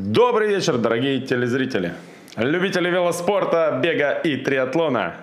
[0.00, 1.92] Добрый вечер, дорогие телезрители.
[2.36, 5.16] Любители велоспорта, бега и триатлона.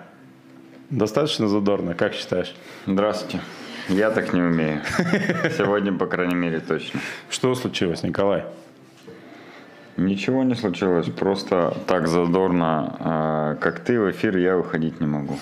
[0.90, 2.54] Достаточно задорно, как считаешь?
[2.86, 3.40] Здравствуйте.
[3.88, 4.82] Я так не умею.
[5.58, 7.00] Сегодня, по крайней мере, точно.
[7.30, 8.44] Что случилось, Николай?
[9.96, 15.40] Ничего не случилось, просто так задорно, а, как ты в эфир, я выходить не могу.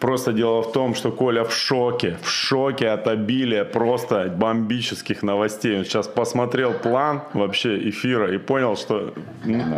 [0.00, 5.78] Просто дело в том, что Коля в шоке, в шоке от обилия просто бомбических новостей.
[5.78, 9.12] Он сейчас посмотрел план вообще эфира и понял, что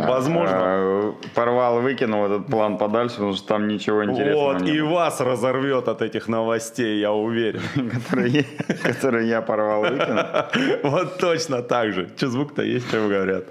[0.07, 0.57] возможно...
[0.61, 4.89] А, порвал, выкинул этот план подальше, потому что там ничего интересного Вот, не и было.
[4.91, 7.61] вас разорвет от этих новостей, я уверен.
[8.83, 10.23] Которые, я порвал, выкинул.
[10.83, 12.09] Вот точно так же.
[12.15, 13.43] Че, звук-то есть, что говорят?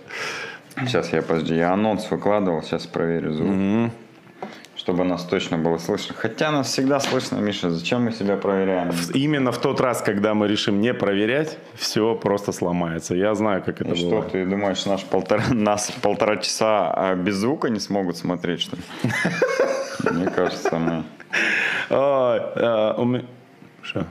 [0.87, 3.93] Сейчас я, подожди, я анонс выкладывал, сейчас проверю звук.
[4.83, 6.13] Чтобы нас точно было слышно.
[6.19, 8.91] Хотя нас всегда слышно, Миша, зачем мы себя проверяем?
[9.15, 13.15] Именно в тот раз, когда мы решим не проверять, все просто сломается.
[13.15, 14.23] Я знаю, как это И что, было.
[14.25, 18.83] ты думаешь, наш полтора, нас полтора часа а, без звука не смогут смотреть, что ли?
[20.11, 21.05] Мне кажется, мы...
[23.83, 24.05] Что?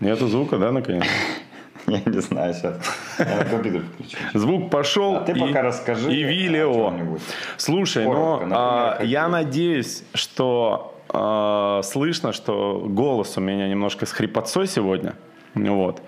[0.00, 1.04] Нету звука, да, наконец?
[1.88, 2.78] Я не знаю сейчас.
[3.18, 4.16] Я на компьютер включу.
[4.34, 5.16] Звук пошел.
[5.16, 6.72] А ты и- пока расскажи И о видео.
[6.90, 7.22] чем-нибудь.
[7.56, 14.06] Слушай, Коротко, но например, а, я надеюсь, что а, слышно, что голос у меня немножко
[14.06, 15.14] с хрипотцой сегодня.
[15.56, 16.02] Вот.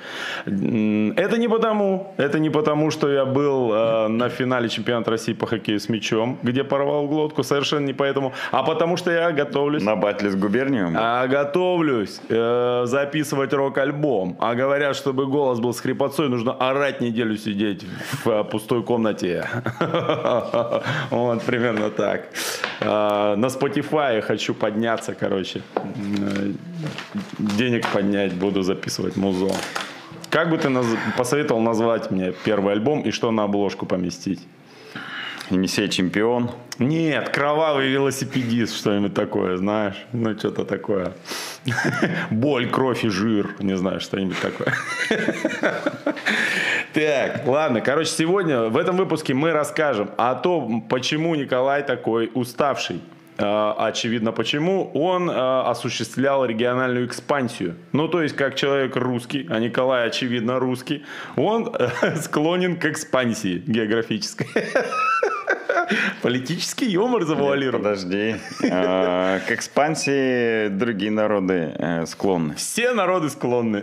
[0.44, 5.46] Это не потому, это не потому, что я был э, на финале чемпионата России по
[5.46, 9.96] хоккею с мячом, где порвал глотку, совершенно не поэтому, а потому что я готовлюсь На
[9.96, 10.94] батле с губернием?
[10.96, 14.36] а готовлюсь э, записывать рок-альбом.
[14.38, 17.84] А говорят, чтобы голос был с хрипотцой, нужно орать неделю сидеть
[18.24, 19.46] в э, пустой комнате.
[21.10, 22.28] Вот, примерно так.
[22.80, 25.62] Э, На Spotify хочу подняться, короче.
[27.38, 29.52] Денег поднять, буду записывать музон.
[30.30, 34.40] Как бы ты наз- посоветовал назвать мне первый альбом и что на обложку поместить?
[35.50, 36.50] Енисей чемпион.
[36.78, 39.96] Нет, кровавый велосипедист, что-нибудь такое, знаешь?
[40.12, 41.12] Ну, что-то такое.
[42.30, 44.74] Боль, кровь и жир, не знаю, что-нибудь такое.
[46.92, 53.00] Так, ладно, короче, сегодня в этом выпуске мы расскажем о том, почему Николай такой уставший.
[53.38, 57.76] Э, Очевидно, почему он э, осуществлял региональную экспансию.
[57.92, 61.04] Ну, то есть, как человек русский, а Николай, очевидно, русский,
[61.36, 64.48] он э, склонен к экспансии географической.
[66.22, 67.82] Политический юмор завуалирован.
[67.82, 68.36] Подожди.
[68.70, 72.54] А, К экспансии другие народы э, склонны.
[72.54, 73.82] Все народы склонны.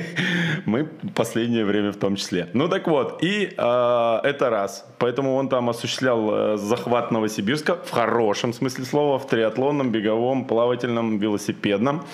[0.66, 0.84] Мы
[1.14, 2.48] последнее время в том числе.
[2.52, 4.86] Ну так вот, и э, это раз.
[4.98, 11.18] Поэтому он там осуществлял э, захват Новосибирска в хорошем смысле слова, в триатлонном, беговом, плавательном,
[11.18, 12.04] велосипедном.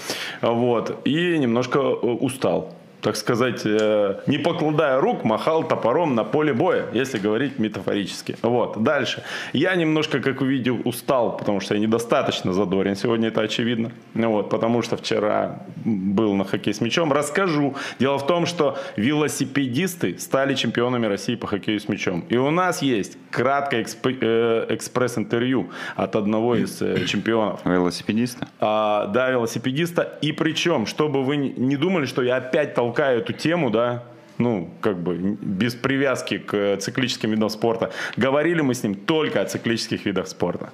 [0.42, 1.00] Вот.
[1.04, 2.74] И немножко э, устал.
[3.04, 8.36] Так сказать, э, не покладая рук, махал топором на поле боя, если говорить метафорически.
[8.40, 9.22] Вот, дальше.
[9.52, 13.92] Я немножко, как увидел, устал, потому что я недостаточно задорен сегодня, это очевидно.
[14.14, 17.12] Вот, потому что вчера был на хоккей с мячом.
[17.12, 17.74] Расскажу.
[17.98, 22.24] Дело в том, что велосипедисты стали чемпионами России по хоккею с мячом.
[22.30, 27.60] И у нас есть краткое эксп- э, экспресс-интервью от одного из э, чемпионов.
[27.66, 28.46] Велосипедисты?
[28.60, 30.18] А, да, велосипедиста.
[30.22, 34.04] И причем, чтобы вы не- не думали, что я опять толкаю эту тему, да,
[34.38, 37.92] ну, как бы без привязки к э, циклическим видам спорта.
[38.16, 40.70] Говорили мы с ним только о циклических видах спорта.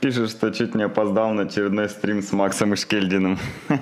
[0.00, 3.38] Пишет, что чуть не опоздал на очередной стрим с Максом и Шкельдиным.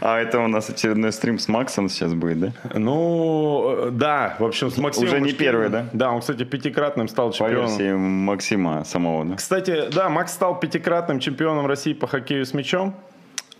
[0.00, 2.52] А это у нас очередной стрим с Максом сейчас будет, да?
[2.74, 5.08] Ну, э, да, в общем, с Максимом...
[5.08, 5.86] Уже не первый, да?
[5.92, 7.66] Да, он, кстати, пятикратным стал По чемпионом.
[7.66, 9.36] версии Максима самого, да?
[9.36, 12.94] Кстати, да, Макс стал пятикратным чемпионом России по хоккею с мячом.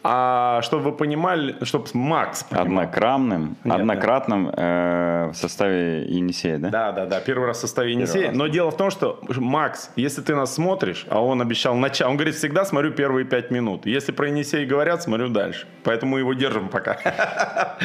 [0.02, 2.66] А чтобы вы понимали, чтобы Макс понимал.
[2.66, 6.70] Однократным, Нет, однократным э, в составе Енисея, да?
[6.70, 8.28] Да, да, да, первый раз в составе Енисея.
[8.28, 8.36] раз.
[8.36, 12.16] Но дело в том, что, Макс, если ты нас смотришь, а он обещал начать, он
[12.16, 13.84] говорит, всегда смотрю первые пять минут.
[13.84, 15.66] Если про Енисей говорят, смотрю дальше.
[15.84, 16.98] Поэтому его держим пока.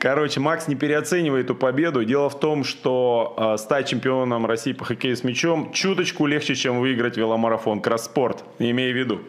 [0.00, 2.04] Короче, Макс не переоценивает эту победу.
[2.04, 6.80] Дело в том, что э, стать чемпионом России по хоккею с мячом чуточку легче, чем
[6.80, 8.44] выиграть веломарафон Кросспорт.
[8.58, 9.20] Имею в виду.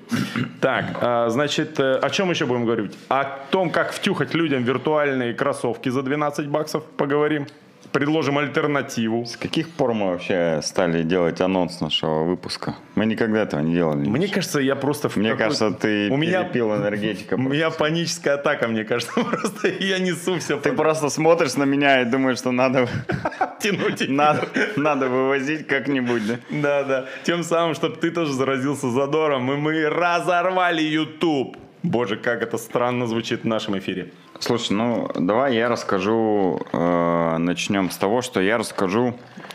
[0.61, 2.97] Так, э, значит, э, о чем еще будем говорить?
[3.09, 7.47] О том, как втюхать людям виртуальные кроссовки за 12 баксов поговорим.
[7.91, 9.23] Предложим альтернативу.
[9.25, 12.75] С каких пор мы вообще стали делать анонс нашего выпуска?
[12.95, 14.09] Мы никогда этого не делали.
[14.09, 15.09] Мне кажется, я просто...
[15.09, 17.35] в Мне кажется, ты у меня, перепил энергетика.
[17.35, 19.13] у меня паническая атака, мне кажется.
[19.23, 22.87] Просто я несу все Ты просто смотришь на меня и думаешь, что надо,
[23.61, 24.09] тянуть.
[24.09, 26.39] надо, надо вывозить как-нибудь, да?
[26.49, 27.05] Да, да.
[27.23, 31.57] Тем самым, чтобы ты тоже заразился задором, и мы разорвали YouTube.
[31.83, 34.11] Боже, как это странно звучит в нашем эфире.
[34.39, 39.13] Слушай, ну давай я расскажу, э, начнем с того, что я расскажу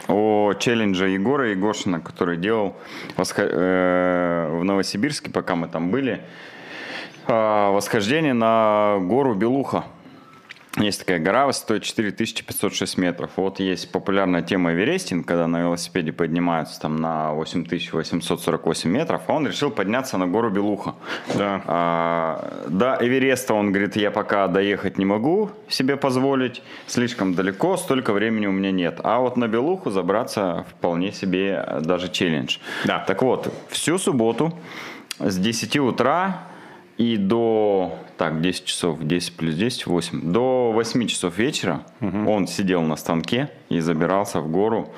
[0.08, 2.76] о челлендже Егора Егошина, который делал
[3.16, 6.20] восхо- э, в Новосибирске, пока мы там были,
[7.26, 9.84] э, восхождение на гору Белуха.
[10.80, 13.30] Есть такая гора высотой 4506 метров.
[13.36, 19.46] Вот есть популярная тема эверестинг, когда на велосипеде поднимаются там на 8848 метров, а он
[19.46, 20.94] решил подняться на гору Белуха.
[21.34, 21.62] Да.
[21.66, 28.12] А, до Эвереста он говорит, я пока доехать не могу себе позволить, слишком далеко, столько
[28.12, 29.00] времени у меня нет.
[29.02, 32.58] А вот на Белуху забраться вполне себе даже челлендж.
[32.84, 33.00] Да.
[33.00, 34.52] Так вот, всю субботу
[35.19, 36.48] с 10 утра
[36.99, 42.83] и до, так, 10 часов, 10 плюс 10, 8, до 8 часов вечера он сидел
[42.83, 44.93] на станке и забирался в гору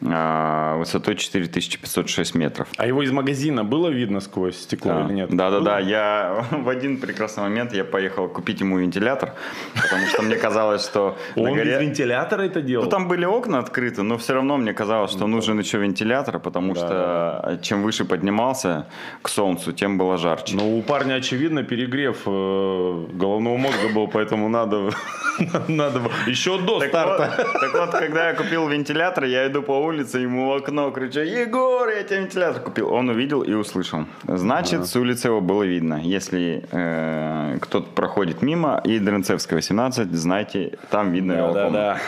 [0.00, 2.68] высотой 4506 метров.
[2.76, 5.04] А его из магазина было видно сквозь стекло Да.
[5.06, 5.30] или нет?
[5.30, 5.64] Да, да, Было?
[5.64, 5.78] да.
[5.80, 9.32] Я в один прекрасный момент я поехал купить ему вентилятор,
[9.74, 11.78] потому что мне казалось, что Он горе...
[11.80, 12.84] вентилятора это делал?
[12.84, 16.74] Ну, там были окна открыты, но все равно мне казалось, что нужен еще вентилятор, потому
[16.74, 18.86] что чем выше поднимался
[19.22, 20.56] к солнцу, тем было жарче.
[20.56, 24.90] Ну, у парня, очевидно, перегрев э, головного мозга был, поэтому надо,
[25.68, 27.46] надо еще до старта.
[27.60, 31.88] так вот, когда я купил вентилятор, я иду по улице, ему в окно кричу, Егор,
[31.88, 32.92] я тебе вентилятор купил.
[32.92, 34.04] Он увидел и услышал.
[34.26, 36.00] Значит, с улицы его было видно.
[36.02, 41.72] Если э, кто-то проходит мимо и Дренцевская 18, знайте, там видно Да, велоком.
[41.72, 41.98] да, да.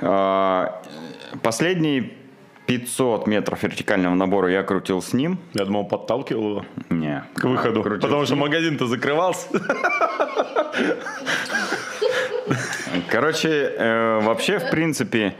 [0.00, 0.82] А,
[1.42, 2.12] Последние
[2.68, 5.38] 500 метров вертикального набора я крутил с ним.
[5.54, 7.24] Я думал, подталкивал его Не.
[7.34, 9.48] к выходу, Крутил потому что магазин-то закрывался.
[13.10, 15.34] Короче, э, вообще, в принципе,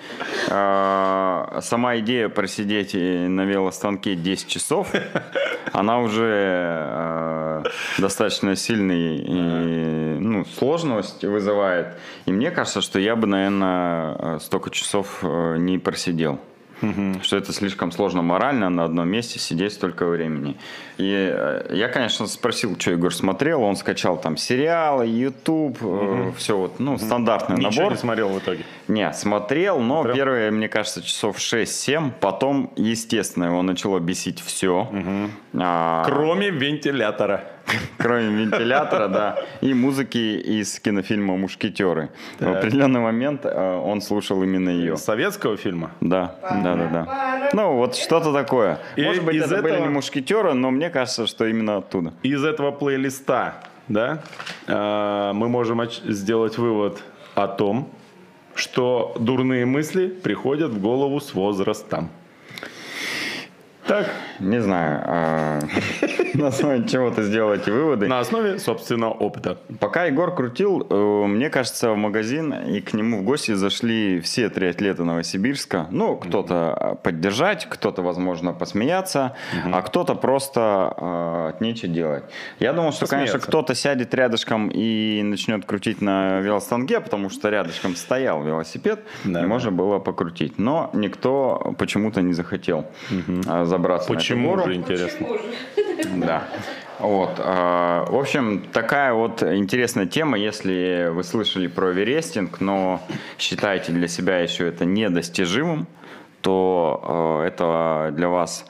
[0.48, 4.90] э, сама идея просидеть э, на велостанке 10 часов,
[5.72, 7.62] она уже э,
[7.98, 11.88] достаточно сильный и, ну, сложность вызывает.
[12.24, 16.40] И мне кажется, что я бы, наверное, столько часов э, не просидел.
[17.22, 20.56] Что это слишком сложно морально на одном месте сидеть столько времени.
[20.96, 23.62] И э, я, конечно, спросил, что Егор смотрел.
[23.62, 25.78] Он скачал там сериалы, YouTube,
[26.36, 27.92] все вот, ну, стандартный Ничего набор.
[27.92, 28.64] не смотрел в итоге.
[28.88, 30.14] Не, смотрел, но Смотрел?
[30.16, 32.12] первые, мне кажется, часов 6-7.
[32.20, 34.88] Потом, естественно, его начало бесить все.
[35.52, 37.44] Кроме вентилятора.
[37.98, 39.38] Кроме вентилятора, да.
[39.60, 42.10] И музыки из кинофильма «Мушкетеры».
[42.38, 44.96] В определенный момент э, он слушал именно ее.
[44.96, 45.90] Советского фильма?
[46.00, 47.50] Да, да, да, да.
[47.52, 48.78] Ну, вот что-то такое.
[48.96, 52.12] Может быть, это были не мушкетеры, но мне кажется, что именно оттуда.
[52.22, 53.54] Из этого плейлиста,
[53.88, 54.22] да,
[54.66, 57.02] э, мы можем сделать вывод
[57.34, 57.90] о том,
[58.54, 62.10] что дурные мысли приходят в голову с возрастом.
[63.88, 64.06] Так,
[64.38, 65.60] Не знаю, а,
[66.34, 68.06] на основе чего ты сделал эти выводы.
[68.06, 69.56] на основе собственного опыта.
[69.80, 74.50] Пока Егор крутил, э, мне кажется, в магазин и к нему в гости зашли все
[74.50, 75.86] триатлеты Новосибирска.
[75.90, 79.34] Ну, кто-то поддержать, кто-то, возможно, посмеяться,
[79.72, 82.24] а кто-то просто от нечего делать.
[82.60, 87.96] Я думал, что, конечно, кто-то сядет рядышком и начнет крутить на велостанге, потому что рядышком
[87.96, 89.48] стоял велосипед, Да, и да.
[89.48, 90.58] можно было покрутить.
[90.58, 92.84] Но никто почему-то не захотел
[93.78, 94.64] э, забраться на эту Почему гору.
[94.64, 95.26] же, интересно?
[96.16, 96.44] Да.
[96.98, 97.34] Вот.
[97.38, 103.00] а, В общем, такая вот интересная тема, если вы слышали про верестинг, но
[103.38, 105.86] считаете для себя еще это недостижимым,
[106.40, 108.64] то э, это для вас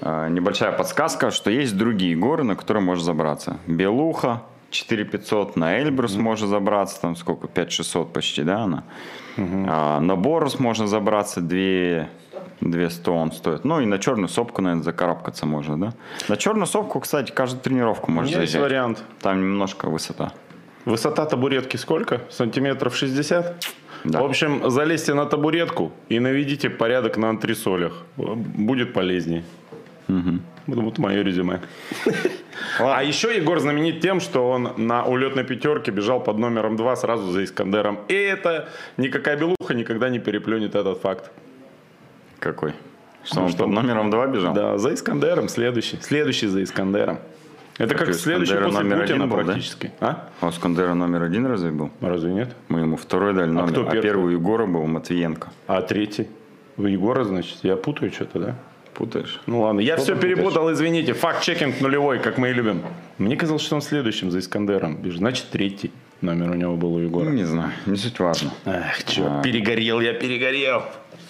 [0.00, 3.58] э, небольшая подсказка, что есть другие горы, на которые можно забраться.
[3.66, 8.84] Белуха, 4500, на Эльбрус можно забраться, там сколько, 5600 почти, да, она?
[9.38, 12.08] А, на Борус можно забраться, 2,
[12.60, 13.64] 200 он стоит.
[13.64, 15.92] Ну и на черную сопку, наверное, закарабкаться можно, да?
[16.28, 18.62] На черную сопку, кстати, каждую тренировку можно меня есть взять.
[18.62, 19.02] вариант.
[19.20, 20.32] Там немножко высота.
[20.84, 22.22] Высота табуретки сколько?
[22.30, 23.66] Сантиметров 60?
[24.04, 24.20] Да.
[24.22, 28.04] В общем, залезьте на табуретку и наведите порядок на антресолях.
[28.16, 29.44] Будет полезнее.
[30.06, 31.60] Вот, вот мое резюме.
[32.78, 37.30] А еще Егор знаменит тем, что он на улетной пятерке бежал под номером 2 сразу
[37.30, 37.98] за Искандером.
[38.08, 41.30] И это никакая белуха никогда не переплюнет этот факт.
[42.46, 42.74] Какой?
[43.24, 44.54] Что Ну, он что- под номером 2 бежал?
[44.54, 45.98] Да, за Искандером следующий.
[46.00, 47.18] Следующий за Искандером.
[47.76, 49.44] Это Так как следующий Искандера после номер Путина один был, да?
[49.44, 49.90] практически.
[49.98, 50.28] А?
[50.40, 51.90] А у Скандера номер один разве был?
[52.00, 52.54] Разве нет?
[52.68, 54.02] Мы ему второй дали номер, кто а, первый?
[54.02, 55.48] первый у Егора был Матвиенко.
[55.66, 56.28] А третий?
[56.76, 58.54] У Егора, значит, я путаю что-то, да?
[58.94, 59.40] Путаешь?
[59.46, 60.36] Ну ладно, я Что все ты путаешь?
[60.36, 61.12] перепутал, извините.
[61.12, 62.80] Факт-чекинг нулевой, как мы и любим.
[63.18, 65.18] Мне казалось, что он следующим за Искандером бежит.
[65.18, 65.90] Значит, третий
[66.22, 67.24] номер у него был у Егора.
[67.24, 68.52] Ну, не знаю, не суть важно.
[68.64, 70.82] Эх, чё, перегорел я, перегорел.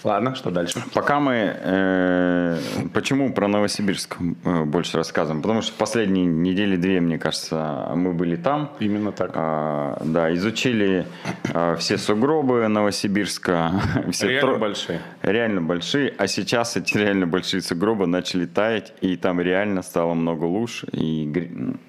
[0.06, 0.80] Ладно, что дальше?
[0.94, 1.34] Пока мы...
[1.34, 2.58] Э,
[2.94, 5.42] почему про Новосибирск э, больше рассказываем?
[5.42, 8.70] Потому что последние недели две, мне кажется, мы были там.
[8.78, 9.32] Именно так.
[9.34, 11.08] А, да, изучили
[11.52, 13.72] а, все сугробы Новосибирска.
[14.12, 14.58] Все реально тро...
[14.60, 15.00] большие.
[15.22, 16.14] Реально большие.
[16.16, 20.84] А сейчас эти реально большие сугробы начали таять, и там реально стало много луж.
[20.92, 21.28] И...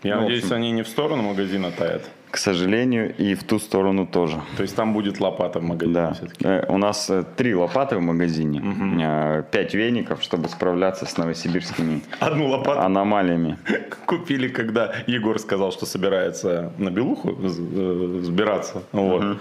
[0.02, 0.56] Я ну, надеюсь, общем...
[0.56, 2.10] они не в сторону магазина таят.
[2.30, 4.42] К сожалению, и в ту сторону тоже.
[4.58, 6.14] То есть там будет лопата в магазине да.
[6.14, 6.46] все-таки?
[6.46, 9.46] Э, у нас э, три лопаты в магазине, угу.
[9.52, 13.58] пять веников, чтобы справляться с новосибирскими Одну лопату аномалиями.
[14.06, 18.84] Купили, когда Егор сказал, что собирается на Белуху сбираться.
[18.92, 19.24] Вот.
[19.24, 19.38] Угу.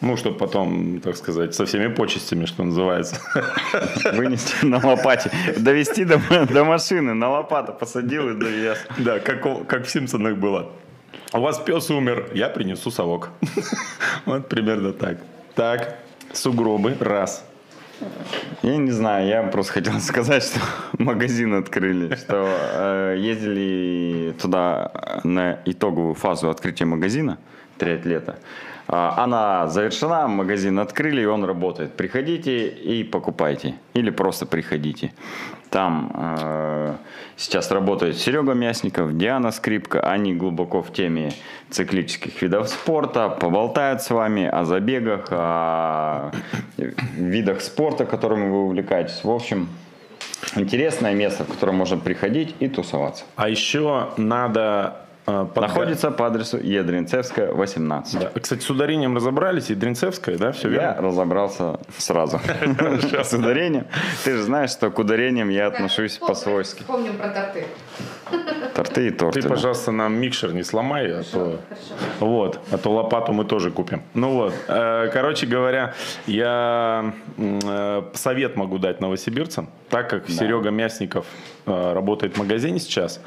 [0.00, 3.16] Ну, чтобы потом, так сказать, со всеми почестями, что называется.
[4.12, 5.30] Вынести на лопате.
[5.56, 8.78] Довести до, до машины, на лопату посадил и довез.
[8.98, 10.70] Да, как, как в Симпсонах было.
[11.34, 13.30] У вас пес умер, я принесу совок.
[14.26, 15.18] Вот примерно так.
[15.56, 15.98] Так,
[16.32, 17.44] сугробы, раз.
[18.62, 20.60] Я не знаю, я просто хотел сказать, что
[20.98, 24.92] магазин открыли, что э, ездили туда
[25.24, 27.38] на итоговую фазу открытия магазина,
[27.78, 28.36] три атлета.
[28.86, 31.96] А, она завершена, магазин открыли, и он работает.
[31.96, 33.74] Приходите и покупайте.
[33.94, 35.12] Или просто приходите.
[35.74, 36.94] Там э,
[37.36, 39.98] сейчас работает Серега Мясников, Диана Скрипка.
[39.98, 41.32] Они глубоко в теме
[41.68, 46.30] циклических видов спорта, поболтают с вами о забегах, о
[46.76, 49.24] видах спорта, которыми вы увлекаетесь.
[49.24, 49.68] В общем,
[50.54, 53.24] интересное место, в которое можно приходить и тусоваться.
[53.34, 55.56] А еще надо под...
[55.56, 58.20] Находится по адресу Едринцевская, 18.
[58.20, 58.30] Да.
[58.40, 60.86] Кстати, с ударением разобрались, Едринцевская, да, все верно?
[60.86, 62.40] Я разобрался сразу
[63.22, 63.86] с ударением.
[64.24, 66.82] Ты же знаешь, что к ударениям я отношусь по-свойски.
[66.86, 67.66] Помним про торты.
[68.74, 69.42] Торты и торты.
[69.42, 71.60] Ты, пожалуйста, нам микшер не сломай, а то...
[72.18, 74.02] Вот, а то лопату мы тоже купим.
[74.14, 75.94] Ну вот, э, короче говоря,
[76.26, 81.26] я э, совет могу дать новосибирцам, так как Серега Мясников
[81.66, 83.20] э, работает в магазине сейчас,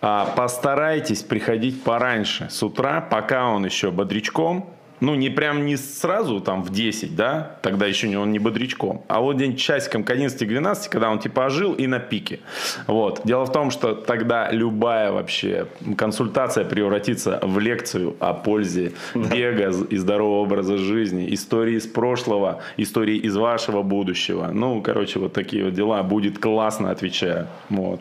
[0.00, 4.68] а, постарайтесь приходить пораньше, с утра, пока он еще бодрячком.
[5.00, 9.20] Ну, не прям не сразу там в 10, да, тогда еще он не бодрячком, а
[9.20, 12.40] вот день часиком к 11-12, когда он типа ожил и на пике.
[12.86, 13.22] Вот.
[13.24, 19.96] Дело в том, что тогда любая вообще консультация превратится в лекцию о пользе бега и
[19.96, 24.50] здорового образа жизни, истории из прошлого, истории из вашего будущего.
[24.52, 26.02] Ну, короче, вот такие вот дела.
[26.02, 27.48] Будет классно, отвечаю.
[27.68, 28.00] Вот.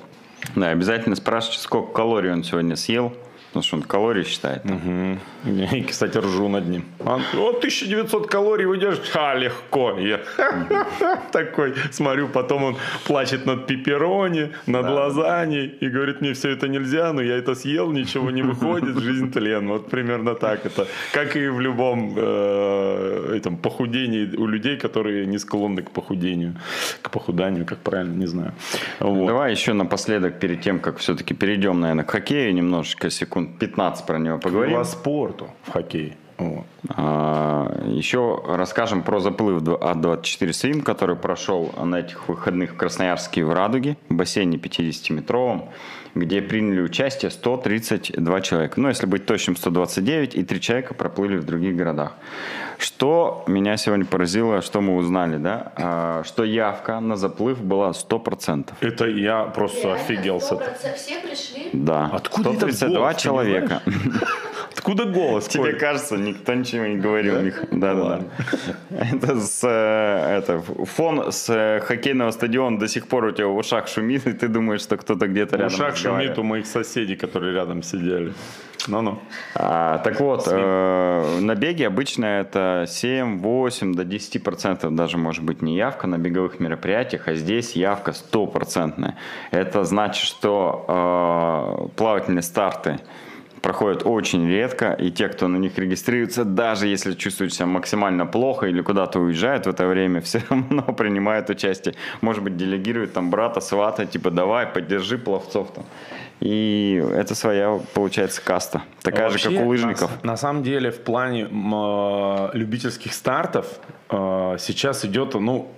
[0.55, 3.13] Да, обязательно спрашивайте, сколько калорий он сегодня съел.
[3.53, 4.65] Потому что он калории считает.
[4.65, 5.19] Угу.
[5.75, 6.85] И, кстати, ржу над ним.
[7.05, 9.11] Он, о, 1900 калорий выдержишь?
[9.13, 9.95] А, легко.
[9.99, 10.21] Я
[11.31, 17.13] такой смотрю, потом он плачет над пепперони, над лазаньей и говорит, мне все это нельзя,
[17.13, 19.67] но я это съел, ничего не выходит, жизнь тлен.
[19.67, 20.87] Вот примерно так это.
[21.11, 26.55] Как и в любом э, этом похудении у людей, которые не склонны к похудению.
[27.03, 28.53] К похуданию, как правильно, не знаю.
[28.99, 34.05] Давай еще напоследок, перед тем, как все-таки перейдем, наверное, к хоккею немножечко секунд секунд 15
[34.05, 34.77] про него поговорим.
[34.77, 36.17] По спорту в хоккее.
[36.37, 36.65] Вот.
[36.89, 43.53] А, еще расскажем про заплыв А24 Swim, который прошел на этих выходных в Красноярске в
[43.53, 45.69] Радуге, в бассейне 50-метровом,
[46.15, 48.79] где приняли участие 132 человека.
[48.79, 52.13] Ну, если быть точным, 129, и 3 человека проплыли в других городах.
[52.77, 55.71] Что меня сегодня поразило, что мы узнали, да?
[55.75, 58.73] А, что явка на заплыв была 100%.
[58.81, 60.03] Это я просто Реально?
[60.03, 60.73] офигел с этого.
[60.95, 61.69] Все пришли?
[61.73, 62.09] Да.
[62.11, 63.81] Откуда 132 человека.
[64.73, 65.47] Откуда голос?
[65.47, 65.79] Тебе Коль?
[65.79, 67.35] кажется, никто ничего не говорил.
[67.71, 69.05] Да, да, да.
[69.11, 73.55] Это с э, это фон с э, хоккейного стадиона до сих пор у тебя в
[73.55, 75.69] ушах шумит, и ты думаешь, что кто-то где-то рядом.
[75.69, 78.33] В ушах шумит у моих соседей, которые рядом сидели.
[78.87, 79.19] Ну-ну.
[79.55, 85.43] А, так вот, э, на беге обычно это 7, 8 до 10 процентов даже может
[85.43, 89.15] быть не явка на беговых мероприятиях, а здесь явка стопроцентная.
[89.51, 92.99] Это значит, что э, плавательные старты
[93.63, 98.67] проходят очень редко, и те, кто на них регистрируется, даже если чувствуют себя максимально плохо
[98.67, 101.95] или куда-то уезжают в это время, все равно принимают участие.
[102.21, 105.85] Может быть, делегируют там брата, свата, типа давай, поддержи пловцов там.
[106.41, 108.81] И это своя, получается, каста.
[109.01, 110.11] Такая Вообще, же, как у лыжников.
[110.23, 113.65] На, на самом деле, в плане э, любительских стартов
[114.09, 115.71] э, сейчас идет, ну,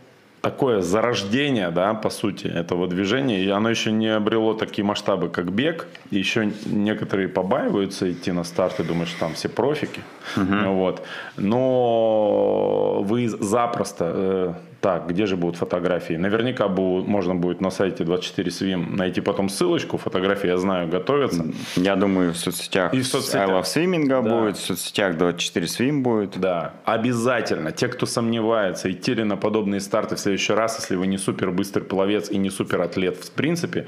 [0.46, 5.52] такое зарождение, да, по сути, этого движения, и оно еще не обрело такие масштабы, как
[5.52, 10.02] бег, и еще некоторые побаиваются идти на старт и думают, что там все профики,
[10.38, 10.70] угу.
[10.74, 11.02] вот,
[11.38, 14.54] но вы запросто, э,
[14.86, 16.14] Так, где же будут фотографии?
[16.14, 19.98] Наверняка будут, можно будет на сайте 24 Swim найти потом ссылочку.
[19.98, 21.44] Фотографии, я знаю, готовятся.
[21.76, 23.50] Я думаю, в соцсетях, И в соцсетях.
[23.50, 24.22] I Love Swimming Да.
[24.22, 26.40] будет, в соцсетях 24 Swim будет.
[26.40, 27.72] Да, обязательно.
[27.72, 31.50] Те, кто сомневается, идти ли на подобные старты в следующий раз, если вы не супер
[31.50, 33.88] быстрый пловец и не супер атлет в принципе,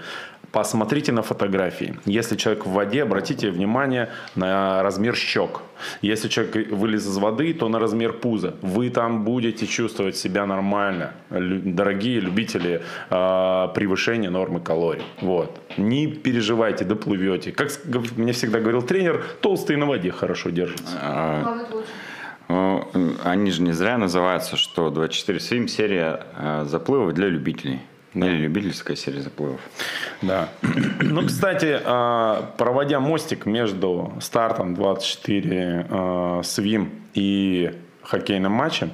[0.57, 1.93] посмотрите на фотографии.
[2.05, 5.61] Если человек в воде, обратите внимание на размер щек.
[6.01, 8.55] Если человек вылез из воды, то на размер пуза.
[8.63, 11.11] Вы там будете чувствовать себя нормально.
[11.29, 15.03] Дорогие любители э, превышения нормы калорий.
[15.21, 15.61] Вот.
[15.77, 17.51] Не переживайте, доплывете.
[17.51, 17.69] Как
[18.17, 20.97] мне всегда говорил тренер, толстые на воде хорошо держатся.
[20.99, 21.87] А, лучше.
[22.49, 27.79] ну, Они же не зря называются, что 24 Swim серия э, заплывов для любителей.
[28.13, 29.59] Или любительская серия заплывов.
[30.21, 30.49] Да.
[31.01, 38.91] Ну, кстати, а, проводя мостик между стартом 24 а, свим и хоккейным матчем,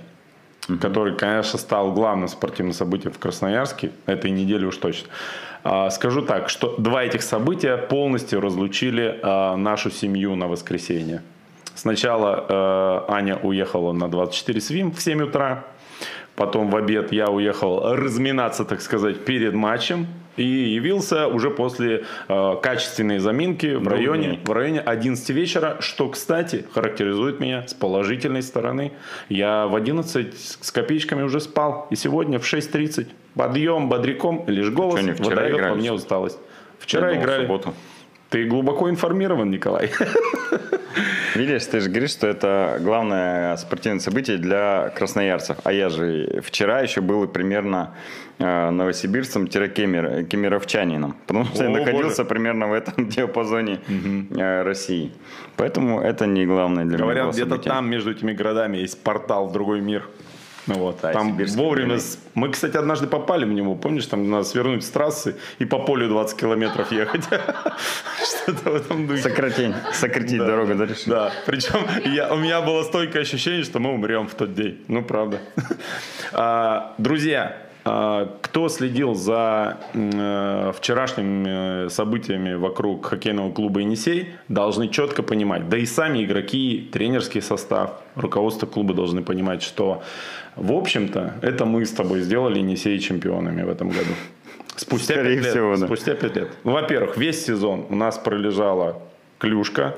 [0.81, 5.09] который, конечно, стал главным спортивным событием в Красноярске этой недели уж точно.
[5.63, 9.19] а, Скажу так, что два этих события полностью разлучили
[9.57, 11.21] нашу семью на воскресенье.
[11.75, 12.45] Сначала
[13.07, 15.63] э, Аня уехала на 24 свим в 7 утра.
[16.35, 20.07] Потом в обед я уехал разминаться, так сказать, перед матчем.
[20.35, 26.65] И явился уже после э, качественной заминки в районе, в районе 11 вечера, что, кстати,
[26.73, 28.93] характеризует меня с положительной стороны.
[29.29, 31.85] Я в 11 с копеечками уже спал.
[31.91, 36.39] И сегодня в 6.30 подъем, бодряком, лишь голос выдает во мне усталость.
[36.79, 37.41] Вчера Я думал, играли.
[37.43, 37.73] субботу.
[38.33, 39.91] Ты глубоко информирован, Николай.
[41.35, 45.57] Видишь, ты же говоришь, что это главное спортивное событие для красноярцев.
[45.63, 47.93] А я же вчера еще был примерно
[48.39, 51.13] э, новосибирцем-кемеровчанином.
[51.27, 52.29] Потому что я О, находился боже.
[52.29, 55.11] примерно в этом диапазоне э, России.
[55.55, 59.51] Поэтому это не главное для меня Говорят, где-то там между этими городами есть портал в
[59.51, 60.09] другой мир.
[60.67, 61.99] Ну вот, Да, там вовремя...
[61.99, 65.79] с- Мы, кстати, однажды попали в него, помнишь, там надо свернуть с трассы и по
[65.79, 67.23] полю 20 километров ехать.
[68.23, 69.21] Что-то в этом духе.
[69.21, 70.87] Сократень, сократить дорогу, да?
[71.05, 71.79] Да, причем
[72.31, 74.79] у меня было стойкое ощущение, что мы умрем в тот день.
[74.87, 75.39] Ну, правда.
[76.35, 84.87] А, Друзья, а, кто следил за э, вчерашними э, событиями вокруг хоккейного клуба «Енисей», должны
[84.87, 90.01] четко понимать, да и сами игроки, тренерский состав, руководство клуба должны понимать, что,
[90.55, 94.13] в общем-то, это мы с тобой сделали «Енисей» чемпионами в этом году.
[94.75, 95.53] Спустя Скорее пять лет.
[95.53, 95.85] всего, да.
[95.85, 96.49] Спустя пять лет.
[96.63, 99.01] Ну, во-первых, весь сезон у нас пролежала
[99.37, 99.95] клюшка,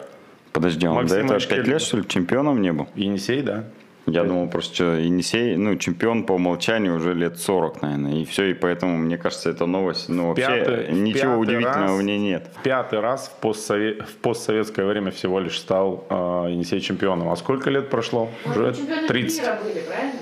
[0.52, 1.66] Подожди, он Максим до этого Очкелев.
[1.66, 2.88] 5 лет, что ли, чемпионом не был?
[2.96, 3.66] Енисей, да.
[4.08, 8.22] Я думал просто, что Енисей, ну, чемпион по умолчанию уже лет 40, наверное.
[8.22, 10.08] И все, и поэтому, мне кажется, это новость.
[10.10, 11.98] Ну, вообще, Пятый- ничего пятый удивительного раз.
[12.00, 12.50] в ней нет.
[12.60, 17.30] В пятый раз в, постсове- в постсоветское время всего лишь стал э, Енисей чемпионом.
[17.30, 18.30] А сколько лет прошло?
[18.46, 19.42] Может, Уже вы чемпионы 30.
[19.42, 20.14] мира были, правильно?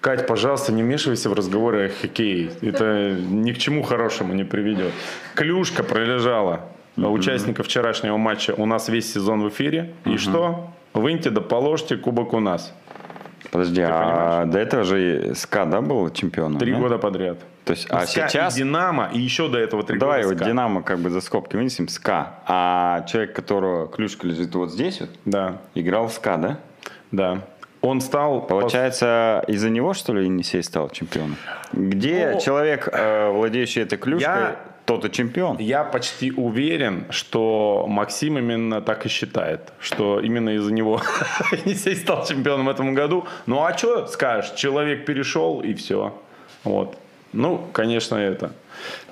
[0.00, 2.50] Кать, пожалуйста, не вмешивайся в разговоры о хоккее.
[2.62, 4.92] Это ни к чему хорошему не приведет.
[5.34, 9.94] Клюшка пролежала участника вчерашнего матча у нас весь сезон в эфире.
[10.04, 10.70] И что?
[10.94, 12.72] Выньте да положьте кубок у нас.
[13.50, 14.52] Подожди, а понимаешь?
[14.52, 16.58] до этого же СКА, да, был чемпионом?
[16.58, 16.78] Три да?
[16.78, 17.38] года подряд.
[17.64, 18.54] То есть, а СКА сейчас...
[18.54, 20.50] и Динамо, и еще до этого три Давай года вот СКА.
[20.50, 22.40] Динамо как бы за скобки вынесем, СКА.
[22.46, 26.58] А человек, которого клюшка лежит вот здесь вот, Да, играл в СКА, да?
[27.12, 27.42] да.
[27.82, 28.46] Он стал...
[28.46, 31.36] Получается, из-за него, что ли, Енисей стал чемпионом?
[31.72, 35.58] Где Ну, человек, э, владеющий этой клюшкой, я- тот и чемпион?
[35.58, 41.00] Я почти уверен, что Максим именно так и считает, что именно из-за него
[41.64, 43.26] Енисей стал чемпионом в этом году.
[43.46, 44.52] Ну а что скажешь?
[44.52, 46.14] Человек перешел и все.
[46.64, 46.96] Вот.
[47.32, 48.52] Ну, конечно, это.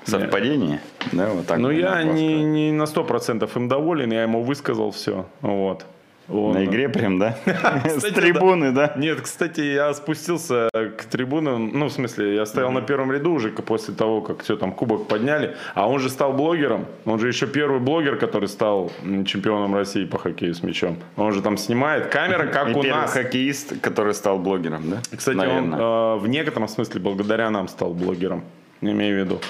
[0.05, 0.79] Совпадение?
[1.11, 4.91] Да, вот так Ну, я не, не на сто процентов им доволен, я ему высказал
[4.91, 5.25] все.
[5.41, 5.85] Вот.
[6.27, 7.35] Он- На игре прям, да?
[7.85, 8.93] С трибуны, да?
[8.97, 13.49] Нет, кстати, я спустился к трибунам, ну, в смысле, я стоял на первом ряду уже
[13.49, 17.45] после того, как все там кубок подняли, а он же стал блогером, он же еще
[17.45, 18.91] первый блогер, который стал
[19.25, 20.97] чемпионом России по хоккею с мячом.
[21.15, 23.11] Он же там снимает камера, как у нас.
[23.13, 24.97] хоккеист, который стал блогером, да?
[25.15, 28.43] Кстати, он э, в некотором смысле благодаря нам стал блогером.
[28.81, 29.41] Имею в виду.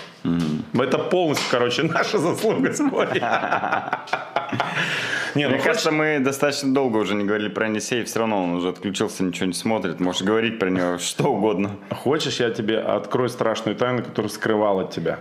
[0.73, 3.21] Это полностью, короче, наша заслуга спорить.
[5.35, 8.53] Не, ну Мне кажется, мы достаточно долго уже не говорили про Енисея, все равно он
[8.55, 9.99] уже отключился, ничего не смотрит.
[9.99, 11.71] Можешь говорить про него что угодно.
[11.91, 15.19] хочешь, я тебе открою страшную тайну, которую скрывал от тебя?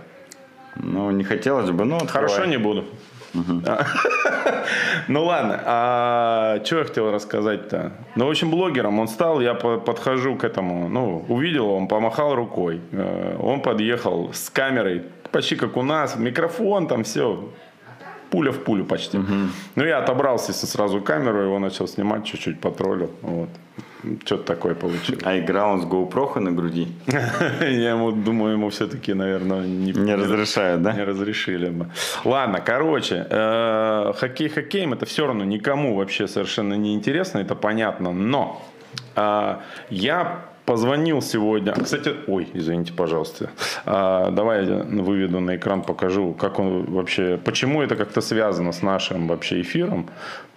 [0.77, 2.85] Ну, не хотелось бы, но Хорошо, не буду.
[5.07, 7.91] Ну ладно, а что я хотел рассказать-то?
[8.15, 12.33] Ну, в общем, блогером он стал, я по- подхожу к этому, ну, увидел, он помахал
[12.35, 17.49] рукой, Э, он подъехал с камерой, почти как у нас, микрофон, там все,
[18.29, 19.19] пуля в пулю почти.
[19.75, 23.49] Ну, я отобрался естественно, сразу камеру, его начал снимать, чуть-чуть потроллил, вот.
[24.25, 25.23] Что-то такое получилось.
[25.25, 26.87] А играл он с GoPro на груди?
[27.61, 30.93] Я ему думаю, ему все-таки, наверное, не, не разрешают, да?
[30.93, 31.87] Не разрешили бы.
[32.23, 38.11] Ладно, короче, э, хоккей хоккеем это все равно никому вообще совершенно не интересно, это понятно.
[38.11, 38.63] Но
[39.15, 39.55] э,
[39.89, 41.73] я позвонил сегодня.
[41.73, 43.49] Кстати, ой, извините, пожалуйста.
[43.85, 48.81] А, давай я выведу на экран, покажу, как он вообще, почему это как-то связано с
[48.81, 50.09] нашим вообще эфиром.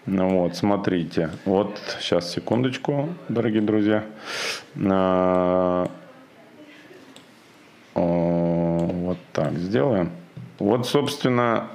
[0.07, 1.31] Ну вот, смотрите.
[1.45, 4.05] Вот, сейчас, секундочку, дорогие друзья.
[4.77, 5.89] А,
[7.95, 10.11] вот так сделаем.
[10.59, 11.69] Вот, собственно,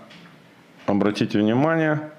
[0.88, 2.13] обратите внимание,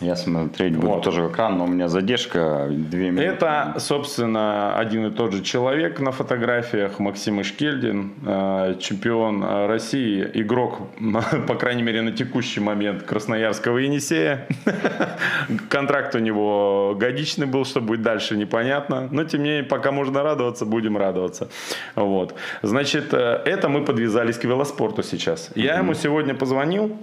[0.00, 1.04] я смотреть буду вот.
[1.04, 3.22] тоже экран, но у меня задержка 2 минуты.
[3.22, 10.80] Это, собственно, один и тот же человек на фотографиях, Максим Ишкельдин, э, чемпион России, игрок,
[11.46, 14.46] по крайней мере, на текущий момент Красноярского Енисея.
[15.70, 19.08] Контракт у него годичный был, что будет дальше, непонятно.
[19.10, 21.48] Но, тем не менее, пока можно радоваться, будем радоваться.
[21.94, 22.34] Вот.
[22.62, 25.50] Значит, э, это мы подвязались к велоспорту сейчас.
[25.54, 26.96] Я ему сегодня позвонил,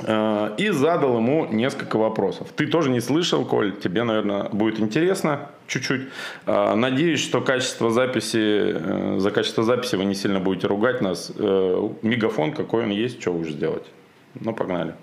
[0.00, 2.48] и задал ему несколько вопросов.
[2.56, 6.08] Ты тоже не слышал, Коль, тебе, наверное, будет интересно чуть-чуть.
[6.46, 11.32] Э, надеюсь, что качество записи, э, за качество записи вы не сильно будете ругать нас.
[11.36, 13.84] Мегафон, какой он есть, что уж сделать.
[14.34, 14.94] Ну, погнали.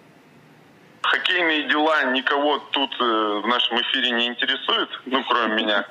[1.39, 5.85] Хоккейные дела никого тут в нашем эфире не интересуют, ну, кроме меня.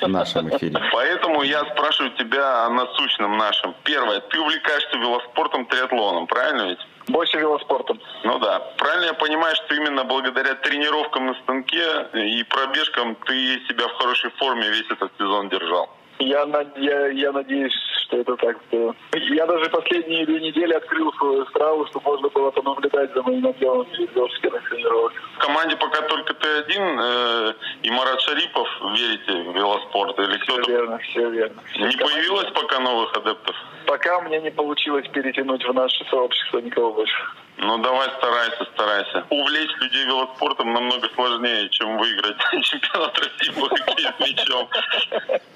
[0.00, 0.80] В нашем эфире.
[0.90, 3.74] Поэтому я спрашиваю тебя о насущном нашем.
[3.84, 6.78] Первое, ты увлекаешься велоспортом, триатлоном, правильно ведь?
[7.08, 8.00] Больше велоспортом.
[8.24, 8.60] Ну да.
[8.78, 14.30] Правильно я понимаю, что именно благодаря тренировкам на станке и пробежкам ты себя в хорошей
[14.38, 15.90] форме весь этот сезон держал?
[16.20, 18.94] Я, я, я надеюсь, что это так было.
[19.14, 23.86] Я даже последние две недели открыл свою страву, чтобы можно было понаблюдать за моим объемом
[23.92, 25.12] велосипедных тренировок.
[25.36, 30.18] В команде пока только ты один э, и Марат Шарипов верите в велоспорт?
[30.18, 31.62] Или все верно, все верно.
[31.72, 32.14] Все не команде...
[32.14, 33.56] появилось пока новых адептов?
[33.86, 37.22] Пока меня не получилось перетянуть в наше сообщество никого больше.
[37.62, 39.26] Ну давай старайся, старайся.
[39.28, 44.68] Увлечь людей велоспортом намного сложнее, чем выиграть чемпионат России по хоккею с мячом.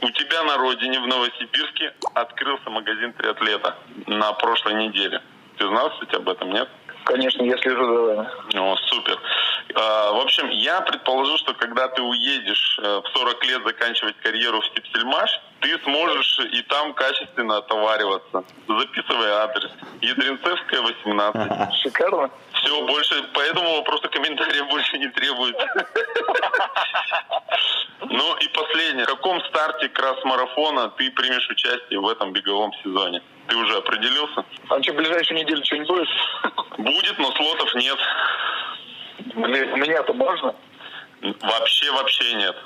[0.02, 5.22] У тебя на родине в Новосибирске открылся магазин триатлета на прошлой неделе.
[5.56, 6.68] Ты знал, кстати, об этом, нет?
[7.04, 8.28] Конечно, я слежу за вами.
[8.54, 9.18] О, супер.
[9.74, 14.60] А, в общем, я предположу, что когда ты уедешь э, в 40 лет заканчивать карьеру
[14.60, 18.44] в Степсельмаш, ты сможешь и там качественно отовариваться.
[18.68, 19.70] Записывай адрес.
[20.00, 21.74] Ядринцевская, 18.
[21.82, 22.30] Шикарно.
[22.64, 25.66] Все, больше по этому вопросу комментариев больше не требуется.
[28.00, 29.04] Ну и последнее.
[29.04, 33.22] В каком старте красс-марафона ты примешь участие в этом беговом сезоне?
[33.48, 34.44] Ты уже определился?
[34.68, 36.08] А что, в ближайшую неделю что-нибудь будет?
[36.78, 37.98] Будет, но слотов нет.
[39.34, 40.54] Меня-то можно?
[41.40, 42.56] Вообще, вообще нет.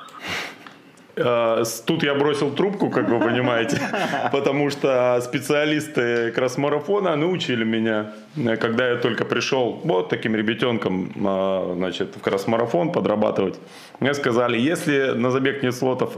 [1.18, 3.80] Э, тут я бросил трубку, как вы понимаете,
[4.32, 11.72] потому что специалисты кросс-марафона научили меня, э, когда я только пришел вот таким ребятенком э,
[11.76, 13.58] значит, в кросс-марафон подрабатывать.
[14.00, 16.12] Мне сказали, если на забег нет слотов,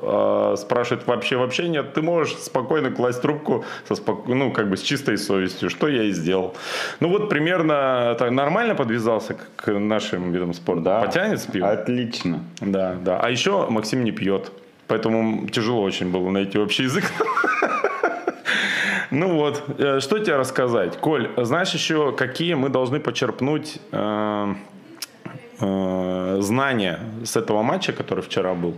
[0.58, 4.28] спрашивают вообще вообще нет, ты можешь спокойно класть трубку со спок...
[4.28, 6.54] ну, как бы с чистой совестью, что я и сделал.
[7.00, 10.82] Ну вот примерно так, нормально подвязался к нашим видам спорта.
[10.82, 11.00] Да.
[11.00, 11.70] Потянет с пивом?
[11.70, 12.44] Отлично.
[12.60, 13.18] Да, да.
[13.18, 14.52] А еще Максим не пьет.
[14.90, 17.04] Поэтому тяжело очень было найти общий язык.
[19.12, 20.96] Ну вот, э, что тебе рассказать?
[20.96, 24.54] Коль, знаешь еще, какие мы должны почерпнуть э,
[25.60, 28.74] э, знания с этого матча, который вчера был?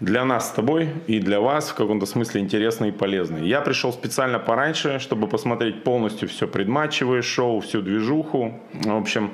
[0.00, 3.46] Для нас с тобой и для вас в каком-то смысле интересный и полезный.
[3.46, 8.60] Я пришел специально пораньше, чтобы посмотреть полностью все предматчевое шоу, всю движуху.
[8.72, 9.30] В общем,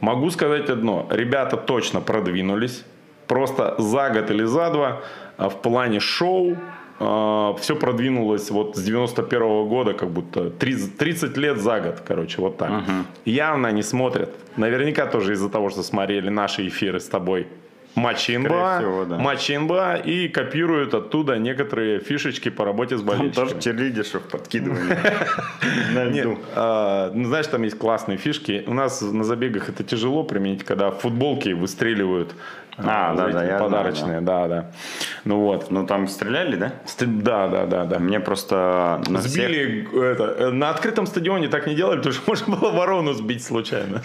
[0.00, 1.06] могу сказать одно.
[1.10, 2.84] Ребята точно продвинулись.
[3.26, 5.00] Просто за год или за два
[5.36, 6.56] а в плане шоу
[7.00, 12.00] а, все продвинулось вот с 91 -го года, как будто 30, 30 лет за год,
[12.06, 12.70] короче, вот так.
[12.70, 12.92] Угу.
[13.24, 14.30] Явно не смотрят.
[14.56, 17.46] Наверняка тоже из-за того, что смотрели наши эфиры с тобой.
[17.96, 19.18] Матчи НБА, всего, да.
[19.18, 23.34] матчи НБА и копируют оттуда некоторые фишечки по работе с болельщиками.
[23.34, 24.98] Там тоже черлидершев подкидывали.
[26.56, 28.64] А, ну, знаешь, там есть классные фишки.
[28.66, 32.34] У нас на забегах это тяжело применить, когда футболки выстреливают
[32.76, 34.70] а, да, да, подарочные, да, да.
[35.24, 35.70] Ну вот.
[35.70, 36.72] Ну там стреляли, да?
[37.00, 37.98] Да, да, да, да.
[37.98, 40.02] Мне просто на сбили всех...
[40.02, 44.02] это э, на открытом стадионе так не делали, потому что можно было ворону сбить случайно.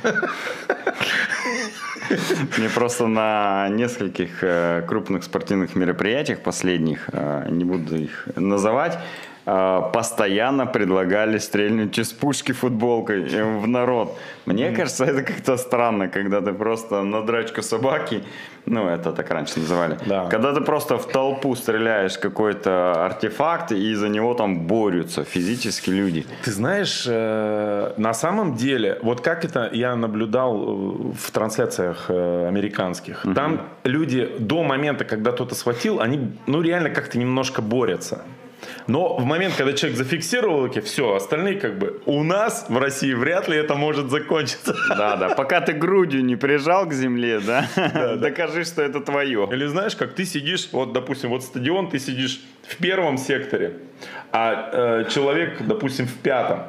[2.57, 9.28] Мне просто на нескольких э, крупных спортивных мероприятиях последних, э, не буду их называть, э,
[9.45, 14.17] постоянно предлагали стрельнуть из пушки футболкой э, в народ.
[14.45, 18.23] Мне кажется, это как-то странно, когда ты просто на драчку собаки,
[18.65, 20.27] ну, это так раньше называли, Да.
[20.29, 26.25] когда ты просто в толпу стреляешь какой-то артефакт, и за него там борются физически люди.
[26.43, 32.47] Ты знаешь, э, на самом деле, вот как это я наблюдал э, в трансляциях э,
[32.47, 38.21] американских, там люди до момента, когда кто-то схватил, они, ну, реально как-то немножко борются.
[38.89, 43.13] Но в момент, когда человек зафиксировал руки, все, остальные как бы у нас в России
[43.13, 44.75] вряд ли это может закончиться.
[44.89, 45.29] Да, да.
[45.29, 47.67] Пока ты грудью не прижал к земле, да,
[48.15, 49.47] докажи, что это твое.
[49.51, 53.73] Или знаешь, как ты сидишь, вот, допустим, вот стадион, ты сидишь в первом секторе,
[54.31, 56.61] а э, человек, допустим, в пятом.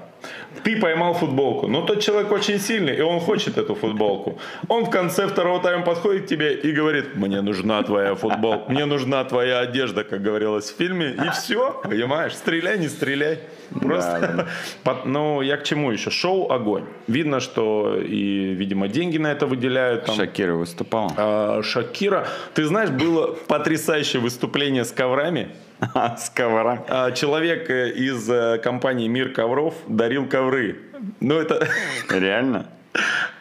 [0.65, 4.39] Ты поймал футболку, но тот человек очень сильный, и он хочет эту футболку.
[4.69, 8.85] Он в конце второго тайма подходит к тебе и говорит, мне нужна твоя футболка, мне
[8.87, 13.39] нужна твоя одежда, как говорилось в фильме, и все, понимаешь, стреляй, не стреляй.
[13.81, 14.49] Просто,
[14.85, 16.11] Под- ну, я к чему еще?
[16.11, 16.85] Шоу «Огонь».
[17.07, 20.07] Видно, что и, видимо, деньги на это выделяют.
[20.07, 21.13] Там, Шакира выступал.
[21.17, 22.27] а, Шакира.
[22.55, 25.49] Ты знаешь, было потрясающее выступление с коврами.
[26.19, 26.85] Сковора.
[26.89, 30.79] А, Человек э, из э, компании «Мир ковров» дарил ковры.
[31.21, 31.67] Ну, это...
[32.11, 32.67] Реально?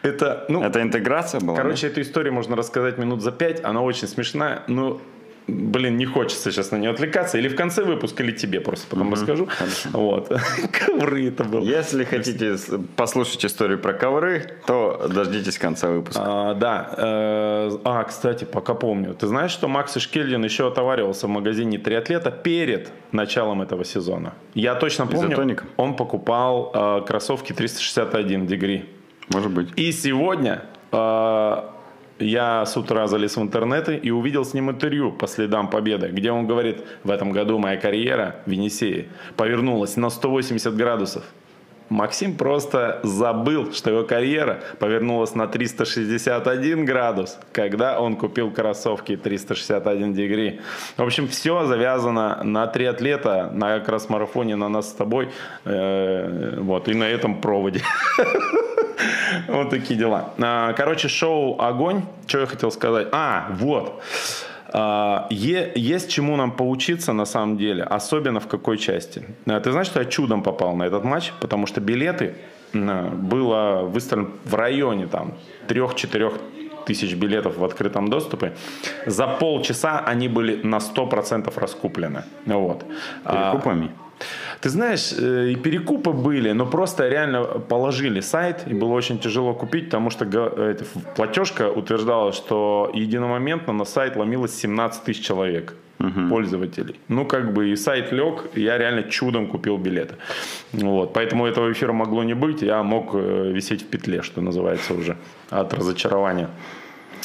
[0.02, 1.56] это ну, Это интеграция была?
[1.56, 3.64] короче, эту историю можно рассказать минут за пять.
[3.64, 4.62] Она очень смешная.
[4.68, 5.00] Но,
[5.50, 7.38] блин, не хочется сейчас на нее отвлекаться.
[7.38, 9.48] Или в конце выпуска, или тебе просто потом расскажу.
[9.92, 10.28] Вот.
[10.86, 11.62] Ковры это было.
[11.62, 12.56] Если хотите
[12.96, 16.22] послушать историю про ковры, то дождитесь конца выпуска.
[16.24, 16.94] А, да.
[16.96, 19.14] э, А, кстати, пока помню.
[19.14, 24.34] Ты знаешь, что Макс Ишкельдин еще отоваривался в магазине триатлета перед началом этого сезона?
[24.54, 25.28] Я точно помню.
[25.28, 25.64] Изотоника?
[25.76, 28.84] Он покупал э, кроссовки 361 дегри.
[29.32, 29.68] Может быть.
[29.76, 31.62] И сегодня э,
[32.20, 36.30] я с утра залез в интернеты и увидел с ним интервью по следам победы, где
[36.30, 41.24] он говорит, в этом году моя карьера в Енисее повернулась на 180 градусов.
[41.90, 50.14] Максим просто забыл, что его карьера повернулась на 361 градус, когда он купил кроссовки 361
[50.14, 50.60] дегри.
[50.96, 55.30] В общем, все завязано на триатлета, на как раз марафоне на нас с тобой,
[55.64, 57.82] э, вот, и на этом проводе.
[59.46, 60.34] Вот такие дела.
[60.38, 62.02] А, Короче, шоу «Огонь».
[62.26, 63.08] Что я хотел сказать?
[63.12, 64.02] А, вот.
[64.72, 69.22] А, Есть чему нам поучиться на самом деле, особенно в какой части.
[69.46, 72.34] А, Ты знаешь, что я чудом попал на этот матч, потому что билеты
[72.74, 75.32] м, было выставлено в районе там
[75.68, 76.32] 3-4
[76.86, 78.52] тысяч билетов в открытом доступе.
[79.06, 82.22] За полчаса они были на 100% раскуплены.
[82.46, 82.84] Вот.
[83.24, 83.90] А, Перекупами?
[84.60, 89.54] Ты знаешь, э, и перекупы были, но просто реально положили сайт, и было очень тяжело
[89.54, 95.74] купить, потому что ф- платежка утверждала, что единомоментно на сайт ломилось 17 тысяч человек
[96.30, 96.94] пользователей.
[97.08, 100.14] Ну, как бы и сайт лег, и я реально чудом купил билеты.
[100.72, 101.12] Вот.
[101.12, 105.16] Поэтому этого эфира могло не быть, я мог э, висеть в петле, что называется уже,
[105.50, 106.48] от разочарования.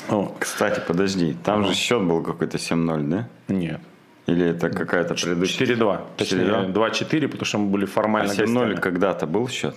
[0.10, 3.28] О, Кстати, подожди, там же счет был какой-то 7-0, да?
[3.48, 3.80] нет.
[4.28, 5.68] Или это какая-то предыдущая?
[5.68, 6.00] 4-2.
[6.18, 6.74] Точнее, 4-2?
[6.74, 8.76] 2-4, потому что мы были А формально 7-0 гостями.
[8.76, 9.76] когда-то был счет?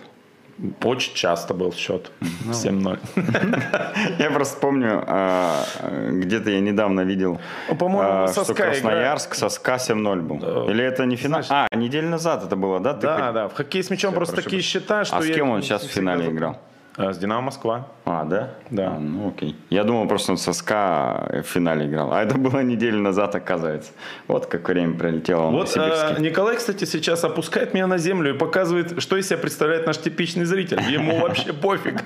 [0.83, 2.11] Очень часто был счет.
[2.51, 2.99] 7-0.
[4.19, 5.65] Я просто помню, а,
[6.11, 10.69] где-то я недавно видел, Ну, а, что Красноярск со СКА 7-0 был.
[10.69, 11.43] Или это не финал?
[11.51, 12.95] А, неделю назад это было, да?
[12.95, 13.49] Да, да.
[13.49, 16.29] В хоккей с мячом просто такие счета, что А с кем он сейчас в финале
[16.31, 16.57] играл?
[16.99, 17.87] А, С Динамо Москва.
[18.05, 18.51] А, да?
[18.71, 18.95] Да.
[18.97, 19.55] А, ну, окей.
[19.71, 22.13] Я думал, просто он со СКА в финале играл.
[22.13, 23.93] А это было неделю назад, оказывается.
[24.27, 29.01] Вот как время пролетело Вот э, Николай, кстати, сейчас опускает меня на землю и показывает,
[29.01, 30.81] что из себя представляет наш типичный зритель.
[30.91, 32.03] Ему вообще пофиг.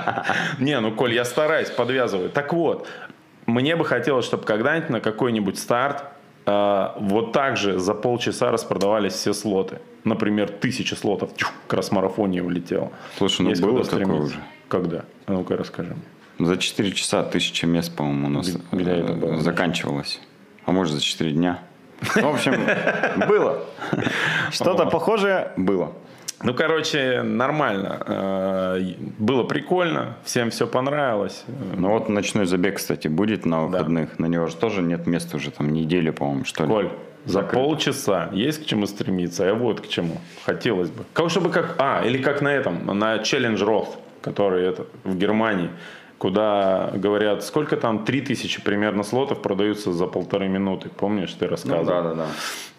[0.58, 2.28] Не, ну, Коль, я стараюсь, подвязываю.
[2.28, 2.86] Так вот,
[3.46, 6.04] мне бы хотелось, чтобы когда-нибудь на какой-нибудь старт
[6.46, 9.78] э, вот так же за полчаса распродавались все слоты.
[10.04, 11.34] Например, тысяча слотов.
[11.34, 12.92] Тьфу, к раз-марафоне улетело.
[13.18, 14.38] Слушай, ну Есть было такое уже.
[14.68, 15.04] Когда?
[15.26, 15.94] А ну-ка расскажи
[16.38, 16.46] мне.
[16.46, 19.36] За 4 часа тысяча мест, по-моему, у нас Где- где это э, было?
[19.38, 20.20] заканчивалось.
[20.64, 21.60] А может, за 4 дня.
[22.00, 22.54] В общем,
[23.26, 23.64] было.
[24.50, 25.92] Что-то похожее было.
[26.42, 28.02] Ну, короче, нормально.
[28.06, 28.80] Э,
[29.18, 31.44] Было прикольно, всем все понравилось.
[31.76, 34.18] Ну вот ночной забег, кстати, будет на выходных.
[34.18, 36.68] На него же тоже нет места уже там недели, по-моему, что ли.
[36.68, 36.90] Коль,
[37.24, 37.56] за Закрыто.
[37.56, 40.18] полчаса есть к чему стремиться, а вот к чему.
[40.44, 41.04] Хотелось бы.
[41.12, 41.74] Как чтобы как...
[41.78, 43.88] А, или как на этом, на Challenge Roth,
[44.20, 45.70] который это, в Германии,
[46.18, 50.88] куда говорят, сколько там, 3000 примерно слотов продаются за полторы минуты.
[50.88, 51.84] Помнишь, ты рассказывал?
[51.84, 52.26] Ну, да, да,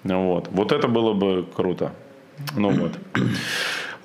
[0.03, 0.17] да.
[0.17, 0.47] Вот.
[0.51, 1.91] Вот это было бы круто.
[2.55, 2.93] Ну вот.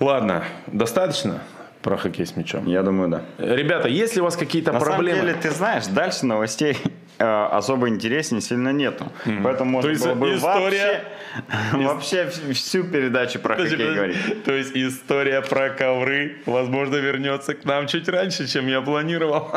[0.01, 1.41] Ладно, достаточно
[1.83, 2.67] про хоккей с мячом.
[2.67, 3.23] Я думаю, да.
[3.39, 5.19] Ребята, если у вас какие-то На проблемы...
[5.19, 6.77] самом деле, ты знаешь, дальше новостей
[7.19, 9.11] э, особо интереснее сильно нету.
[9.43, 11.05] Поэтому То можно есть было бы история-
[11.73, 14.45] вообще, вообще вс- всю передачу про Подожди, хоккей говорить.
[14.45, 19.51] То есть история про ковры, возможно, вернется к нам чуть раньше, чем я планировал.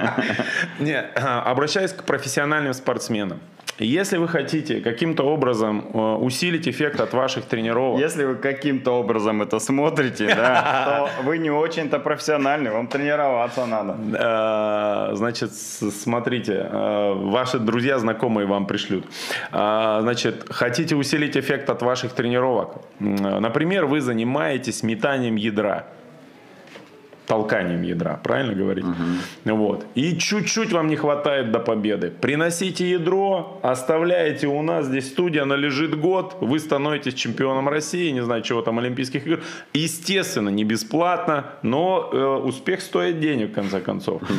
[0.80, 3.40] Не, обращаясь к профессиональным спортсменам.
[3.78, 9.42] Если вы хотите каким-то образом э, усилить эффект от ваших тренировок, Если вы каким-то образом
[9.42, 13.96] это смотрите, да, то вы не очень-то профессиональный, вам тренироваться надо.
[14.14, 19.04] Э, Значит, смотрите, э, ваши друзья, знакомые вам пришлют.
[19.50, 22.76] Значит, хотите усилить эффект от ваших тренировок?
[23.00, 25.86] Например, вы занимаетесь метанием ядра.
[27.32, 28.84] Толканием ядра, правильно говорить?
[29.46, 29.86] Вот.
[29.94, 32.12] И чуть-чуть вам не хватает до победы.
[32.20, 38.22] Приносите ядро, оставляете у нас здесь студия, она лежит год, вы становитесь чемпионом России, не
[38.22, 39.40] знаю, чего там, Олимпийских игр.
[39.72, 44.20] Естественно, не бесплатно, но э, успех стоит денег, в конце концов.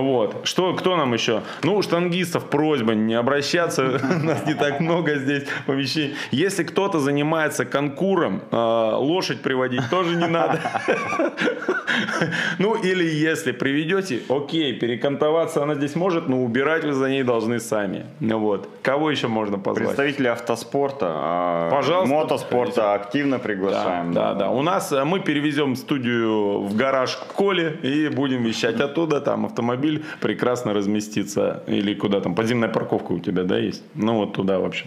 [0.00, 0.40] Вот.
[0.42, 1.42] Что, кто нам еще?
[1.62, 3.82] Ну, у штангистов просьба не обращаться,
[4.24, 6.16] нас не так много здесь помещений.
[6.32, 8.56] Если кто-то занимается конкуром, э,
[8.96, 10.58] лошадь приводить тоже не надо.
[12.58, 17.60] Ну, или если приведете, окей, перекантоваться она здесь может, но убирать вы за ней должны
[17.60, 18.06] сами.
[18.20, 18.68] Ну Вот.
[18.82, 19.88] Кого еще можно позвать?
[19.88, 24.12] Представители автоспорта, а, Пожалуйста, мотоспорта активно приглашаем.
[24.12, 24.50] Да, да.
[24.50, 29.20] У нас э, мы перевезем студию в гараж к Коле и будем вещать оттуда.
[29.20, 31.62] Там автомобиль прекрасно разместится.
[31.66, 33.82] Или куда там, подземная парковка у тебя, да, есть?
[33.94, 34.86] Ну, вот туда вообще.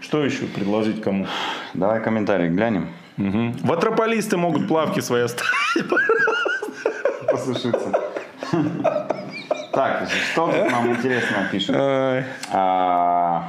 [0.00, 1.26] Что еще предложить кому?
[1.74, 2.88] Давай комментарий глянем.
[3.16, 3.52] Мгм.
[3.62, 5.52] Ватрополисты могут плавки свои оставить.
[7.46, 7.92] Послушаться.
[9.72, 11.74] Так, что тут нам интересно пишут?
[11.74, 12.26] Ага,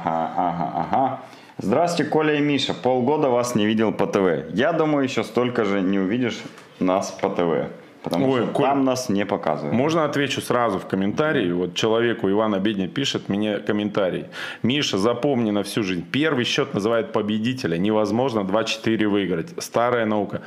[0.04, 1.20] ага, ага.
[1.58, 2.72] Здравствуйте, Коля и Миша.
[2.72, 4.54] Полгода вас не видел по ТВ.
[4.54, 6.38] Я думаю, еще столько же не увидишь
[6.80, 7.70] нас по ТВ.
[8.02, 9.74] Потому Ой, что Коль, там нас не показывают.
[9.74, 11.52] Можно отвечу сразу в комментарии.
[11.52, 14.24] Вот человеку Иван Обедня пишет мне комментарий.
[14.62, 16.06] Миша, запомни на всю жизнь.
[16.10, 17.76] Первый счет называют победителя.
[17.76, 19.50] Невозможно 2-4 выиграть.
[19.58, 20.40] Старая наука.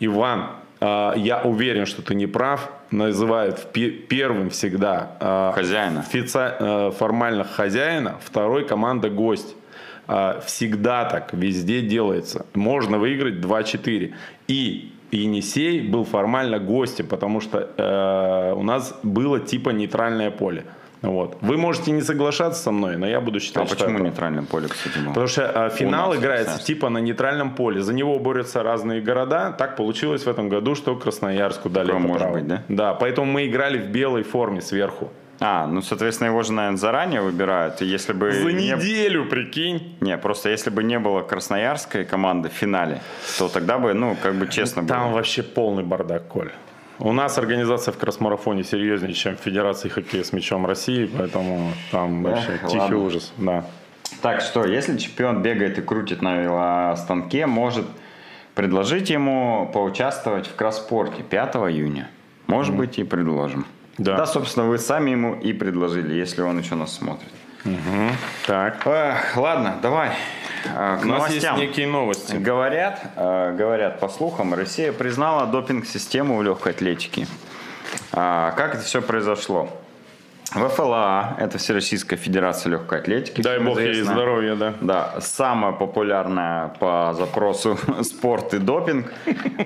[0.00, 0.50] Иван,
[1.16, 2.70] я уверен, что ты не прав.
[2.90, 3.68] Называют
[4.08, 6.04] первым всегда а, Хозяина.
[6.08, 9.56] офици- э, формально хозяина, второй команда гость.
[10.06, 12.44] А, Всегда так, везде делается.
[12.54, 14.12] Можно выиграть 2-4.
[14.48, 20.64] И Енисей был формально гостем, потому что э, у нас было типа нейтральное поле.
[21.04, 21.36] Вот.
[21.40, 24.08] Вы можете не соглашаться со мной, но я буду считать, А что почему прав.
[24.10, 25.08] нейтральное поле, кстати, было?
[25.08, 26.66] Потому что э, финал нас, играется кстати.
[26.66, 27.82] типа на нейтральном поле.
[27.82, 29.52] За него борются разные города.
[29.56, 32.34] Так получилось в этом году, что Красноярску дали это может право.
[32.34, 32.62] быть, да?
[32.68, 35.10] Да, поэтому мы играли в белой форме сверху.
[35.40, 37.82] А, ну, соответственно, его же, наверное, заранее выбирают.
[37.82, 38.30] И если бы...
[38.32, 39.96] За не- неделю, прикинь.
[40.00, 43.00] Не, просто если бы не было красноярской команды в финале,
[43.38, 45.16] то тогда бы, ну, как бы честно Там было.
[45.16, 46.52] вообще полный бардак, Коль.
[46.98, 52.22] У нас организация в кросс-марафоне серьезнее, чем в Федерации хоккея с мячом России, поэтому там
[52.22, 52.98] вообще Эх, тихий ладно.
[52.98, 53.32] ужас.
[53.36, 53.64] Да.
[54.22, 57.86] Так что, если чемпион бегает и крутит на велостанке, может
[58.54, 62.08] предложить ему поучаствовать в кросспорте 5 июня.
[62.46, 63.66] Может быть, и предложим.
[63.98, 64.16] Да.
[64.16, 64.26] Да.
[64.26, 67.30] собственно, вы сами ему и предложили, если он еще нас смотрит.
[68.46, 68.86] Так.
[68.86, 70.10] Эх, ладно, давай
[70.64, 71.58] к У нас есть новостям.
[71.58, 72.34] некие новости.
[72.36, 77.26] Говорят, э, говорят по слухам, Россия признала допинг-систему в легкой атлетике.
[78.12, 79.68] А, как это все произошло?
[80.52, 83.40] ВФЛА, это Всероссийская Федерация Легкой Атлетики.
[83.40, 84.14] Дай бог ей известно.
[84.14, 84.74] здоровья, да.
[84.80, 89.12] Да, самая популярная по запросу спорт и допинг,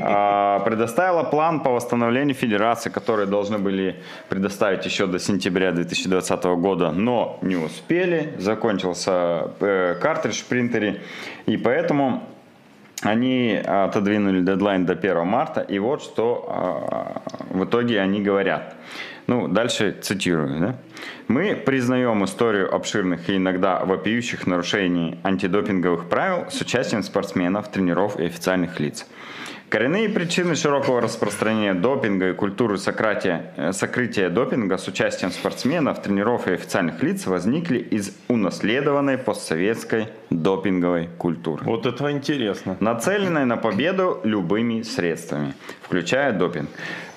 [0.00, 6.90] а, предоставила план по восстановлению федерации, которые должны были предоставить еще до сентября 2020 года,
[6.90, 8.34] но не успели.
[8.38, 11.02] Закончился э, картридж в принтере,
[11.46, 12.22] и поэтому
[13.02, 18.74] они отодвинули дедлайн до 1 марта, и вот что а, в итоге они говорят.
[19.28, 20.58] Ну, дальше цитирую.
[20.58, 20.76] Да?
[21.28, 28.24] Мы признаем историю обширных и иногда вопиющих нарушений антидопинговых правил с участием спортсменов, тренеров и
[28.24, 29.06] официальных лиц.
[29.68, 36.48] Коренные причины широкого распространения допинга и культуры сократия- э, сокрытия допинга с участием спортсменов, тренеров
[36.48, 42.78] и официальных лиц возникли из унаследованной постсоветской допинговой культуры Вот это интересно.
[42.80, 46.70] нацеленной на победу любыми средствами, включая допинг.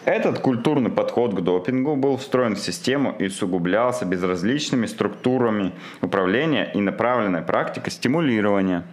[0.05, 6.81] Этот культурный подход к допингу был встроен в систему и усугублялся безразличными структурами управления и
[6.81, 8.83] направленной практикой стимулирования.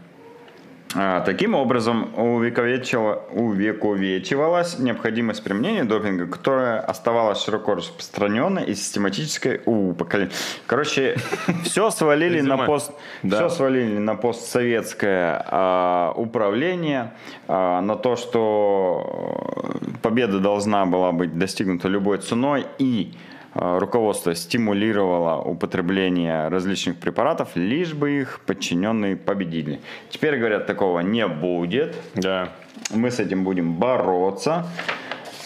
[0.95, 10.31] А, Таким образом, увековечивалась необходимость применения допинга, которая оставалась широко распространенной и систематической у поколения.
[10.67, 11.19] Короче,
[11.65, 17.13] все свалили на пост, все свалили на постсоветское а, управление,
[17.49, 23.13] а, на то, что э, победа должна была быть достигнута любой ценой и
[23.55, 29.81] руководство стимулировало употребление различных препаратов, лишь бы их подчиненные победили.
[30.11, 31.97] Теперь, говорят, такого не будет.
[32.15, 32.51] Да.
[32.95, 34.67] Мы с этим будем бороться.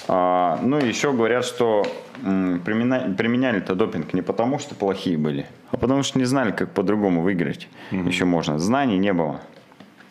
[0.09, 1.85] А, ну, еще говорят, что
[2.21, 7.69] применяли-то допинг не потому, что плохие были, а потому что не знали, как по-другому выиграть.
[7.91, 8.59] Еще можно.
[8.59, 9.41] Знаний не было.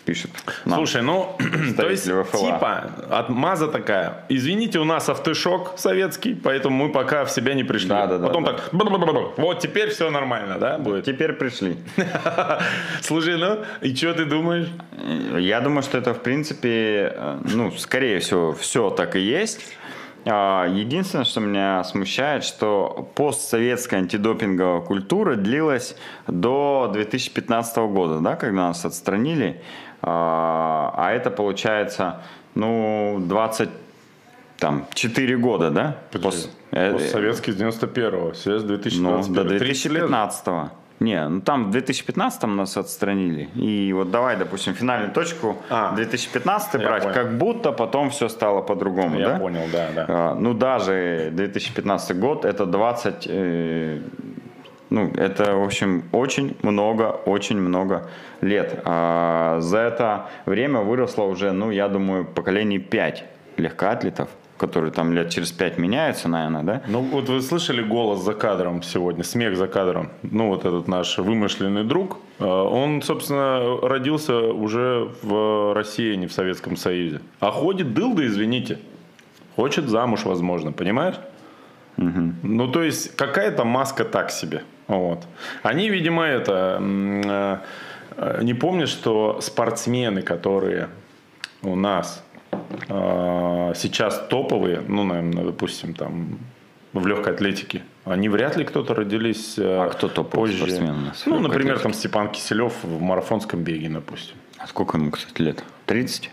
[0.06, 0.32] Пишет.
[0.66, 0.78] нам.
[0.80, 1.38] Слушай, ну,
[1.78, 4.26] то есть, типа, отмаза такая.
[4.30, 7.90] Извините, у нас автошок советский, поэтому мы пока в себя не пришли.
[7.90, 8.54] Да-да-да, Потом да.
[8.54, 11.06] так, вот теперь все нормально, да, будет?
[11.06, 11.78] Теперь пришли.
[13.02, 14.68] Слушай, ну, и что ты думаешь?
[15.38, 19.62] Я думаю, что это, в принципе, э, ну, скорее всего, все так и есть.
[20.26, 25.96] А, Единственное, что меня смущает, что постсоветская антидопинговая культура длилась
[26.28, 29.62] до 2015 года, да, когда нас отстранили.
[30.02, 32.22] А а это получается,
[32.56, 33.70] ну, 20
[34.58, 35.96] там, 4 года, да?
[36.12, 39.34] Пос- э, Советский с 91-го, сейчас ну, 2021.
[39.34, 39.94] до 30 лет.
[40.08, 40.48] 2015
[41.00, 43.50] Не, ну там в 2015 нас отстранили.
[43.56, 47.16] И вот давай, допустим, финальную точку А, 2015 я брать, понял.
[47.16, 49.40] как будто потом все стало по-другому, Я да?
[49.40, 50.06] понял, да, да.
[50.08, 53.28] А, Ну, даже 2015 год, это 20...
[53.28, 54.00] э,
[54.92, 58.10] ну, это, в общем, очень много, очень много
[58.42, 58.82] лет.
[58.84, 63.24] А за это время выросло уже, ну, я думаю, поколений 5
[63.56, 64.28] легкоатлетов,
[64.58, 66.82] которые там лет через 5 меняются, наверное, да?
[66.88, 70.10] Ну, вот вы слышали голос за кадром сегодня, смех за кадром.
[70.24, 76.28] Ну, вот этот наш вымышленный друг, э, он, собственно, родился уже в России, а не
[76.28, 77.22] в Советском Союзе.
[77.40, 78.78] А ходит дылда, извините.
[79.56, 81.16] Хочет замуж, возможно, понимаешь?
[81.98, 84.64] Ну, то есть, какая-то маска так себе.
[84.92, 85.26] Вот.
[85.64, 86.78] Они, видимо, это...
[88.18, 90.88] э, Не помнят, что спортсмены, которые
[91.64, 92.24] у нас
[92.90, 96.38] э, сейчас топовые, ну, наверное, допустим, там,
[96.94, 100.58] в легкой атлетике, они вряд ли кто-то родились э, А кто топовый позже.
[100.58, 101.84] спортсмен у нас Ну, например, атлетике?
[101.84, 104.36] там Степан Киселев в марафонском беге, допустим.
[104.58, 105.64] А сколько ему, кстати, лет?
[105.86, 106.30] 30?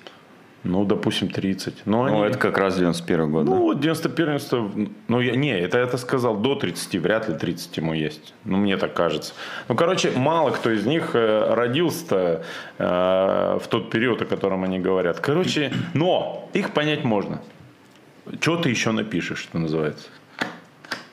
[0.64, 1.86] Ну, допустим, 30.
[1.86, 3.58] Но Ну, они- это как раз 91 год, Ну, да?
[3.58, 8.34] вот 91 ну, я, не, это это сказал до 30, вряд ли 30 ему есть.
[8.44, 9.34] Ну, мне так кажется.
[9.68, 12.42] Ну, короче, мало кто из них э, родился
[12.78, 15.20] э, в тот период, о котором они говорят.
[15.20, 17.40] Короче, но их понять можно.
[18.40, 20.08] Что ты еще напишешь, что называется?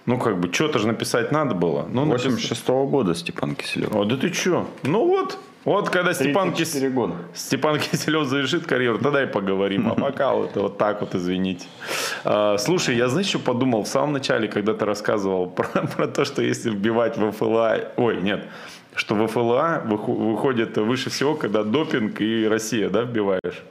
[0.07, 1.87] Ну, как бы, что-то же написать надо было.
[1.91, 2.31] Ну, написал.
[2.31, 3.95] 86 года Степан Киселев.
[3.95, 4.67] О, да ты что?
[4.83, 7.13] Ну вот, вот когда Степан, Кис- 34 года.
[7.33, 9.87] Степан Киселев завершит карьеру, тогда и поговорим.
[9.91, 11.67] А пока вот, вот так вот, извините.
[12.23, 16.23] А, слушай, я знаешь, что подумал в самом начале, когда ты рассказывал про, про то,
[16.25, 17.79] что если вбивать в ФЛА...
[17.97, 18.45] Ой, нет,
[18.95, 23.63] что в ФЛА выходит выше всего, когда допинг и Россия, да, вбиваешь?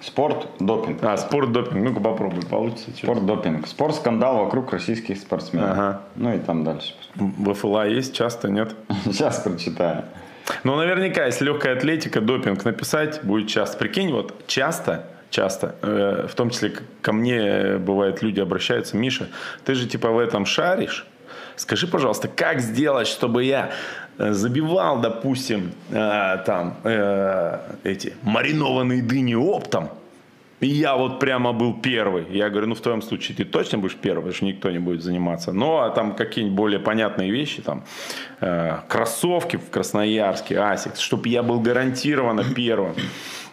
[0.00, 1.02] Спорт, допинг.
[1.02, 1.84] А, спорт, допинг.
[1.84, 2.90] Ну-ка попробуй, получится.
[2.96, 3.66] Спорт, допинг.
[3.66, 5.70] Спорт, скандал вокруг российских спортсменов.
[5.70, 6.02] Ага.
[6.14, 6.94] Ну и там дальше.
[7.16, 8.74] В ФЛА есть часто, нет?
[9.04, 10.04] Сейчас прочитаю.
[10.64, 13.78] Ну, наверняка, если легкая атлетика, допинг написать, будет часто.
[13.78, 16.72] Прикинь, вот часто, часто, э, в том числе
[17.02, 19.28] ко мне, э, бывает, люди обращаются, Миша,
[19.64, 21.06] ты же типа в этом шаришь,
[21.56, 23.70] скажи, пожалуйста, как сделать, чтобы я
[24.18, 29.90] э, забивал, допустим, э, там, э, эти маринованные дыни оптом,
[30.60, 32.26] и я вот прямо был первый.
[32.30, 35.02] Я говорю, ну в твоем случае ты точно будешь первый, потому что никто не будет
[35.02, 35.52] заниматься.
[35.52, 37.84] Ну а там какие-нибудь более понятные вещи, там
[38.40, 42.94] э, кроссовки в Красноярске, Asics, чтобы я был гарантированно первым.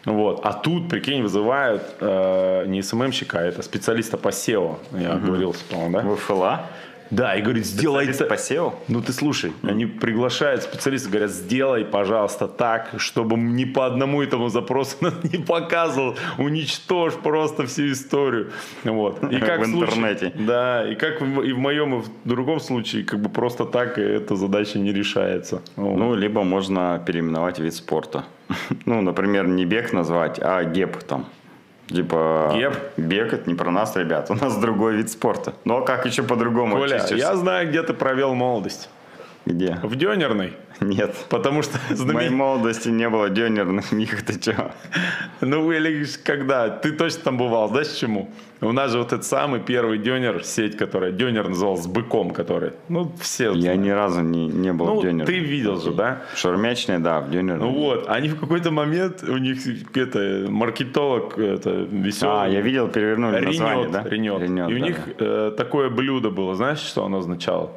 [0.06, 0.42] Вот.
[0.44, 4.78] А тут, прикинь, вызывают э, не SMM щика, а это специалиста по SEO.
[4.92, 6.16] Я говорил, по-моему, да?
[6.16, 6.70] ВФЛА?
[7.12, 8.26] Да, и говорит, сделай это.
[8.26, 8.74] по SEO?
[8.88, 14.50] Ну ты слушай, они приглашают специалистов, говорят, сделай, пожалуйста, так, чтобы ни по одному этому
[14.50, 18.52] запросу не показывал, уничтожь просто всю историю.
[18.84, 19.24] Вот.
[19.32, 20.32] И как В случае- интернете.
[20.40, 23.98] да, и как в- и в моем, и в другом случае, как бы просто так
[23.98, 25.62] эта задача не решается.
[25.76, 25.98] Вот.
[25.98, 28.26] Ну, либо можно переименовать вид спорта.
[28.86, 31.26] Ну, например, не бег назвать, а геп там.
[31.88, 32.76] Типа, Геп?
[32.98, 35.54] бег это не про нас, ребят, у нас другой вид спорта.
[35.66, 38.90] Ну, а как еще по-другому Коля, я знаю, где ты провел молодость.
[39.46, 39.78] Где?
[39.84, 40.54] В Дёнерной.
[40.82, 41.16] Нет.
[41.30, 44.72] Потому что В моей молодости не было дёнерных них, ты чё?
[45.42, 46.70] Ну, или когда?
[46.70, 48.30] Ты точно там бывал, знаешь почему?
[48.62, 52.72] У нас же вот этот самый первый дёнер, сеть, которая дёнер называлась с быком, который,
[52.90, 53.82] ну, все Я знают.
[53.82, 55.28] ни разу не, не был Ну, в дёнерных.
[55.28, 56.24] ты видел же, да?
[56.36, 57.62] Шаурмячные, да, в дёнерных.
[57.62, 59.60] Ну вот, они в какой-то момент, у них
[59.96, 62.46] это, маркетолог это, веселый.
[62.46, 64.04] А, я видел, перевернули название, Ренет, да?
[64.10, 64.42] ренет.
[64.42, 67.72] Ренет, И у да, них э, такое блюдо было, знаешь, что оно означало?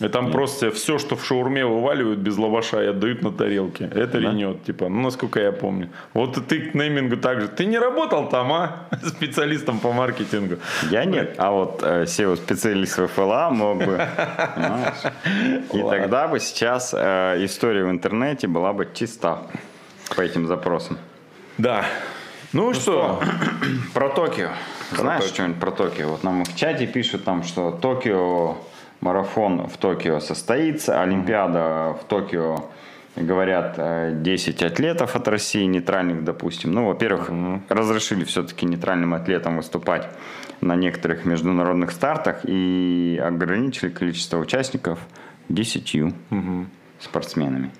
[0.00, 3.84] И там просто все, что в шаурме вываливают без лаваша и отдают на тарелке.
[3.84, 5.88] Это ренет, типа, ну, насколько я помню.
[6.14, 7.46] Вот и ты к неймингу также.
[7.46, 8.88] Ты не работал там, а?
[9.04, 10.56] Специалистом по маркетингу.
[10.90, 14.08] Я нет, а вот э, SEO-специалист ФЛА мог бы.
[15.72, 19.42] И тогда бы сейчас э, история в интернете была бы чиста
[20.16, 20.98] по этим запросам.
[21.56, 21.84] Да.
[22.52, 23.20] Ну, что?
[23.94, 24.48] Про Токио.
[24.92, 26.08] Знаешь что-нибудь про Токио?
[26.08, 28.56] Вот нам в чате пишут там, что Токио,
[29.04, 32.70] марафон в Токио состоится, Олимпиада в Токио,
[33.16, 36.72] говорят, э, 10 атлетов от России, нейтральных, допустим.
[36.72, 37.30] Ну, во-первых,
[37.68, 40.08] разрешили все-таки нейтральным атлетам выступать
[40.62, 44.98] на некоторых международных стартах и ограничили количество участников
[45.50, 46.14] 10
[46.98, 47.70] спортсменами.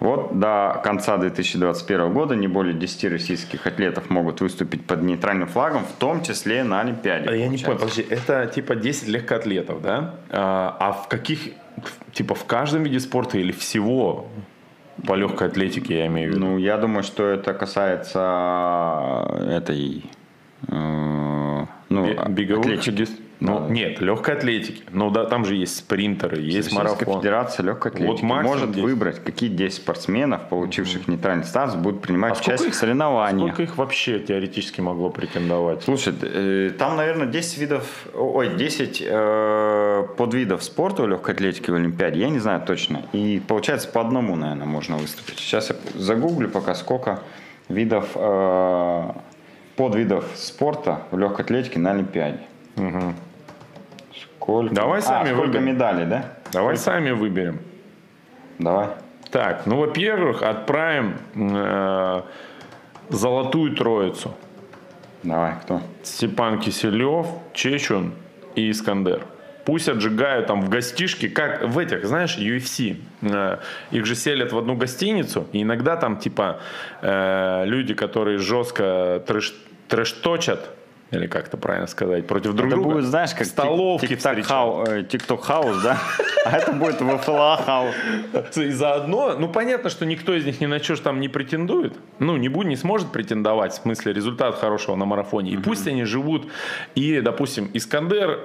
[0.00, 5.84] Вот до конца 2021 года не более 10 российских атлетов могут выступить под нейтральным флагом,
[5.84, 7.28] в том числе на Олимпиаде.
[7.28, 8.02] А Я не понял, получается.
[8.02, 10.14] подожди, это типа 10 легкоатлетов, да?
[10.30, 11.50] А, а в каких,
[12.12, 14.26] типа в каждом виде спорта или всего
[15.06, 16.46] по легкой атлетике, я имею в виду?
[16.46, 20.04] Ну, я думаю, что это касается этой...
[20.68, 23.06] э, ну, Бе- беговых атлетики.
[23.40, 23.68] Ну, Да.
[23.72, 24.82] нет, легкой атлетики.
[24.92, 27.20] Ну, да, там же есть спринтеры, есть марафон.
[27.20, 28.82] Федерация легкой атлетики Вот может 10.
[28.84, 33.54] выбрать, какие 10 спортсменов, получивших нейтральный статус, будут принимать А участие их- в соревнованиях.
[33.54, 35.82] Сколько их вообще теоретически могло претендовать?
[35.82, 41.76] Слушай, э, там, наверное, 10 видов, ой, 10 э, подвидов спорта в легкой атлетике в
[41.76, 43.02] Олимпиаде, я не знаю точно.
[43.12, 45.38] И получается по одному, наверное, можно выступить.
[45.38, 47.20] Сейчас я загуглю пока, сколько
[47.70, 49.12] видов, э,
[49.76, 52.40] подвидов спорта в легкой атлетике на Олимпиаде.
[54.50, 54.74] Сколько?
[54.74, 55.64] Давай А, сами сколько выберем.
[55.66, 56.24] медалей, да?
[56.52, 57.60] Давай сами выберем.
[58.58, 58.88] Давай.
[59.30, 62.22] Так, ну, во-первых, отправим э,
[63.10, 64.34] золотую троицу.
[65.22, 65.80] Давай, кто?
[66.02, 68.12] Степан Киселев, Чечун
[68.56, 69.22] и Искандер.
[69.64, 72.96] Пусть отжигают там в гостишке, как в этих, знаешь, UFC.
[73.22, 73.58] Э,
[73.92, 76.58] Их же селят в одну гостиницу, и иногда там типа
[77.02, 79.54] э, люди, которые жестко trash,
[79.88, 80.70] trash talk ат,
[81.10, 82.94] или как это правильно сказать, против друг Это друга.
[82.94, 85.98] будет, знаешь, как TikTok hou- э, house, да?
[86.46, 87.94] А это будет ВФЛА house.
[88.56, 91.94] И заодно, ну понятно, что никто из них ни на что там не претендует.
[92.18, 95.50] Ну, не будет, не сможет претендовать, в смысле результат хорошего на марафоне.
[95.52, 96.48] И пусть они живут.
[96.94, 98.40] И, допустим, Искандер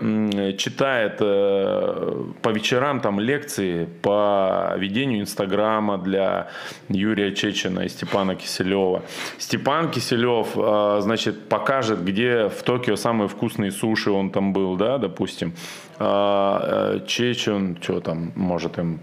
[0.57, 6.47] читает э, по вечерам там лекции по ведению Инстаграма для
[6.89, 9.03] Юрия Чечина и Степана Киселева.
[9.37, 14.97] Степан Киселев, э, значит, покажет, где в Токио самые вкусные суши он там был, да,
[14.97, 15.53] допустим.
[15.97, 18.99] А, э, Чечен, что там может им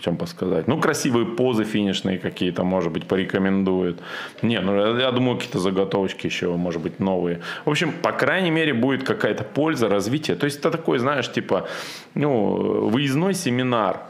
[0.00, 0.66] чем подсказать?
[0.66, 4.00] Ну, красивые позы финишные какие-то, может быть, порекомендует.
[4.42, 7.40] Не, ну, я думаю, какие-то заготовочки еще, может быть, новые.
[7.64, 10.36] В общем, по крайней мере, будет какая-то польза, развитие.
[10.36, 11.68] То есть, это такой, знаешь, типа,
[12.14, 14.07] ну, выездной семинар.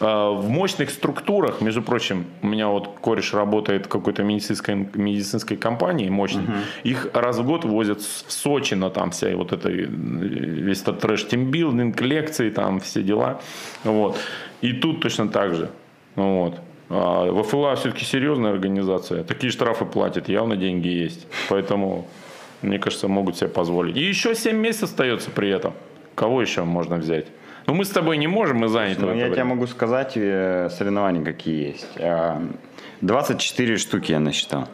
[0.00, 5.56] А, В мощных структурах, между прочим, у меня вот кореш работает в какой-то медицинской, медицинской
[5.56, 6.44] компании мощной.
[6.84, 11.00] Их раз в год возят в Сочи на там вся вот это, э, весь этот
[11.00, 13.40] трэш тимбилдинг, лекции, там все дела.
[13.84, 14.16] Вот.
[14.60, 15.70] И тут точно так же.
[16.14, 16.60] Вот.
[16.88, 19.24] А ВФЛА все-таки серьезная организация.
[19.24, 21.26] Такие штрафы платят, явно деньги есть.
[21.48, 22.06] Поэтому,
[22.62, 23.96] мне кажется, могут себе позволить.
[23.96, 25.72] И еще 7 месяцев остается при этом.
[26.14, 27.26] Кого еще можно взять?
[27.66, 29.44] Ну, мы с тобой не можем, мы заняты Ну, я тебе время.
[29.46, 31.86] могу сказать э, соревнования, какие есть.
[31.98, 32.40] А,
[33.00, 34.68] 24 штуки я насчитал.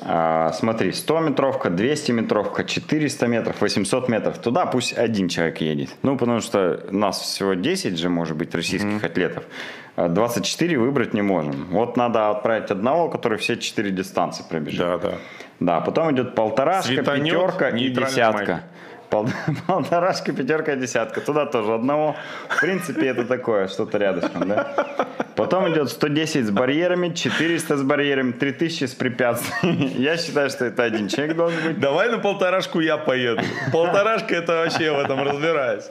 [0.00, 4.38] А, Смотри, 100 метровка, 200 метровка, 400 метров, 800 метров.
[4.38, 5.90] Туда пусть один человек едет.
[6.02, 9.44] Ну, потому что нас всего 10 же, может быть, российских атлетов.
[9.96, 11.66] А 24 выбрать не можем.
[11.70, 14.78] Вот надо отправить одного, который все 4 дистанции пробежит.
[14.80, 15.12] Да, да.
[15.58, 18.52] Да, потом идет полторашка, Светанет, пятерка и десятка.
[18.52, 18.62] майк.
[19.10, 19.28] Пол-
[19.66, 21.20] Полторашка, пятерка, десятка.
[21.20, 22.16] Туда тоже одного.
[22.48, 24.66] В принципе, это такое, что-то рядышком, да?
[25.36, 29.92] Потом идет 110 с барьерами, 400 с барьерами, 3000 с препятствиями.
[29.98, 31.78] Я считаю, что это один человек должен быть.
[31.78, 33.42] Давай на полторашку я поеду.
[33.72, 35.84] Полторашка это вообще в этом разбираюсь.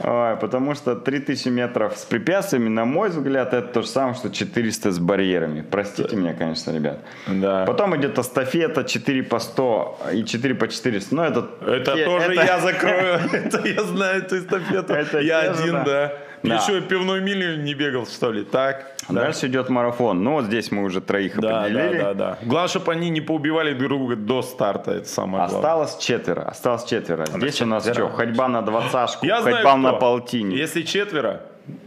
[0.00, 4.30] Ой, потому что 3000 метров с препятствиями, на мой взгляд, это то же самое, что
[4.30, 5.62] 400 с барьерами.
[5.68, 7.00] Простите меня, конечно, ребят.
[7.26, 7.64] Да.
[7.66, 11.14] Потом идет эстафета 4 по 100 и 4 по 400.
[11.14, 13.20] Ну, это, Это тоже это- я закрою.
[13.32, 15.18] Это я знаю эту эстафету.
[15.20, 15.84] Я один, да.
[15.84, 16.12] да.
[16.42, 16.58] Да.
[16.60, 18.44] что, пивной милю не бегал, что ли?
[18.44, 18.86] Так.
[19.10, 19.22] Да.
[19.24, 20.24] Дальше идет марафон.
[20.24, 21.98] Ну, вот здесь мы уже троих Да, да, определили.
[21.98, 22.38] да, да.
[22.42, 24.92] Главное, чтобы они не поубивали друг друга до старта.
[24.92, 25.58] Это самое главное.
[25.58, 26.42] Осталось четверо.
[26.48, 27.26] Осталось четверо.
[27.26, 28.06] Здесь у нас четверо.
[28.06, 28.16] что?
[28.16, 29.98] Ходьба на двадцашку, Я знаю, ходьба на кто.
[29.98, 30.56] полтинник.
[30.56, 31.42] Если четверо,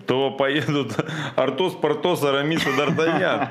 [0.08, 0.96] то поедут
[1.36, 3.48] Артос, Портос, Арамис и Д'Артаньян.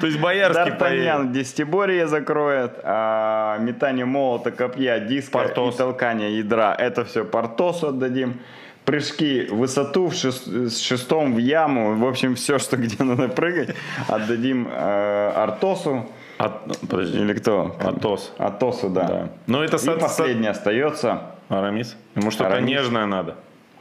[0.00, 5.74] То есть Боярский Д'Артаньян десятиборье закроет, а метание молота, копья, диска Портос.
[5.74, 6.74] и толкание ядра.
[6.74, 8.40] Это все Портосу отдадим.
[8.84, 13.28] прыжки в высоту, в шес- с шестом в яму, в общем, все, что где надо
[13.28, 13.74] прыгать,
[14.08, 16.06] отдадим э, Артосу.
[16.38, 17.18] От- подожди.
[17.18, 17.74] Или кто?
[17.80, 18.32] Атос.
[18.38, 19.02] Атосу, да.
[19.08, 19.28] Да.
[19.46, 21.96] Ну, это И со- последний остается Арамис.
[22.14, 22.68] Ему что-то Арамис.
[22.70, 23.34] нежное надо.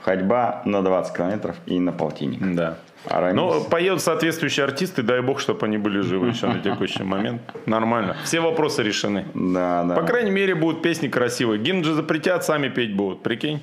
[0.06, 2.56] Ходьба на 20 километров и на полтинник.
[2.56, 2.78] Да.
[3.08, 3.36] Арамис.
[3.36, 7.42] Ну, поедут соответствующие артисты, дай бог, чтобы они были живы еще на текущий момент.
[7.66, 8.16] Нормально.
[8.24, 9.26] Все вопросы решены.
[9.34, 9.96] да, да.
[9.96, 11.60] По крайней мере, будут песни красивые.
[11.60, 13.62] Гимн же запретят, сами петь будут, прикинь.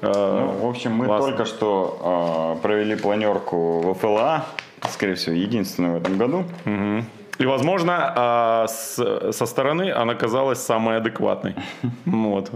[0.00, 1.30] Ну, Э, в общем, мы Классно.
[1.30, 4.44] только что э, провели планерку в ФЛА,
[4.90, 6.44] скорее всего, единственную в этом году.
[7.38, 11.54] И, возможно, а, с- со стороны она казалась самой адекватной.
[12.04, 12.50] Вот.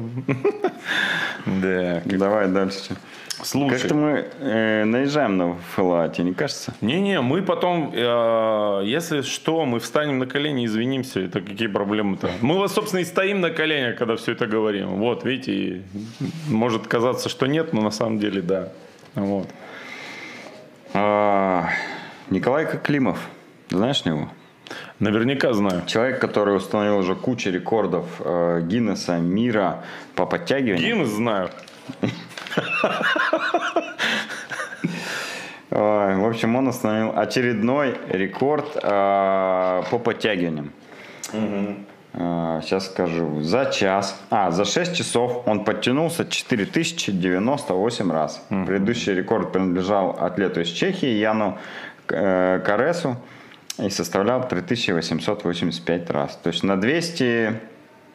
[1.47, 2.03] Да.
[2.05, 2.97] Давай дальше.
[3.45, 3.79] Слушай.
[3.79, 6.75] Как-то мы э, наезжаем на ФЛА, тебе не кажется?
[6.81, 11.21] Не-не, мы потом, э, если что, мы встанем на колени, извинимся.
[11.21, 12.31] Это какие проблемы-то?
[12.41, 14.87] Мы, вот, собственно, и стоим на коленях, когда все это говорим.
[14.97, 15.83] Вот, видите, и
[16.49, 18.69] может казаться, что нет, но на самом деле да.
[19.15, 19.49] Вот.
[20.95, 21.69] А,
[22.31, 23.19] Николай Коклимов,
[23.71, 24.29] знаешь него?
[25.03, 25.83] Наверняка знаю.
[25.87, 29.83] Человек, который установил уже кучу рекордов э, Гиннесса мира
[30.15, 30.79] по подтягиванию.
[30.79, 31.51] Гиннес знаю.
[35.71, 40.71] В общем, он установил очередной рекорд э, по подтягиваниям.
[41.33, 43.43] Э, сейчас скажу.
[43.43, 48.41] За час, а, за 6 часов он подтянулся 4098 раз.
[48.49, 51.59] Предыдущий рекорд принадлежал атлету из Чехии Яну
[52.09, 53.17] э, Каресу
[53.79, 56.37] и составлял 3885 раз.
[56.43, 57.61] То есть на 200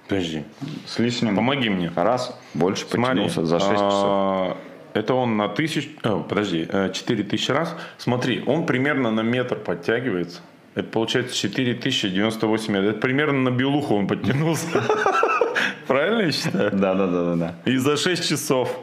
[0.07, 0.43] Подожди.
[0.85, 1.91] с лишним Помоги мне.
[1.95, 3.81] раз больше Смотри, подтянулся за 6 часов.
[3.89, 4.57] а,
[4.93, 5.89] Это он на тысяч...
[6.01, 7.75] подожди, э, 4000 раз.
[7.97, 10.41] Смотри, он примерно на метр подтягивается.
[10.75, 12.91] Это получается 4098 метров.
[12.91, 14.67] Это примерно на белуху он подтянулся.
[15.87, 16.71] Правильно я считаю?
[16.71, 17.55] Да, да, да, да, да.
[17.65, 18.79] И за 6 часов.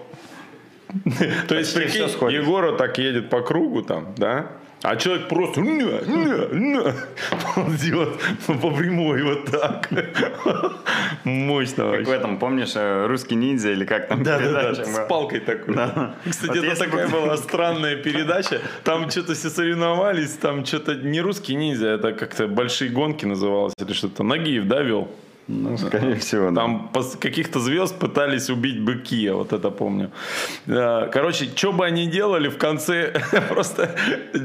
[1.48, 2.02] То есть, прикинь.
[2.32, 4.46] Егора так едет по кругу там, да?
[4.84, 6.94] А человек просто «Ня, ня, ня».
[7.54, 8.10] ползет
[8.46, 9.88] по прямой вот так.
[11.24, 14.84] Мощно Как в этом, помнишь, э, русский ниндзя или как там Да, да, да, передача
[14.84, 15.74] с палкой такой.
[15.74, 16.16] Да.
[16.28, 18.60] Кстати, Вот это такая бы- была странная передача.
[18.82, 23.94] Там что-то все соревновались, там что-то не русский ниндзя, это как-то большие гонки называлось или
[23.94, 24.22] что-то.
[24.22, 25.08] Нагиев, да, вел?
[25.46, 26.62] Ну, скорее всего, да.
[26.62, 26.90] Там
[27.20, 30.10] каких-то звезд пытались убить быки, я вот это помню.
[30.66, 33.12] Короче, что бы они делали, в конце
[33.48, 33.94] просто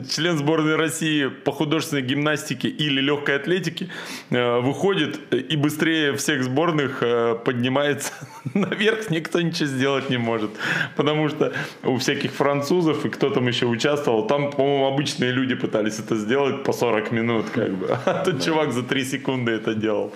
[0.10, 3.90] член сборной России по художественной гимнастике или легкой атлетике
[4.30, 8.12] э, выходит и быстрее всех сборных э, поднимается
[8.54, 10.52] наверх, никто ничего сделать не может.
[10.98, 16.00] Потому что у всяких французов и кто там еще участвовал, там, по-моему, обычные люди пытались
[16.00, 17.88] это сделать по 40 минут, как бы.
[18.06, 20.12] А тут чувак за 3 секунды это делал.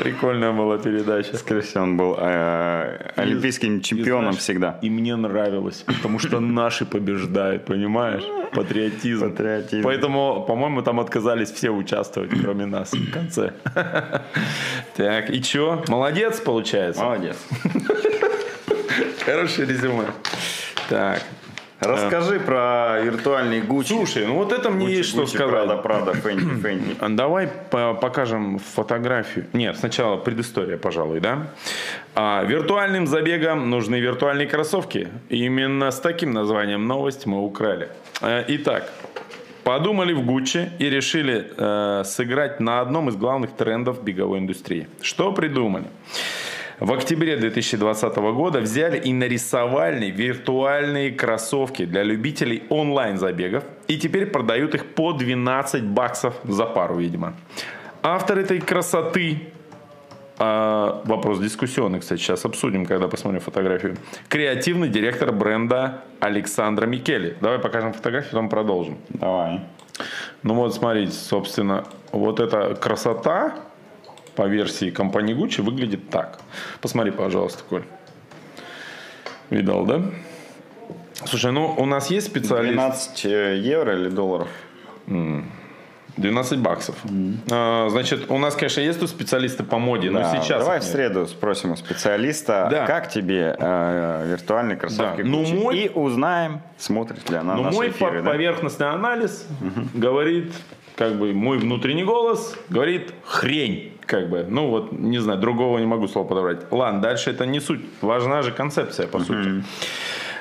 [0.00, 1.36] Прикольная была передача.
[1.36, 4.78] Скорее всего, он был э, олимпийским чемпионом всегда.
[4.82, 8.22] И мне нравилось, потому что наши побеждают, понимаешь?
[8.52, 9.30] Патриотизм.
[9.30, 9.82] Патриотизм.
[9.82, 13.52] Поэтому, по-моему, там отказались все участвовать, кроме нас в конце.
[14.96, 15.82] Так, и чё?
[15.88, 17.02] Молодец, получается?
[17.02, 17.36] Молодец.
[19.24, 20.04] Хорошее резюме.
[20.88, 21.22] Так.
[21.82, 23.88] Расскажи про виртуальный Гуччи.
[23.88, 25.50] Слушай, ну вот это мне Гуччи, есть что Гуччи, сказать.
[25.50, 26.96] Прада, Прада, Фенди, Фенди.
[27.16, 29.46] Давай по- покажем фотографию.
[29.52, 31.48] Нет, сначала предыстория, пожалуй, да?
[32.14, 35.08] А, виртуальным забегам нужны виртуальные кроссовки.
[35.28, 37.88] Именно с таким названием новость мы украли.
[38.20, 38.90] Э, Итак,
[39.64, 44.86] подумали в Гуччи и решили э, сыграть на одном из главных трендов беговой индустрии.
[45.00, 45.86] Что придумали?
[46.82, 54.74] В октябре 2020 года взяли и нарисовали виртуальные кроссовки для любителей онлайн-забегов и теперь продают
[54.74, 57.34] их по 12 баксов за пару, видимо.
[58.02, 59.52] Автор этой красоты
[60.38, 63.96] а, вопрос дискуссионный, кстати, сейчас обсудим, когда посмотрим фотографию.
[64.28, 67.36] Креативный директор бренда Александра Микели.
[67.40, 68.98] Давай покажем фотографию, потом продолжим.
[69.10, 69.60] Давай.
[70.42, 73.54] Ну вот, смотрите, собственно, вот эта красота
[74.34, 76.38] по версии компании Gucci выглядит так.
[76.80, 77.84] Посмотри, пожалуйста, Коль.
[79.50, 80.02] Видал, да?
[81.24, 82.74] Слушай, ну у нас есть специалист...
[82.74, 84.48] 12 э, евро или долларов?
[86.16, 86.96] 12 баксов.
[87.50, 90.62] А, значит, у нас, конечно, есть тут специалисты по моде, но Да, сейчас...
[90.62, 92.86] Давай в среду спросим у специалиста, Да.
[92.86, 95.28] как тебе э, виртуальные кроссовки Да.
[95.28, 98.18] Ну, мой- И узнаем, смотрит ли она Но наши мой эфиры.
[98.18, 98.30] по- да?
[98.30, 99.46] поверхностный анализ
[99.94, 100.52] говорит,
[100.96, 104.46] как бы мой внутренний голос говорит хрень, как бы.
[104.48, 106.60] Ну вот, не знаю, другого не могу слова подобрать.
[106.70, 107.80] Ладно, дальше это не суть.
[108.00, 109.64] Важна же концепция, по сути.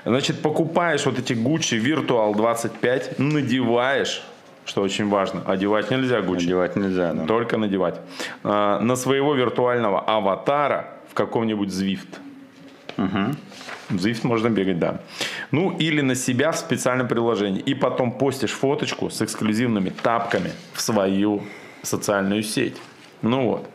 [0.06, 4.24] Значит, покупаешь вот эти Gucci Virtual 25, надеваешь,
[4.66, 6.46] что очень важно, одевать нельзя Gucci.
[6.46, 7.26] Одевать нельзя, да.
[7.26, 8.00] Только надевать.
[8.44, 12.18] А, на своего виртуального аватара в каком-нибудь Zwift.
[12.98, 15.02] В Zwift можно бегать, да.
[15.52, 17.62] Ну, или на себя в специальном приложении.
[17.62, 21.44] И потом постишь фоточку с эксклюзивными тапками в свою
[21.84, 22.78] социальную сеть.
[23.22, 23.70] Ну вот.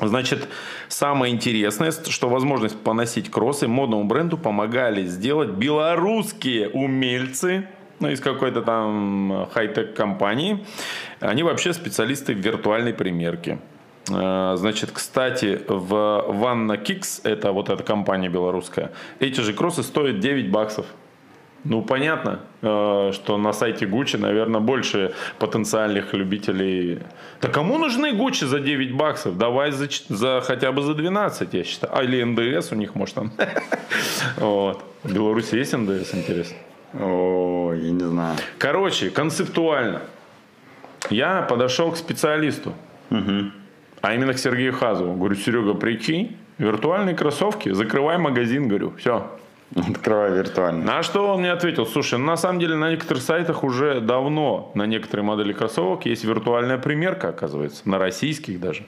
[0.00, 0.48] Значит,
[0.88, 7.68] самое интересное, что возможность поносить кроссы модному бренду помогали сделать белорусские умельцы,
[8.00, 10.64] ну, из какой-то там хай-тек компании.
[11.20, 13.58] Они вообще специалисты в виртуальной примерке.
[14.10, 18.90] Э, Значит, кстати, в Ванна Кикс, это вот эта компания белорусская,
[19.20, 20.86] эти же кроссы стоят 9 баксов.
[21.64, 26.98] Ну, понятно, э, что на сайте Гуччи, наверное, больше потенциальных любителей.
[27.40, 29.38] Да кому нужны Гуччи за 9 баксов?
[29.38, 31.92] Давай за, за хотя бы за 12, я считаю.
[31.96, 33.32] А, или НДС у них, может, там.
[34.36, 34.82] Вот.
[35.04, 36.56] В Беларуси есть НДС, интересно?
[36.94, 38.36] О, я не знаю.
[38.58, 40.02] Короче, концептуально.
[41.10, 42.74] Я подошел к специалисту,
[44.00, 45.14] а именно к Сергею Хазову.
[45.14, 49.30] Говорю, Серега, прикинь, виртуальные кроссовки, закрывай магазин, говорю, все.
[49.74, 50.84] Открывай виртуально.
[50.84, 54.86] На что он мне ответил, слушай, на самом деле на некоторых сайтах уже давно на
[54.86, 58.84] некоторые модели кроссовок есть виртуальная примерка, оказывается, на российских даже.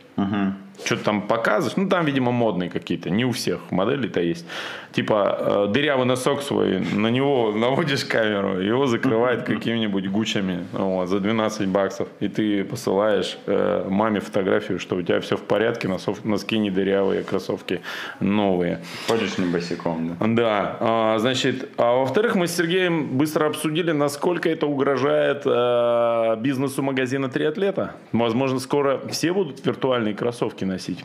[0.85, 4.47] Что-то там показываешь, ну там, видимо, модные какие-то, не у всех моделей-то есть.
[4.93, 11.21] Типа э, дырявый носок свой, на него наводишь камеру, его закрывает какими-нибудь гучами вот, за
[11.21, 16.25] 12 баксов, и ты посылаешь э, маме фотографию, что у тебя все в порядке, носов,
[16.25, 17.81] носки не дырявые, кроссовки
[18.21, 18.81] новые.
[19.09, 20.27] Ходишь не босиком, да?
[20.27, 26.83] Да, а, значит, а во-вторых, мы с Сергеем быстро обсудили, насколько это угрожает э, бизнесу
[26.83, 27.95] магазина «Триатлета».
[28.13, 31.05] Возможно, скоро все будут виртуальные кроссовки носить.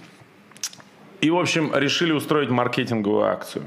[1.22, 3.66] И, в общем, решили устроить маркетинговую акцию.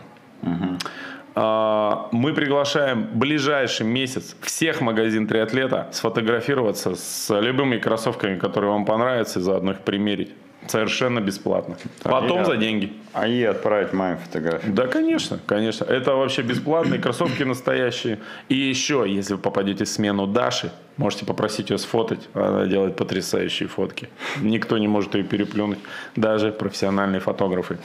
[1.34, 9.38] А, Мы приглашаем ближайший месяц всех магазин триатлета сфотографироваться с любыми кроссовками, которые вам понравятся,
[9.38, 10.30] и заодно их примерить.
[10.68, 11.76] Совершенно бесплатно.
[12.02, 12.92] Потом я- за деньги.
[13.12, 14.72] А ей отправить маме фотографию.
[14.72, 15.84] Да, конечно, конечно.
[15.84, 18.18] Это вообще бесплатные кроссовки настоящие.
[18.48, 22.28] И еще, если вы попадете в смену Даши, можете попросить ее сфотать.
[22.34, 24.08] Она делает потрясающие фотки.
[24.40, 25.78] Никто не может ее переплюнуть,
[26.16, 27.78] даже профессиональные фотографы.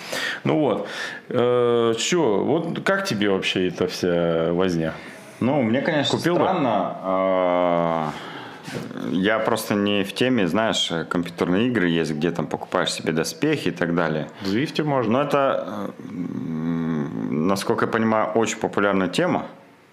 [0.43, 0.87] Ну вот.
[1.29, 4.93] Че, вот как тебе вообще эта вся возня?
[5.39, 6.41] Ну, мне, конечно, Купил бы?
[6.41, 6.97] странно.
[7.01, 8.11] а,
[9.11, 13.71] Я просто не в теме, знаешь, компьютерные игры есть, где там покупаешь себе доспехи и
[13.71, 14.29] так далее.
[14.41, 15.11] В Звифте можно.
[15.11, 15.91] Но это,
[17.29, 19.45] насколько я понимаю, очень популярная тема,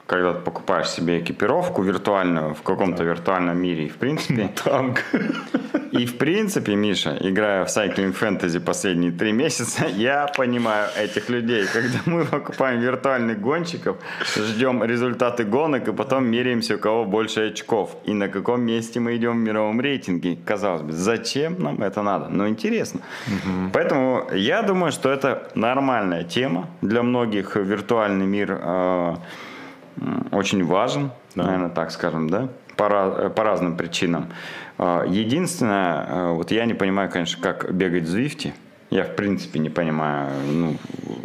[0.07, 3.87] когда ты покупаешь себе экипировку виртуальную в каком-то виртуальном мире.
[3.87, 5.03] И в принципе, Танк.
[5.93, 11.65] и в принципе, Миша, играя в Cycling Fantasy последние три месяца, я понимаю этих людей.
[11.73, 13.97] Когда мы покупаем виртуальных гонщиков,
[14.37, 19.17] ждем результаты гонок и потом меряемся, у кого больше очков и на каком месте мы
[19.17, 20.37] идем в мировом рейтинге.
[20.45, 22.29] Казалось бы, зачем нам это надо?
[22.29, 23.01] Но интересно.
[23.73, 27.57] Поэтому я думаю, что это нормальная тема для многих.
[27.57, 29.17] Виртуальный мир э,
[30.33, 34.31] очень важен, наверное, так скажем, да, по, э, по разным причинам.
[34.79, 38.55] А, Единственное, э, вот я не понимаю, конечно, как бегать в Звифте.
[38.91, 40.77] Я, в принципе, не понимаю, ну,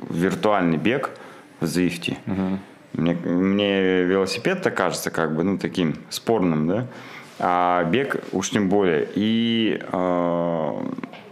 [0.10, 1.12] виртуальный бег
[1.60, 2.18] в Звифте.
[2.94, 6.88] Мне, мне велосипед-то кажется как бы, ну, таким спорным, да,
[7.38, 9.08] а бег уж тем более.
[9.16, 10.82] И, э,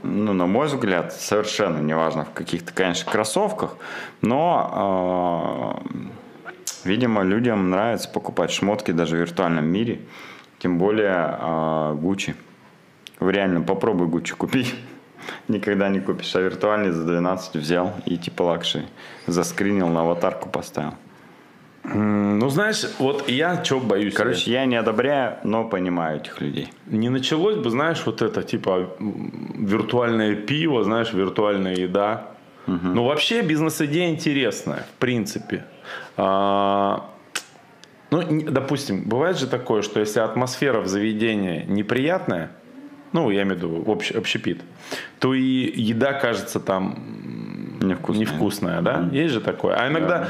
[0.03, 3.75] ну, на мой взгляд, совершенно неважно в каких-то, конечно, кроссовках,
[4.21, 5.89] но э,
[6.87, 9.99] Видимо, людям нравится покупать шмотки даже в виртуальном мире.
[10.59, 12.33] Тем более а, Гуччи.
[13.19, 14.73] В реальном попробуй Гуччи купить.
[15.49, 16.33] Никогда не купишь.
[16.35, 18.85] А виртуальный за 12 взял и типа luxury.
[19.25, 20.93] Заскринил, на аватарку поставил.
[21.83, 24.13] Ну, знаешь, вот я чего боюсь.
[24.13, 26.69] Короче, я не одобряю, но понимаю этих людей.
[26.85, 32.36] не началось бы, знаешь, вот это, типа, виртуальное пиво, знаешь, виртуальная еда.
[32.67, 35.63] Ну, вообще бизнес-идея интересная, в принципе.
[36.17, 37.09] А,
[38.11, 42.51] ну, допустим, бывает же такое, что если атмосфера в заведении неприятная,
[43.13, 44.61] ну, я имею в виду общ- общепит,
[45.19, 48.19] то и еда кажется там Невкусная.
[48.25, 49.09] невкусная, да?
[49.11, 49.75] Есть же такое.
[49.75, 50.29] А иногда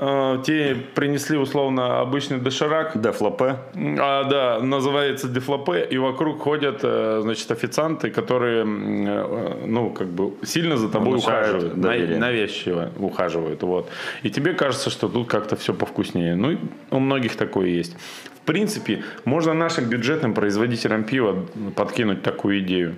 [0.00, 3.56] э, тебе принесли условно обычный доширак, Да, флопе.
[4.00, 10.32] а, да, называется дефлопе, и вокруг ходят, э, значит, официанты, которые, э, ну, как бы
[10.44, 13.88] сильно за тобой ухаживают, на- навязчиво ухаживают, вот.
[14.22, 16.34] И тебе кажется, что тут как-то все повкуснее.
[16.36, 16.56] Ну,
[16.90, 17.96] у многих такое есть.
[18.42, 21.44] В принципе, можно нашим бюджетным производителям пива
[21.76, 22.94] подкинуть такую идею.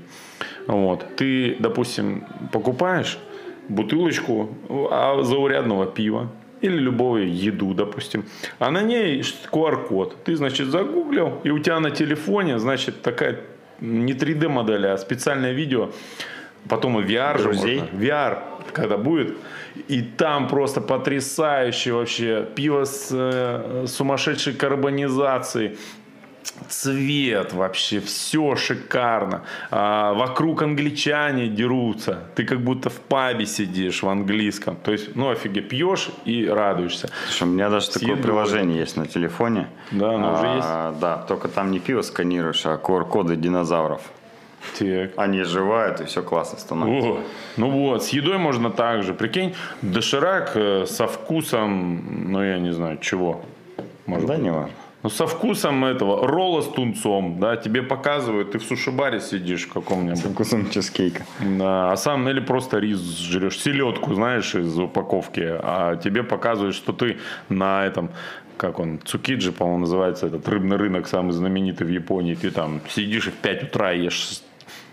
[0.67, 1.05] Вот.
[1.17, 3.19] Ты, допустим, покупаешь
[3.69, 4.49] бутылочку
[4.91, 6.29] а, заурядного пива
[6.61, 8.25] или любого еду, допустим,
[8.59, 9.21] а на ней
[9.53, 10.25] QR-код.
[10.25, 13.41] Ты, значит, загуглил, и у тебя на телефоне, значит, такая
[13.81, 15.91] не 3D модель, а специальное видео
[16.69, 17.81] Потом и VR же Друзей?
[17.81, 17.99] можно.
[17.99, 18.39] VR,
[18.73, 19.37] когда будет.
[19.89, 22.47] И там просто потрясающе вообще.
[22.55, 25.79] Пиво с э, сумасшедшей карбонизацией.
[26.69, 29.43] Цвет вообще, все шикарно.
[29.71, 32.25] А, вокруг англичане дерутся.
[32.35, 34.77] Ты как будто в пабе сидишь в английском.
[34.77, 37.09] То есть, ну офиге, пьешь и радуешься.
[37.27, 38.23] Слушай, у меня даже такое едой.
[38.23, 39.69] приложение есть на телефоне.
[39.91, 44.03] Да, оно уже А, Да, только там не пиво сканируешь, а QR-коды динозавров.
[44.79, 45.13] Так.
[45.17, 47.09] Они оживают, и все классно становится.
[47.09, 47.21] О,
[47.57, 49.15] ну вот, с едой можно так же.
[49.15, 53.41] Прикинь, доширак э, со вкусом, ну я не знаю, чего.
[54.07, 54.43] Может Да быть.
[54.43, 54.71] не важно.
[55.03, 59.73] Ну, со вкусом этого ролла с тунцом, да, тебе показывают, ты в суши-баре сидишь в
[59.73, 60.21] каком-нибудь.
[60.21, 61.25] Вкусом чизкейка.
[61.41, 66.93] Да, а сам или просто рис жрешь, селедку, знаешь, из упаковки, а тебе показывают, что
[66.93, 67.17] ты
[67.49, 68.11] на этом,
[68.59, 73.29] как он, Цукиджи, по-моему, называется, этот рыбный рынок самый знаменитый в Японии, ты там сидишь
[73.29, 74.43] и в 5 утра ешь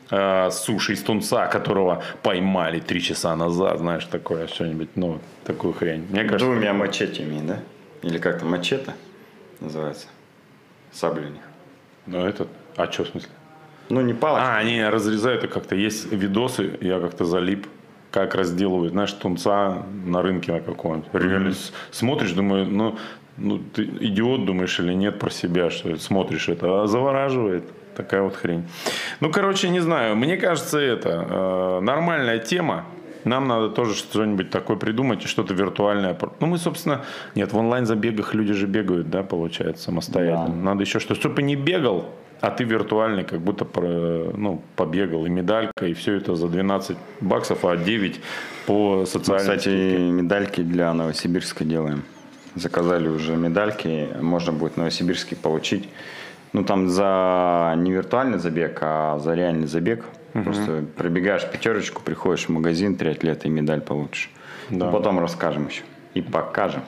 [0.10, 6.06] э, суши из тунца, которого поймали три часа назад, знаешь, такое что-нибудь, ну, такую хрень.
[6.10, 7.60] Мне кажется, Двумя мачетями, да?
[8.04, 8.94] Или как-то мачете
[9.60, 10.08] называется?
[10.92, 11.42] Сабли у них.
[12.06, 13.30] ну, этот, а что в смысле?
[13.90, 14.56] Ну, не палочка.
[14.56, 15.76] А, они разрезают и как-то.
[15.76, 17.68] Есть видосы, я как-то залип,
[18.12, 21.10] как разделывают, знаешь, тунца на рынке на каком-нибудь.
[21.14, 22.98] Реально с- смотришь, думаю, ну,
[23.38, 27.64] ну, ты идиот думаешь или нет про себя, что смотришь это, а завораживает.
[27.96, 28.68] Такая вот хрень.
[29.22, 30.16] Ну, короче, не знаю.
[30.16, 32.86] Мне кажется, это э, нормальная тема.
[33.28, 36.18] Нам надо тоже что-нибудь такое придумать и что-то виртуальное.
[36.40, 37.04] Ну, мы, собственно,
[37.36, 40.56] нет, в онлайн-забегах люди же бегают, да, получается, самостоятельно.
[40.56, 42.10] Надо еще что, чтобы не бегал,
[42.42, 43.66] а ты виртуальный, как будто
[44.36, 48.20] ну, побегал, и медалька, и все это за 12 баксов, а 9
[48.66, 52.04] по Мы, социальной Кстати, медальки для Новосибирска делаем.
[52.56, 54.10] Заказали уже медальки.
[54.20, 55.88] Можно будет в Новосибирске получить.
[56.58, 60.06] Ну, там за не виртуальный забег, а за реальный забег.
[60.34, 64.32] Просто пробегаешь пятерочку, приходишь в магазин, триатлет и медаль получишь.
[64.72, 64.88] Да.
[64.88, 65.84] Ну, потом расскажем еще.
[66.16, 66.82] И покажем.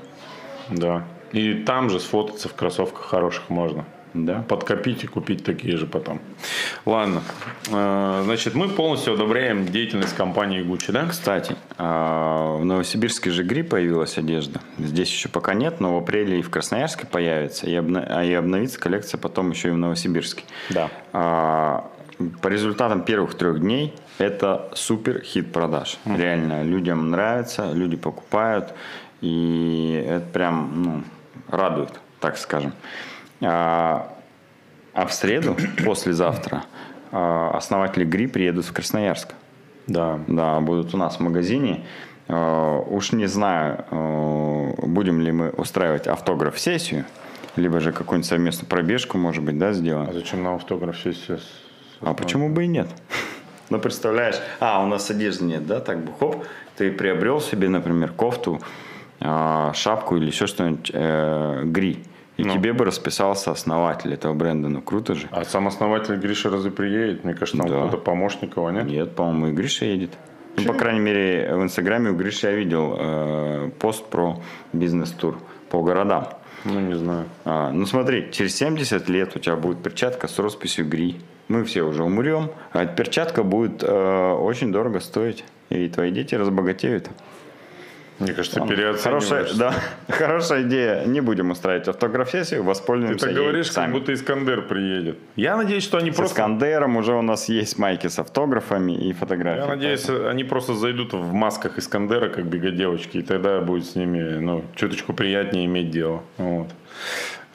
[0.71, 1.03] Да.
[1.33, 3.85] И там же сфотаться в кроссовках хороших можно.
[4.13, 4.41] Да.
[4.47, 6.19] Подкопить и купить такие же потом.
[6.85, 7.21] Ладно.
[7.71, 11.05] Э, Значит, мы полностью одобряем деятельность компании Gucci, да?
[11.07, 14.61] Кстати, а, в Новосибирске же гри появилась одежда.
[14.77, 17.67] Здесь еще пока нет, но в апреле и в Красноярске появится.
[17.67, 20.43] И, а и обновится коллекция потом еще и в Новосибирске.
[20.69, 20.89] Да.
[21.13, 21.89] А,
[22.41, 25.97] По результатам первых трех дней это супер хит продаж.
[26.05, 28.73] Реально, людям нравится, люди покупают.
[29.21, 31.03] И это прям ну,
[31.49, 32.73] радует, так скажем.
[33.41, 34.13] А,
[34.93, 36.63] а в среду, послезавтра,
[37.11, 39.33] а, основатели ГРИ приедут в Красноярск.
[39.87, 40.19] Да.
[40.27, 41.85] Да, будут у нас в магазине.
[42.27, 47.05] Э, Уж не знаю, э, будем ли мы устраивать автограф-сессию,
[47.55, 50.13] либо же какую-нибудь совместную пробежку, может быть, да, А сделаем.
[50.13, 51.39] зачем нам автограф сессия?
[52.01, 52.87] А почему бы и нет?
[53.71, 56.43] Ну, представляешь, а, у нас одежды нет, да, так бы, хоп,
[56.75, 58.59] ты приобрел себе, например, кофту,
[59.19, 62.03] а, шапку или еще что-нибудь, э, гри,
[62.39, 62.53] и Ну.
[62.53, 65.27] тебе бы расписался основатель этого бренда, ну, круто же.
[65.31, 67.23] А сам основатель Гриша разве приедет?
[67.23, 67.87] Мне кажется, там Да.
[67.87, 68.85] кто-то помощник его, нет?
[68.85, 70.11] Нет, по-моему, и Гриша едет.
[70.57, 74.39] Ну, по крайней мере, в Инстаграме у Гриши я видел э, пост про
[74.73, 75.37] бизнес-тур
[75.69, 76.27] по городам.
[76.65, 77.25] Ну, не знаю.
[77.45, 81.15] А, ну смотри, через 70 лет у тебя будет перчатка с росписью ГРИ.
[81.47, 85.45] Мы все уже умрем, а эта перчатка будет э, очень дорого стоить.
[85.69, 87.09] И твои дети разбогатеют.
[88.19, 89.53] Мне кажется, Хорошая, переоцениваешь.
[89.53, 89.73] да,
[90.09, 91.05] хорошая идея.
[91.05, 93.93] Не будем устраивать автограф-сессию, Ты воспользуемся так ей говоришь, как сами.
[93.93, 95.17] будто Искандер приедет.
[95.37, 96.33] Я надеюсь, что они С просто...
[96.33, 99.69] Искандером уже у нас есть майки с автографами и фотографиями.
[99.69, 104.37] Я надеюсь, они просто зайдут в масках Искандера, как бегодевочки, и тогда будет с ними,
[104.39, 106.21] ну, чуточку приятнее иметь дело.
[106.37, 106.67] Вот.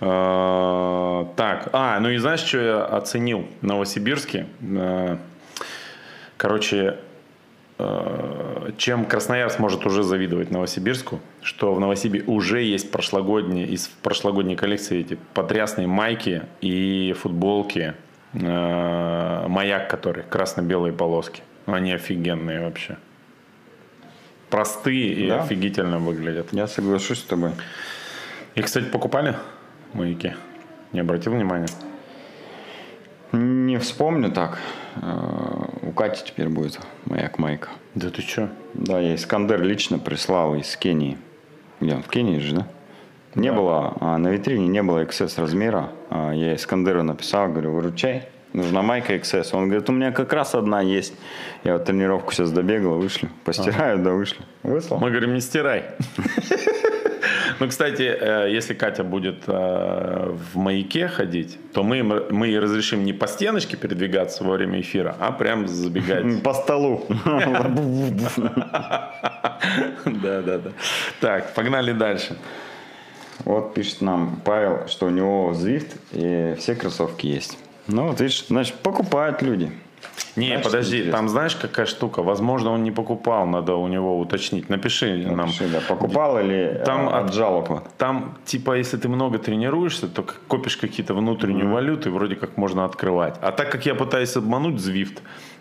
[0.01, 4.47] А, Так, а, ну и знаешь, что я оценил в Новосибирске?
[4.77, 5.19] А,
[6.37, 6.97] Короче,
[8.79, 15.01] чем Красноярск может уже завидовать Новосибирску, что в Новосибирске уже есть прошлогодние, из прошлогодней коллекции
[15.01, 17.95] эти потрясные майки и футболки,
[18.33, 21.43] э, маяк который, красно-белые полоски.
[21.67, 22.97] Они офигенные вообще.
[24.51, 25.43] Простые и Да.
[25.43, 26.53] офигительно выглядят.
[26.53, 27.51] Я соглашусь с тобой.
[28.55, 29.35] И, кстати, покупали
[29.95, 30.35] маяки?
[30.93, 31.69] Не обратил внимания?
[33.33, 34.59] Не вспомню так.
[35.03, 37.69] Э, У Кати теперь будет маяк майка.
[37.95, 38.49] Да ты что?
[38.75, 41.19] Да, я Искандер лично прислал из Кении.
[41.81, 42.03] Где он?
[42.03, 42.67] В Кении же, да?
[43.35, 45.91] Не было, а, на витрине не было XS размера.
[46.11, 49.51] А, Я Искандеру написал, говорю, выручай, нужна майка XS.
[49.53, 51.15] Он говорит, у меня как раз одна есть.
[51.65, 53.29] Я вот тренировку сейчас добегал, вышли.
[53.45, 54.45] Постираю, да вышли.
[54.63, 55.01] Выслал.
[55.01, 55.85] Мы говорим, не стирай.
[57.61, 63.05] Ну, кстати, э, если Катя будет э, в маяке ходить, то мы, мы ей разрешим
[63.05, 66.43] не по стеночке передвигаться во время эфира, а прям забегать.
[66.43, 67.07] По столу.
[70.05, 70.71] Да, да, да.
[71.21, 72.37] Так, погнали дальше.
[73.45, 77.59] Вот пишет нам Павел, что у него Zwift и все кроссовки есть.
[77.87, 79.71] Ну, вот видишь, значит, покупают люди.
[80.37, 81.19] Не, Знаешь, подожди, интересно.
[81.19, 82.23] там знаешь какая штука?
[82.23, 84.69] Возможно, он не покупал, надо у него уточнить.
[84.69, 85.37] Напиши нам.
[85.37, 90.25] Напиши, да, покупал или Там там от- отжал Там, типа, если ты много тренируешься, то
[90.49, 93.37] копишь какие-то внутреннюю валюту, и вроде как можно открывать.
[93.43, 95.19] А так как я пытаюсь обмануть Zwift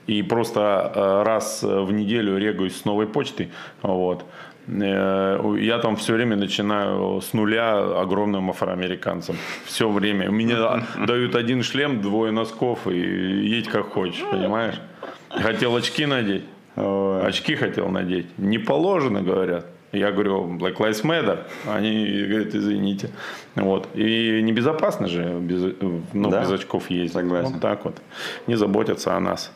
[0.08, 3.50] и просто э, раз э, в неделю регаюсь с новой почтой,
[3.84, 4.26] вот, э,
[4.68, 9.36] я там все время начинаю с нуля огромным афроамериканцем.
[9.66, 10.32] Все время.
[10.32, 10.55] Мне
[11.07, 14.76] дают один шлем, двое носков и едь как хочешь, понимаешь?
[15.30, 16.45] Хотел очки надеть.
[16.76, 18.28] Очки хотел надеть.
[18.38, 19.66] Не положено, говорят.
[19.91, 21.43] Я говорю, Black Lives Matter.
[21.68, 23.11] Они говорят, извините.
[23.53, 23.88] Вот.
[23.93, 25.76] И небезопасно же без,
[26.14, 27.14] ну, Да, без очков ездить.
[27.14, 27.51] согласен.
[27.53, 28.01] Вот так вот.
[28.47, 29.51] Не заботятся о нас.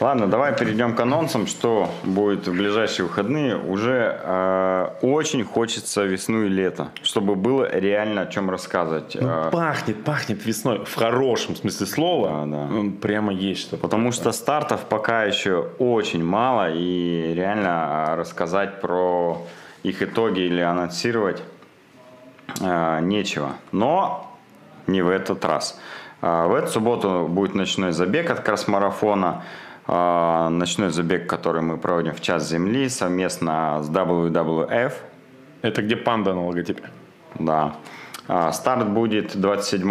[0.00, 3.56] Ладно, давай перейдем к анонсам, что будет в ближайшие выходные.
[3.56, 9.16] Уже э, очень хочется весну и лето, чтобы было реально о чем рассказывать.
[9.16, 10.84] Э, Пахнет, пахнет весной.
[10.84, 12.28] В хорошем смысле слова.
[12.28, 12.66] Да, да.
[12.66, 13.82] Ну, Прямо есть что-то.
[13.82, 19.42] Потому что стартов пока еще очень мало, и реально рассказать про
[19.82, 21.42] их итоги или анонсировать
[22.60, 23.54] э, нечего.
[23.72, 24.32] Но
[24.86, 25.78] не в этот раз.
[26.20, 29.28] А, В эту субботу будет ночной забег от кросс-марафона.
[29.28, 29.42] А,
[29.88, 34.92] Ночной забег, который мы проводим в час земли совместно с WWF.
[35.62, 36.90] Это где панда на логотипе?
[37.38, 37.74] Да.
[38.28, 39.88] А, Старт будет 27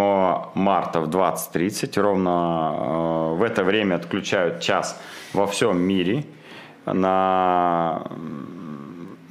[0.54, 2.00] марта в 20.30.
[2.00, 5.02] Ровно э, в это время отключают час
[5.34, 6.24] во всем мире.
[6.86, 8.04] На,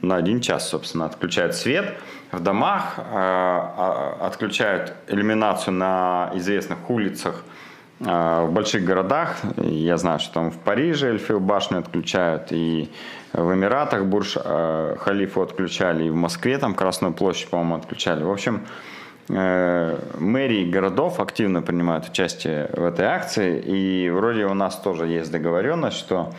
[0.03, 1.97] на один час, собственно, отключают свет.
[2.33, 7.45] В домах э, а, отключают иллюминацию на известных улицах
[7.99, 9.37] в больших городах.
[9.57, 12.91] Я знаю, что там в Париже Эльфил башню отключают, и
[13.33, 18.23] в Эмиратах Бурж э, Халифу отключали, и в Москве там Красную площадь, по-моему, отключали.
[18.23, 18.67] В общем,
[19.29, 25.31] э, мэрии городов активно принимают участие в этой акции, и вроде у нас тоже есть
[25.31, 26.33] договоренность, что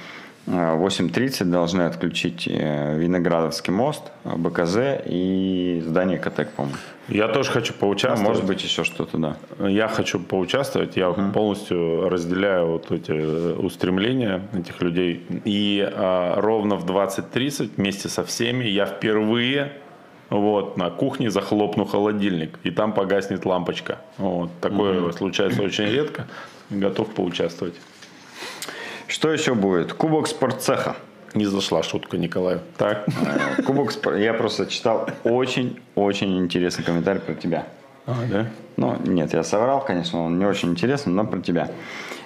[0.47, 6.77] 8.30 должны отключить э, Виноградовский мост, БКЗ и здание КТЭК, по-моему.
[7.09, 8.27] Я тоже хочу Ну, поучаствовать.
[8.27, 9.37] может быть, еще что-то, да.
[9.67, 15.25] Я хочу поучаствовать, я полностью разделяю вот эти устремления этих людей.
[15.45, 19.73] И а, ровно в 20.30 вместе со всеми я впервые
[20.29, 23.99] вот, на кухне захлопну холодильник, и там погаснет лампочка.
[24.17, 26.27] Вот, такое случается очень редко.
[26.69, 27.75] Готов поучаствовать.
[29.07, 29.93] Что еще будет?
[29.93, 30.95] Кубок спортцеха.
[31.33, 32.61] Не зашла шутка Николаю.
[32.77, 33.05] Так.
[33.57, 37.65] Э, Кубок спор- Я просто читал очень-очень интересный комментарий про тебя.
[38.05, 38.47] А, да?
[38.77, 41.69] Ну, нет, я соврал, конечно, он не очень интересный, но про тебя.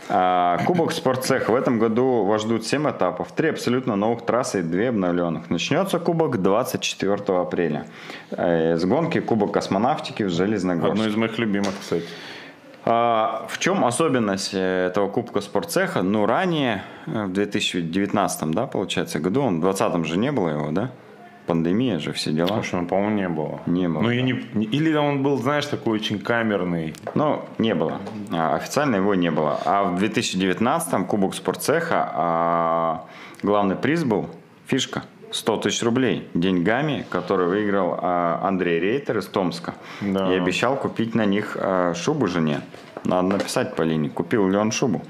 [0.10, 1.52] А, Кубок спортцеха.
[1.52, 5.50] В этом году вас ждут 7 этапов, 3 абсолютно новых трассы и 2 обновленных.
[5.50, 7.86] Начнется кубок 24 апреля.
[8.32, 10.92] Э, С гонки Кубок космонавтики в Железногорске.
[10.94, 12.06] Одно из моих любимых, кстати.
[12.84, 16.02] А, в чем особенность э, этого Кубка спортцеха?
[16.02, 20.72] Ну, ранее, э, в 2019, да, получается, году, он в 2020 же не было его,
[20.72, 20.90] да?
[21.48, 22.48] Пандемия же, все дела.
[22.48, 23.60] Слушай, ну, по-моему, не было.
[23.66, 24.16] Не было, Ну, да.
[24.16, 26.94] не, не- или он был, знаешь, такой очень камерный.
[27.14, 28.00] Ну, не было.
[28.32, 29.60] А, Официально его не было.
[29.66, 33.06] А в 2019-м Кубок спортцеха а,
[33.44, 34.30] главный приз был
[34.68, 35.04] фишка.
[35.32, 39.76] 100 тысяч рублей деньгами, который выиграл а, Андрей Рейтер из Томска.
[40.02, 40.32] Да.
[40.32, 42.62] И обещал купить на них а, шубу жене.
[43.04, 45.02] Надо написать Полине, купил ли он шубу.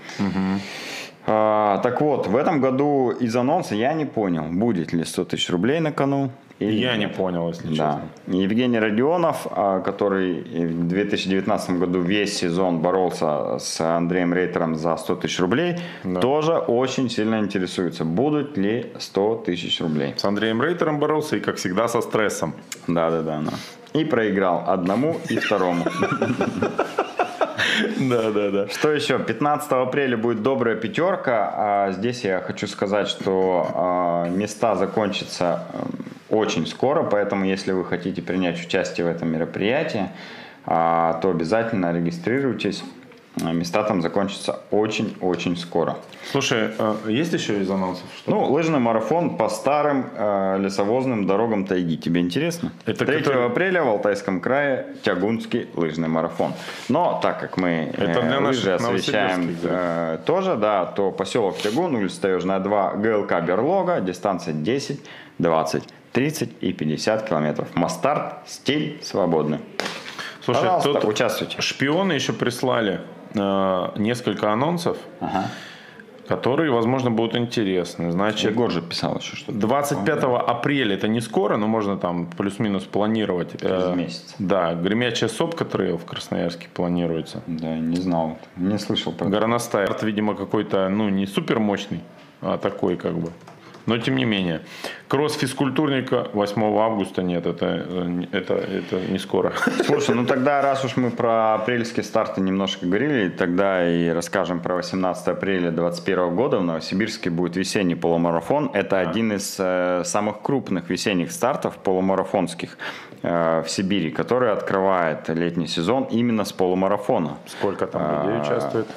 [1.28, 5.50] А, так вот, в этом году из анонса я не понял, будет ли 100 тысяч
[5.50, 6.32] рублей на кону.
[6.62, 8.02] Или Я не понял, если Да.
[8.26, 8.38] честно.
[8.44, 15.16] Евгений Родионов, а, который в 2019 году весь сезон боролся с Андреем Рейтером за 100
[15.16, 15.78] тысяч рублей,
[16.22, 20.14] тоже очень сильно интересуется, будут ли 100 тысяч рублей.
[20.18, 22.54] С Андреем Рейтером боролся и, как всегда, со стрессом.
[22.88, 23.42] Да-да-да.
[23.44, 24.00] да.
[24.00, 25.84] И проиграл одному и второму.
[28.00, 28.68] Да, да, да.
[28.68, 29.20] Что еще?
[29.20, 31.54] 15 апреля будет добрая пятерка.
[31.56, 35.64] А здесь я хочу сказать, что а, места закончатся
[36.32, 40.10] очень скоро, поэтому если вы хотите принять участие в этом мероприятии,
[40.66, 42.84] а, то обязательно регистрируйтесь.
[43.42, 45.98] А, Места там закончатся очень-очень скоро.
[46.32, 48.04] Слушай, э, есть еще из анонсов?
[48.18, 48.32] Что?
[48.32, 51.96] Ну, лыжный марафон по старым э, лесовозным дорогам тайги.
[51.98, 52.72] Тебе интересно?
[52.86, 56.54] Это 3 который- апреля в Алтайском крае Тягунский лыжный марафон.
[56.90, 61.12] Но так как мы э, Это для наших лыжи освещаем новосибирских э, тоже, да, то
[61.12, 67.68] поселок Тягун, улица Таежная 2, ГЛК Берлога, дистанция 10-20 30 и 50 километров.
[67.76, 69.60] Мастарт, стиль свободный.
[70.44, 71.62] Слушай, Пожалуйста, тут участвуйте.
[71.62, 73.02] шпионы еще прислали
[73.34, 75.46] э, несколько анонсов, Ага.
[76.28, 78.12] которые, возможно, будут интересны.
[78.12, 79.58] Значит, Егор же писал еще что-то.
[79.58, 83.52] 25 апреля, это не скоро, но можно там плюс-минус планировать.
[83.62, 84.36] Через Э, месяц.
[84.40, 87.42] Да, гремячая сопка трейл в Красноярске планируется.
[87.48, 88.40] Да, не знал.
[88.58, 89.28] Не слышал про.
[89.30, 92.02] Горностай, видимо, какой-то, ну, не супер мощный,
[92.42, 93.32] а такой как бы.
[93.86, 94.62] Но тем не менее.
[95.08, 97.66] Кросс физкультурника 8 августа нет, это,
[98.32, 99.54] это, это не скоро.
[99.86, 104.76] Слушай, ну тогда, раз уж мы про апрельские старты немножко говорили, тогда и расскажем про
[104.76, 106.60] 18 апреля 2021 года.
[106.60, 108.70] В Новосибирске будет весенний полумарафон.
[108.74, 112.78] Это один из э, самых крупных весенних стартов полумарафонских
[113.24, 117.38] э, в Сибири, который открывает летний сезон именно с полумарафона.
[117.48, 118.88] Сколько там людей участвует?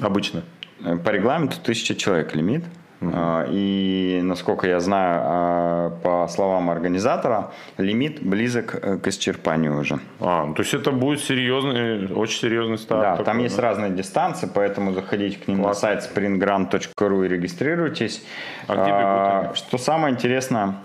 [0.00, 0.42] Обычно.
[0.84, 2.64] Э, По регламенту 1000 человек лимит.
[3.00, 9.98] А, И, насколько я знаю, а, по словам организатора, лимит близок э, к исчерпанию уже.
[10.20, 13.02] А, ну, то есть это будет серьезный, очень серьезный старт.
[13.02, 13.62] Да, такой, там есть да?
[13.62, 15.88] разные дистанции, поэтому заходите к ним Классно.
[15.88, 18.24] на сайт sprintgrant.ru и регистрируйтесь.
[18.66, 19.56] А где бегут они?
[19.56, 20.76] Что самое интересное,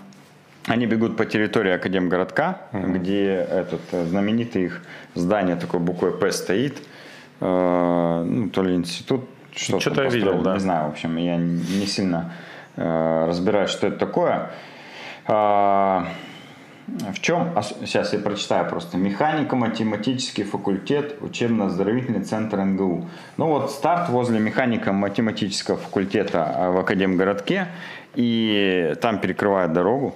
[0.66, 4.82] они бегут по территории Академгородка, где этот э, знаменитый их
[5.14, 6.82] здание такой буквой П стоит.
[7.40, 10.54] Э, Ну, то ли институт, что Что-то я видел, да.
[10.54, 12.32] Не знаю, в общем, я не сильно
[12.76, 14.50] э, разбираюсь, что это такое.
[15.26, 16.06] А,
[16.86, 17.52] в чем,
[17.86, 23.08] сейчас я прочитаю просто, механико-математический факультет, учебно-оздоровительный центр НГУ.
[23.36, 27.68] Ну вот старт возле механико-математического факультета а, в Академгородке,
[28.14, 30.14] и там перекрывают дорогу,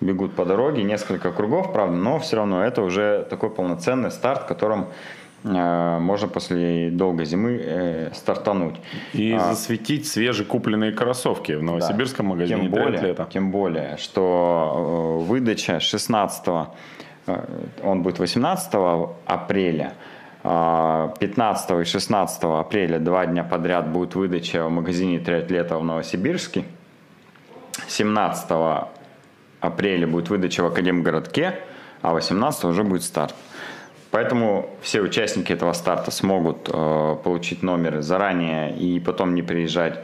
[0.00, 4.88] бегут по дороге, несколько кругов, правда, но все равно это уже такой полноценный старт, которым
[5.44, 8.76] можно после долгой зимы э, стартануть.
[9.12, 13.16] И А, засветить свежекупленные кроссовки в новосибирском магазине тем более.
[13.30, 16.44] Тем более, что э, выдача 16
[17.26, 17.44] э,
[17.82, 18.74] он будет 18
[19.26, 19.94] апреля,
[20.44, 26.64] а 15 и 16 апреля два дня подряд будет выдача в магазине триатлета в Новосибирске.
[27.88, 28.50] 17
[29.60, 31.54] апреля будет выдача в Академгородке,
[32.00, 33.34] а 18 уже будет старт.
[34.12, 40.00] Поэтому все участники этого старта смогут э, получить номеры заранее и потом не приезжать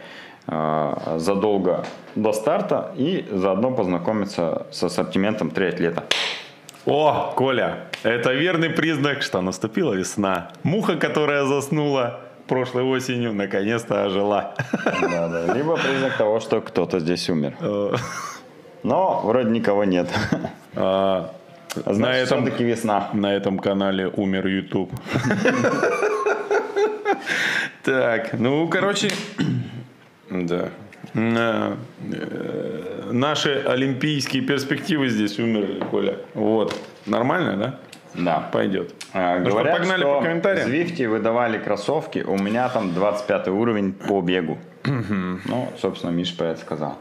[0.46, 1.84] э, задолго
[2.14, 6.04] до старта и заодно познакомиться с ассортиментом триатлета.
[6.86, 10.52] О, Коля, это верный признак, что наступила весна.
[10.62, 14.54] Муха, которая заснула прошлой осенью, наконец-то ожила.
[15.02, 15.52] Да-да.
[15.52, 17.54] Либо признак того, что кто-то здесь умер.
[17.60, 17.92] Э,
[18.82, 20.08] Но вроде никого нет.
[20.76, 21.30] а,
[21.86, 23.08] На Значит, этом, все-таки весна.
[23.12, 24.90] на этом канале умер YouTube.
[27.82, 29.08] Так, ну, короче,
[30.30, 30.68] да.
[31.14, 31.74] Э,
[33.10, 36.18] Наши олимпийские перспективы здесь умерли, Коля.
[36.34, 36.74] Вот.
[37.06, 37.78] Нормально, да?
[38.14, 38.48] Да.
[38.52, 38.94] Пойдет.
[39.12, 40.68] А, Ну что, Говорят, погнали что по комментариям?
[40.68, 44.58] Звифти выдавали кроссовки, у меня там 25 уровень по бегу.
[44.84, 46.96] Ну, собственно, Миша про это сказал.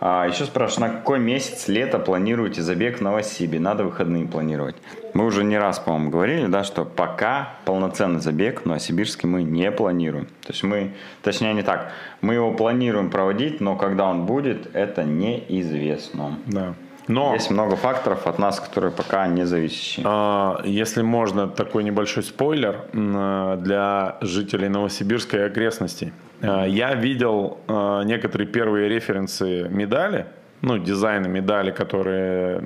[0.00, 3.60] А, еще спрашиваю, на какой месяц лета планируете забег в Новосибе?
[3.60, 4.76] Надо выходные планировать.
[5.12, 9.70] Мы уже не раз, по-моему, говорили, да, что пока полноценный забег в Новосибирске мы не
[9.70, 10.26] планируем.
[10.42, 15.04] То есть мы, точнее не так, мы его планируем проводить, но когда он будет, это
[15.04, 16.38] неизвестно.
[16.46, 16.74] Да.
[17.10, 20.06] Но Есть много факторов от нас, которые пока не зависящие.
[20.08, 26.12] А, Если можно, такой небольшой спойлер для жителей Новосибирска и окрестностей.
[26.40, 30.26] А, Я видел а, некоторые первые референсы медали,
[30.62, 32.60] ну, дизайны медали, которые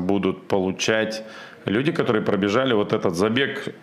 [0.00, 1.22] будут получать
[1.64, 3.74] люди, которые пробежали вот этот забег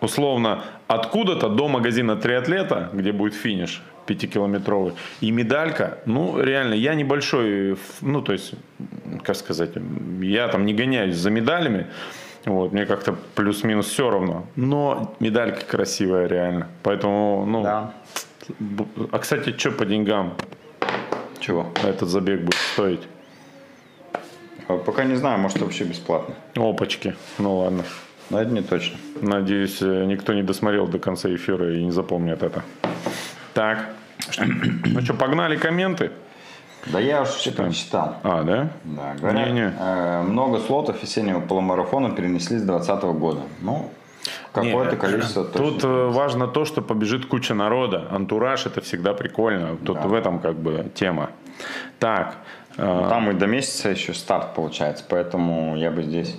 [0.00, 7.76] условно откуда-то до магазина триатлета, где будет финиш пятикилометровый, и медалька, ну, реально, я небольшой,
[8.00, 8.54] ну, то есть,
[9.22, 9.70] как сказать,
[10.20, 11.86] я там не гоняюсь за медалями,
[12.44, 17.92] вот, мне как-то плюс-минус все равно, но медалька красивая реально, поэтому, ну, Да.
[19.10, 20.34] а, кстати, что по деньгам
[21.40, 21.66] Чего?
[21.84, 23.02] этот забег будет стоить?
[24.68, 26.34] А Пока не знаю, может вообще бесплатно.
[26.56, 27.84] Опачки, ну ладно.
[28.30, 28.96] Но это не точно.
[29.22, 32.64] Надеюсь, никто не досмотрел до конца эфира и не запомнит это.
[33.56, 33.78] Так.
[34.84, 36.10] Ну что, погнали комменты?
[36.92, 38.16] Да я уж все прочитал.
[38.22, 38.68] А, да?
[38.84, 39.72] Да, говорят, Не-не.
[39.78, 43.40] э, много слотов весеннего полумарафона перенесли с 2020 года.
[43.62, 43.90] Ну,
[44.52, 45.70] какое-то Не, количество точно.
[45.70, 48.06] Тут э, важно то, что побежит куча народа.
[48.10, 49.76] Антураж это всегда прикольно.
[49.86, 50.06] Тут Да.
[50.06, 51.30] в этом как бы тема.
[51.98, 52.36] Так.
[52.76, 56.36] э, Там и до месяца еще старт получается, поэтому я бы здесь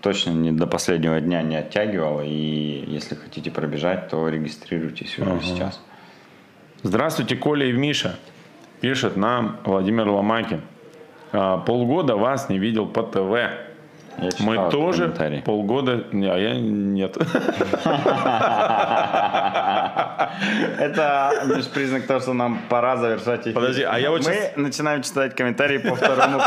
[0.00, 2.20] точно не до последнего дня не оттягивал.
[2.22, 5.80] И если хотите пробежать, то регистрируйтесь уже сейчас.
[6.84, 8.16] Здравствуйте, Коля и Миша.
[8.80, 10.62] Пишет нам Владимир Ломакин.
[11.30, 13.71] А, полгода вас не видел по ТВ.
[14.40, 15.14] Мы тоже
[15.44, 16.04] полгода...
[16.12, 17.16] Не, а я нет.
[20.78, 23.54] Это лишь признак того, что нам пора завершать эфир.
[23.54, 26.38] Подожди, а я вот Мы начинаем читать комментарии по второму,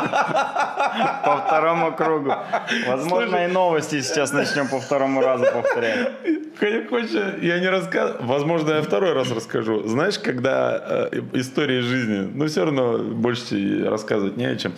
[1.23, 2.33] по второму кругу.
[2.87, 3.49] Возможно, Слушай.
[3.49, 6.11] и новости сейчас начнем по второму разу повторять.
[6.89, 7.11] Хочешь,
[7.41, 8.25] я не рассказываю.
[8.25, 9.83] Возможно, я второй раз расскажу.
[9.87, 14.73] Знаешь, когда э, история жизни, но все равно больше рассказывать не о чем.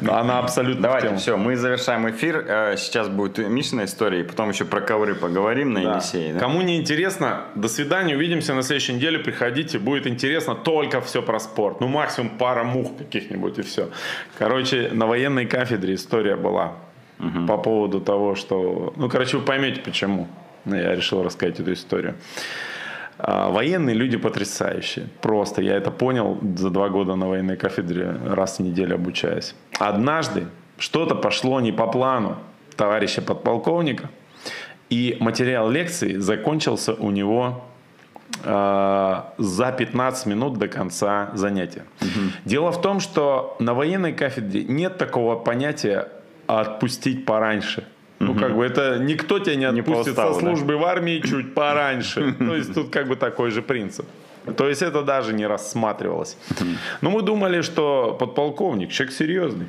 [0.00, 2.15] Но Она абсолютно Давайте, все, мы завершаем эфир.
[2.22, 6.00] Э, Сейчас будет Мишина история, и потом еще про ковры поговорим на Да.
[6.32, 6.38] Да?
[6.38, 11.38] Кому не интересно, до свидания, увидимся на следующей неделе, приходите, будет интересно только все про
[11.38, 11.80] спорт.
[11.80, 13.90] Ну, максимум пара мух каких-нибудь и все.
[14.38, 16.72] Короче, на военной кафедре история была
[17.46, 18.92] по поводу того, что...
[18.96, 20.28] Ну, короче, вы поймете, почему
[20.66, 22.14] я решил рассказать эту историю.
[23.18, 25.06] А, Военные люди потрясающие.
[25.22, 29.54] Просто я это понял за два года на военной кафедре, раз в неделю обучаясь.
[29.78, 30.46] Однажды
[30.78, 32.36] что-то пошло не по плану
[32.76, 34.10] товарища подполковника,
[34.90, 37.64] и материал лекции закончился у него
[38.44, 41.84] э, за 15 минут до конца занятия.
[42.44, 46.08] Дело в том, что на военной кафедре нет такого понятия
[46.46, 47.84] отпустить пораньше.
[48.18, 50.46] Ну, как бы это никто тебя не Не отпустит уставу, со да?
[50.46, 52.32] службы в армии чуть пораньше.
[52.38, 54.06] То есть тут как бы такой же принцип.
[54.56, 56.36] То есть это даже не рассматривалось.
[57.00, 59.66] Но мы думали, что подполковник, человек серьезный.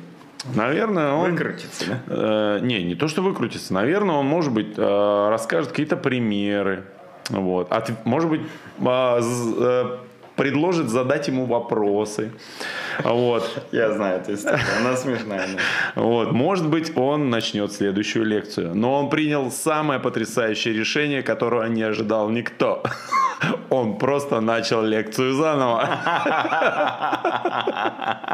[0.54, 1.32] Наверное, он...
[1.32, 2.00] Выкрутится, да?
[2.06, 3.74] Э, не, не то, что выкрутится.
[3.74, 6.84] Наверное, он, может быть, э, расскажет какие-то примеры.
[7.30, 7.72] Вот.
[7.72, 8.42] От- может быть,
[8.78, 9.98] э, э,
[10.36, 12.30] предложит задать ему вопросы.
[13.02, 13.66] Вот.
[13.72, 15.48] Я знаю эту историю, она смешная.
[15.96, 16.32] Вот.
[16.32, 18.74] Может быть, он начнет следующую лекцию.
[18.74, 22.82] Но он принял самое потрясающее решение, которого не ожидал никто.
[23.70, 25.88] Он просто начал лекцию заново.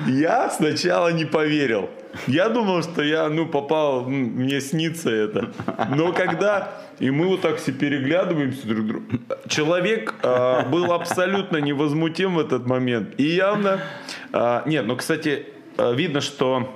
[0.07, 1.89] Я сначала не поверил.
[2.27, 5.53] Я думал, что я, ну, попал, мне снится это.
[5.97, 9.07] Но когда, и мы вот так все переглядываемся друг другу.
[9.49, 13.15] Человек э, был абсолютно невозмутим в этот момент.
[13.19, 13.81] И явно,
[14.33, 15.47] э, нет, ну, кстати,
[15.79, 16.69] э, видно, что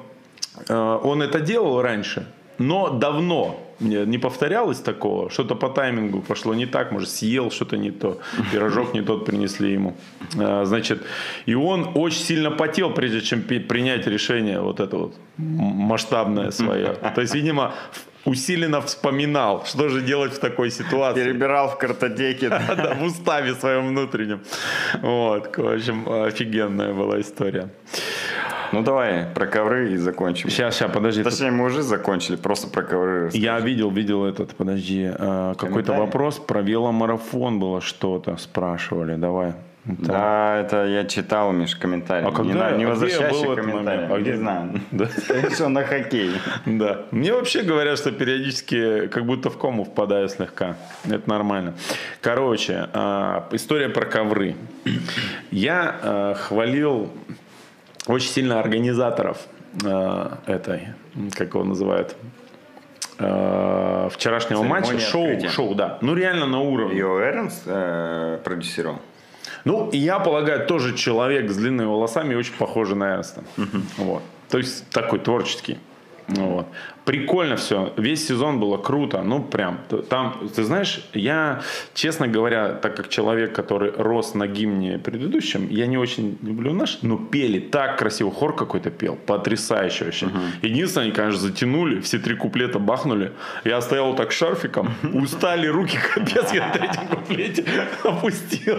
[0.68, 2.27] э, он это делал раньше,
[2.59, 3.65] но давно.
[3.81, 8.19] Не повторялось такого, что-то по таймингу пошло не так, может, съел что-то не то,
[8.53, 9.94] пирожок не тот принесли ему.
[10.39, 11.03] А, Значит,
[11.47, 16.94] и он очень сильно потел, прежде чем принять решение вот это вот масштабное свое.
[17.15, 17.74] То есть, видимо,
[18.27, 21.24] усиленно вспоминал, что же делать в такой ситуации.
[21.24, 22.48] Перебирал в картотеке.
[22.51, 22.62] да.
[22.77, 24.40] Да, в уставе своем внутреннем.
[25.03, 27.69] Вот, в общем, офигенная была история.
[28.73, 30.51] Ну давай про ковры и закончим.
[30.51, 31.23] Сейчас, сейчас, подожди.
[31.23, 33.27] тут- Точнее, мы уже закончили, просто про ковры.
[33.27, 33.44] расскажи.
[33.44, 39.55] Я видел, видел этот, подожди, а, какой-то вопрос про веломарафон было что-то, спрашивали, давай.
[39.86, 42.26] Да, это я читал, Миш, комментарий.
[42.26, 44.08] А когда- не, на- не а возвращайся был в к этот комментариям.
[44.08, 44.12] момент?
[44.12, 44.80] А где- Не знаю.
[44.90, 45.06] Да.
[45.50, 46.32] Всего, на хоккей.
[46.66, 47.02] Да.
[47.12, 50.76] Мне вообще говорят, что периодически как будто в кому впадаю слегка.
[51.08, 51.74] Это нормально.
[52.20, 54.56] Короче, а, история про ковры.
[55.52, 57.12] Я а, хвалил
[58.08, 59.38] очень сильно организаторов
[59.84, 60.88] а, этой,
[61.36, 62.16] как его называют,
[63.18, 64.98] а, вчерашнего матча.
[64.98, 65.48] Шоу, открытия.
[65.48, 65.98] шоу, да.
[66.00, 66.98] Ну, реально на уровне.
[66.98, 68.98] Йо Эрнс э, продюсировал.
[69.66, 73.43] Ну, я полагаю, тоже человек с длинными волосами, очень похожий на Эрнста.
[73.98, 74.22] Вот.
[74.48, 75.78] То есть такой творческий.
[76.28, 76.66] Вот.
[77.06, 77.92] Прикольно все.
[77.96, 79.22] Весь сезон было круто.
[79.22, 79.78] Ну, прям.
[80.08, 81.62] Там, ты знаешь, я,
[81.94, 86.98] честно говоря, так как человек, который рос на гимне предыдущем, я не очень люблю наш,
[87.02, 88.32] но пели так красиво.
[88.32, 89.16] Хор какой-то пел.
[89.24, 90.28] Потрясающе вообще.
[90.62, 93.30] Единственное, они, конечно, затянули, все три куплета бахнули.
[93.64, 97.64] Я стоял вот так шарфиком, устали руки, капец, я на третьем куплете
[98.02, 98.78] опустил.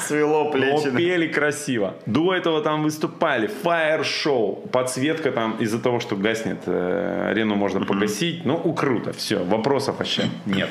[0.00, 0.88] Свело плечи.
[0.88, 1.94] Но пели красиво.
[2.06, 3.46] До этого там выступали.
[3.46, 4.68] Фаер-шоу.
[4.72, 8.44] Подсветка там из-за того, что гаснет, э, арену можно погасить.
[8.44, 9.12] Ну, у, круто.
[9.12, 9.44] Все.
[9.44, 10.70] Вопросов вообще нет.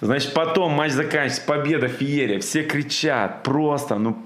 [0.00, 4.16] Значит, потом матч заканчивается, победа, феерия, все кричат, просто, ну,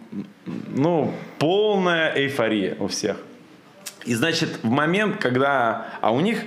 [0.69, 3.17] ну, полная эйфория у всех.
[4.05, 5.87] И, значит, в момент, когда...
[6.01, 6.45] А у них,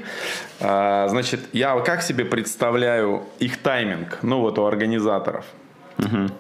[0.62, 5.46] а, значит, я как себе представляю их тайминг, ну, вот у организаторов.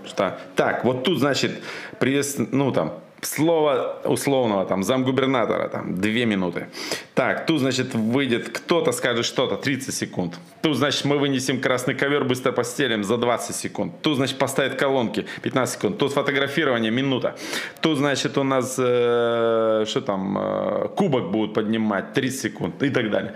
[0.06, 1.61] Что, так, вот тут, значит,
[1.99, 2.94] привес, ну, там,
[3.28, 6.68] слово условного, там, замгубернатора, там, две минуты.
[7.14, 10.40] Так, тут, значит, выйдет кто-то, скажет что-то, 30 секунд.
[10.62, 13.94] Тут, значит, мы вынесем красный ковер, быстро постелим за 20 секунд.
[14.02, 15.98] Тут, значит, поставят колонки, 15 секунд.
[15.98, 17.36] Тут фотографирование, минута.
[17.82, 23.12] Тут, значит, у нас, э, что там, э, кубок будут поднимать, 30 секунд и так
[23.12, 23.34] далее.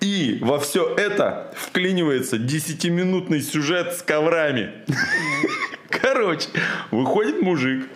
[0.00, 4.70] И во все это вклинивается 10-минутный сюжет с коврами.
[5.90, 6.48] Короче,
[6.90, 7.88] выходит мужик,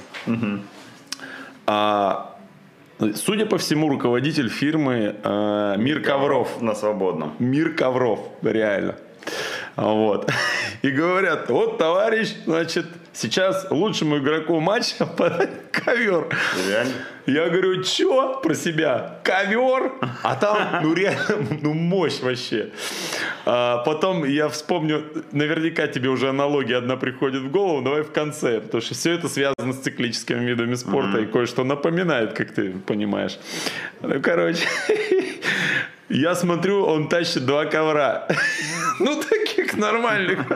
[1.66, 2.32] а,
[3.14, 6.60] Судя по всему, руководитель фирмы э, Мир Ковров.
[6.62, 7.34] На свободном.
[7.40, 8.94] Мир Ковров, реально.
[9.76, 10.30] Вот.
[10.82, 16.28] И говорят, вот товарищ, значит, сейчас лучшему игроку матча подать ковер.
[16.68, 16.92] Реально?
[17.26, 19.20] Я говорю, что про себя?
[19.22, 19.92] Ковер?
[20.24, 22.70] А там, ну реально, ну мощь вообще.
[23.46, 28.60] А потом я вспомню, наверняка тебе уже аналогия одна приходит в голову, давай в конце,
[28.60, 33.38] потому что все это связано с циклическими видами спорта и кое-что напоминает, как ты понимаешь.
[34.00, 34.66] Ну, короче,
[36.12, 38.26] я смотрю, он тащит два ковра.
[39.00, 40.46] Ну, таких нормальных.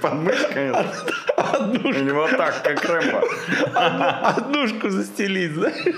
[0.00, 0.68] Под мышкой?
[0.68, 3.22] Или вот так, как Рэмбо?
[4.22, 5.94] однушку застелить, знаешь.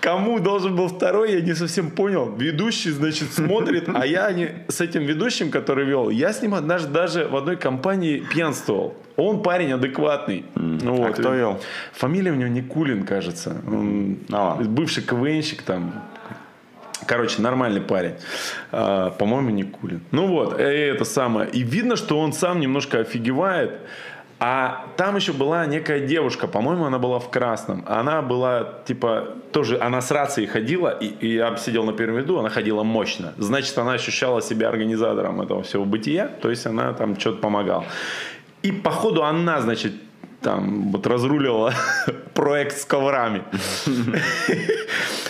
[0.00, 2.32] Кому должен был второй, я не совсем понял.
[2.38, 6.92] Ведущий, значит, смотрит, а я не, с этим ведущим, который вел, я с ним однажды
[6.92, 8.94] даже в одной компании пьянствовал.
[9.16, 10.44] Он парень адекватный.
[10.54, 11.10] Вот.
[11.10, 11.60] А кто вел?
[11.92, 13.56] Фамилия у него Никулин, кажется.
[13.66, 14.54] Он А.
[14.62, 15.92] бывший КВНщик там.
[17.08, 18.16] Короче, нормальный парень.
[18.70, 20.02] А, по-моему, Никулин.
[20.10, 21.48] Ну вот, это самое.
[21.48, 23.70] И видно, что он сам немножко офигевает.
[24.40, 27.82] А там еще была некая девушка, по-моему, она была в красном.
[27.88, 32.38] Она была, типа, тоже, она с рацией ходила, и, и я сидел на первом ряду,
[32.38, 33.32] она ходила мощно.
[33.38, 37.86] Значит, она ощущала себя организатором этого всего бытия, то есть она там что-то помогала.
[38.62, 39.92] И, походу, она, значит,
[40.40, 41.74] там вот разруливала
[42.34, 43.42] проект с коврами.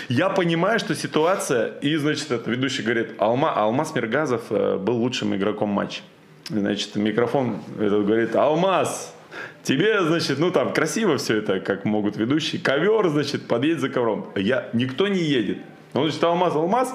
[0.08, 5.34] Я понимаю, что ситуация, и, значит, это ведущий говорит, Алма, Алмаз Миргазов э, был лучшим
[5.34, 6.00] игроком матча.
[6.48, 9.14] Значит, микрофон этот говорит, Алмаз,
[9.62, 12.58] тебе, значит, ну там красиво все это, как могут ведущие.
[12.58, 14.32] Ковер, значит, подъедь за ковром.
[14.34, 15.58] Я, никто не едет.
[15.92, 16.94] Он, значит, Алмаз, Алмаз,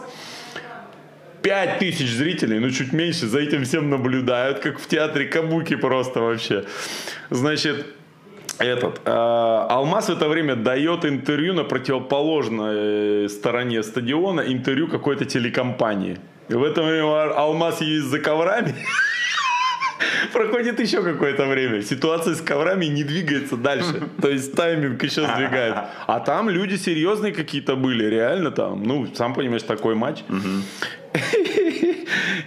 [1.43, 6.21] Пять тысяч зрителей, ну чуть меньше, за этим всем наблюдают, как в театре Кабуки просто
[6.21, 6.63] вообще.
[7.29, 7.85] Значит,
[8.59, 15.25] этот э, Алмаз в это время дает интервью на противоположной э, стороне стадиона, интервью какой-то
[15.25, 16.17] телекомпании.
[16.49, 18.75] И в это время Алмаз ездит за коврами.
[20.33, 21.81] Проходит еще какое-то время.
[21.81, 24.09] Ситуация с коврами не двигается дальше.
[24.21, 25.75] То есть тайминг еще сдвигает.
[26.07, 28.05] А там люди серьезные какие-то были.
[28.05, 28.83] Реально там.
[28.83, 30.23] Ну, сам понимаешь, такой матч.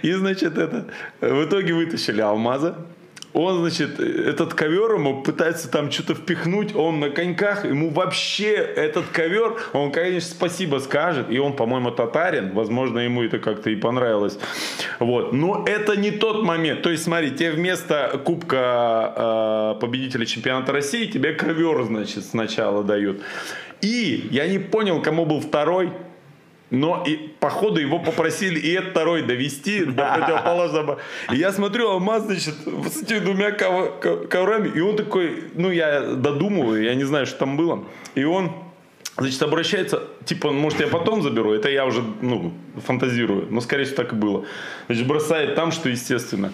[0.01, 0.87] И, значит, это...
[1.21, 2.85] В итоге вытащили Алмаза.
[3.33, 9.07] Он, значит, этот ковер ему пытается там что-то впихнуть, он на коньках, ему вообще этот
[9.07, 14.39] ковер, он, конечно, спасибо скажет, и он, по-моему, татарин, возможно, ему это как-то и понравилось.
[14.99, 15.33] Вот.
[15.33, 16.81] Но это не тот момент.
[16.81, 23.21] То есть, смотри, тебе вместо кубка э, победителя чемпионата России тебе ковер, значит, сначала дают.
[23.81, 25.91] И я не понял, кому был второй.
[26.69, 30.99] Но и, походу его попросили и этот второй довести до противоположного.
[31.31, 32.55] И я смотрю, Алмаз, значит,
[32.91, 37.25] с этими двумя ков- ко- коврами, и он такой, ну, я додумываю, я не знаю,
[37.25, 37.85] что там было.
[38.15, 38.51] И он,
[39.17, 42.53] значит, обращается, типа, может, я потом заберу, это я уже, ну,
[42.85, 44.45] фантазирую, но, скорее всего, так и было.
[44.87, 46.51] Значит, бросает там, что естественно.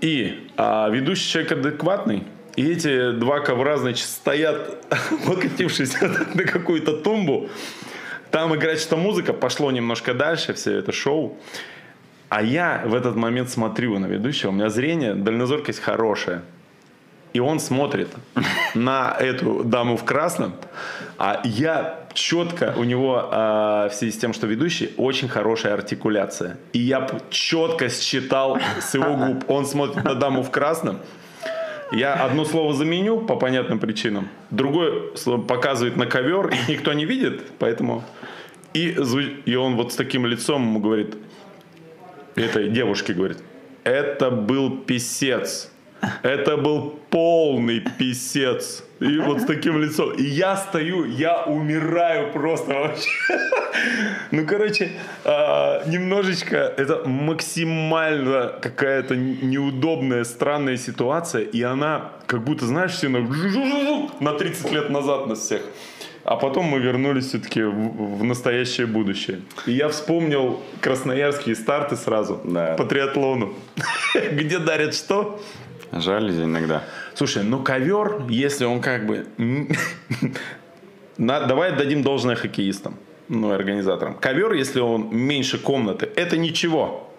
[0.00, 2.24] И а, ведущий человек адекватный,
[2.56, 6.00] и эти два ковра, значит, стоят, облокотившись
[6.34, 7.50] на какую-то тумбу,
[8.36, 11.38] там играет что музыка, пошло немножко дальше все это шоу.
[12.28, 16.42] А я в этот момент смотрю на ведущего, у меня зрение, дальнозоркость хорошая.
[17.32, 18.08] И он смотрит
[18.74, 20.52] на эту даму в красном,
[21.16, 26.58] а я четко, у него а, в связи с тем, что ведущий, очень хорошая артикуляция.
[26.74, 29.50] И я четко считал с его губ.
[29.50, 30.98] Он смотрит на даму в красном,
[31.92, 37.04] я одно слово заменю по понятным причинам, другое слово показывает на ковер, их никто не
[37.04, 38.04] видит, поэтому...
[38.74, 38.94] И,
[39.46, 41.16] и он вот с таким лицом ему говорит,
[42.34, 43.38] этой девушке говорит,
[43.84, 45.70] это был писец.
[46.22, 48.84] Это был полный писец.
[49.00, 50.12] И вот с таким лицом.
[50.12, 53.10] И я стою, я умираю просто вообще.
[54.30, 54.90] Ну, короче,
[55.24, 61.42] а, немножечко это максимально какая-то неудобная, странная ситуация.
[61.42, 63.20] И она как будто, знаешь, все на,
[64.20, 65.60] на 30 лет назад нас всех.
[66.24, 69.40] А потом мы вернулись все-таки в, в настоящее будущее.
[69.66, 72.74] И я вспомнил красноярские старты сразу Да.
[72.74, 73.54] по триатлону.
[74.32, 75.40] Где дарят что?
[75.92, 76.82] Жаль иногда.
[77.16, 79.26] Слушай, ну ковер, если он как бы...
[81.16, 82.98] Давай дадим должное хоккеистам,
[83.28, 84.16] ну, и организаторам.
[84.16, 87.10] Ковер, если он меньше комнаты, это ничего.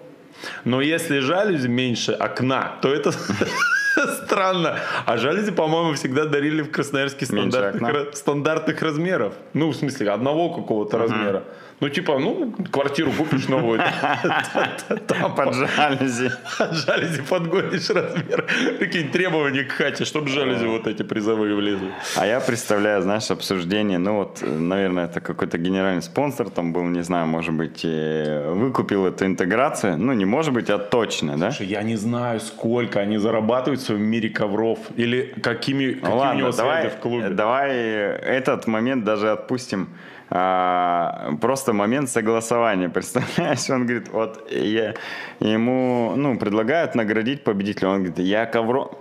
[0.65, 3.11] Но если жалюзи меньше окна, то это
[4.23, 4.77] странно.
[5.07, 9.33] А жалюзи, по-моему, всегда дарили в Красноярске стандартных, стандартных размеров.
[9.53, 11.43] Ну, в смысле, одного какого-то размера.
[11.79, 13.79] Ну, типа, ну, квартиру купишь новую.
[15.07, 16.31] Там Под жалюзи.
[16.57, 18.45] под жалюзи подгонишь размер.
[18.79, 21.91] Такие требования к хате, чтобы жалюзи вот эти призовые влезли.
[22.15, 27.03] А я представляю, знаешь, обсуждение, ну вот, наверное, это какой-то генеральный спонсор там был, не
[27.03, 31.51] знаю, может быть, выкупил эту интеграцию, ну не может быть, а точно, да?
[31.51, 34.79] Слушай, я не знаю, сколько они зарабатывают в своем мире ковров.
[34.95, 37.29] Или какими, Ну у него давай, в клубе.
[37.29, 39.89] давай этот момент даже отпустим.
[40.29, 42.89] А, просто момент согласования.
[42.93, 44.95] Представляешь, он говорит, вот я,
[45.39, 47.89] ему ну, предлагают наградить победителя.
[47.89, 48.91] Он говорит, я ковро,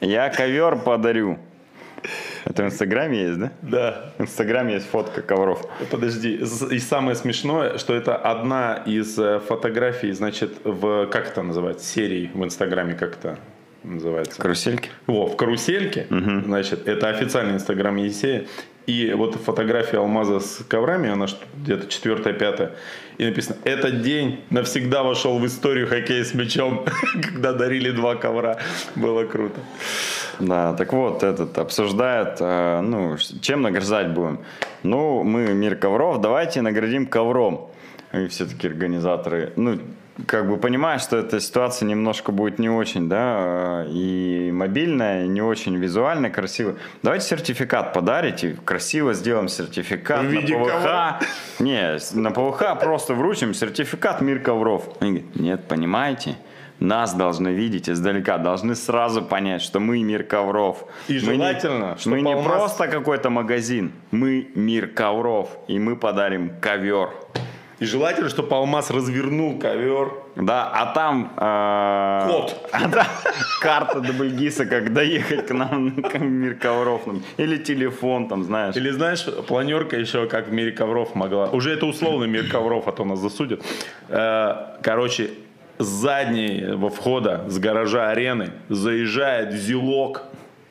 [0.00, 1.38] я ковер подарю.
[2.44, 3.52] Это в Инстаграме есть, да?
[3.62, 4.12] Да.
[4.18, 5.64] В Инстаграме есть фотка ковров.
[5.90, 6.40] Подожди,
[6.70, 12.30] и самое смешное, что это одна из э, фотографий, значит, в, как это называется, серии
[12.32, 13.38] в Инстаграме, как это
[13.82, 14.40] называется?
[14.40, 14.90] Карусельки?
[15.06, 16.06] О, в карусельке,
[16.44, 18.46] значит, это официальный инстаграм Есея.
[18.86, 21.26] И вот фотография алмаза с коврами, она
[21.56, 22.76] где-то четвертая, пятая.
[23.18, 26.84] И написано, этот день навсегда вошел в историю хоккея с мячом,
[27.22, 28.58] когда дарили два ковра.
[28.94, 29.58] Было круто.
[30.38, 34.40] Да, так вот, этот обсуждает, э, ну, чем награждать будем.
[34.82, 37.70] Ну, мы мир ковров, давайте наградим ковром.
[38.12, 39.80] И все-таки организаторы, ну,
[40.26, 45.28] как бы понимают, что эта ситуация немножко будет не очень, да, э, и мобильная, и
[45.28, 46.76] не очень визуально красиво.
[47.02, 50.68] Давайте сертификат подарите, красиво сделаем сертификат В на ПВХ.
[50.72, 51.20] ковра?
[51.58, 54.88] Не, на ПВХ просто вручим сертификат мир ковров.
[55.00, 56.36] Они говорят, нет, понимаете,
[56.80, 60.84] нас должны видеть издалека, должны сразу понять, что мы мир ковров.
[61.08, 65.96] И Мы не- желательно, чтоб мы не просто какой-то магазин, мы мир ковров, и мы
[65.96, 67.10] подарим ковер.
[67.78, 70.12] И желательно, чтобы Алмаз развернул ковер.
[70.34, 71.32] Да, а там...
[71.36, 72.70] э, Код.
[72.72, 73.06] а там
[73.60, 77.02] карта Дубльгиса, как доехать к нам в мир ковров.
[77.36, 78.76] Или телефон, там, знаешь.
[78.76, 81.46] Или знаешь, планерка еще как в мире ковров могла.
[81.50, 83.62] Уже это условный мир ковров, а то нас засудят.
[84.08, 85.30] Э, Короче,
[85.78, 90.22] с заднего входа с гаража арены заезжает зилок.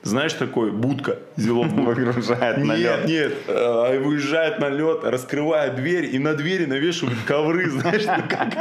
[0.05, 1.65] Знаешь, такой будка, будка.
[1.81, 3.05] Выгружает на Нет, лед.
[3.07, 8.53] нет, э, выезжает на лед, раскрывает дверь и на двери навешивают ковры, знаешь, как.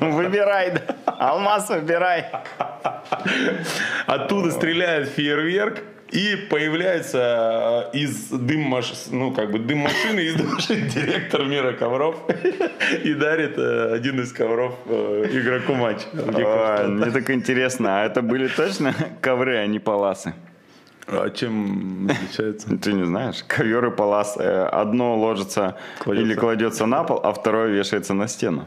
[0.00, 0.74] Выбирай.
[1.06, 2.26] Алмаз выбирай.
[4.06, 5.80] Оттуда стреляет фейерверк,
[6.12, 8.92] и появляется э, из дым маш...
[9.10, 12.16] ну как бы дым машины, из машины директор мира ковров
[13.04, 16.04] и дарит э, один из ковров э, игроку матча.
[16.12, 20.34] Ой, Мне так интересно, а это были точно ковры, а не паласы?
[21.06, 22.76] А чем отличается?
[22.76, 24.36] Ты не знаешь, ковер и палас.
[24.38, 26.26] Одно ложится Кладется.
[26.26, 28.66] или кладется на пол, а второе вешается на стену.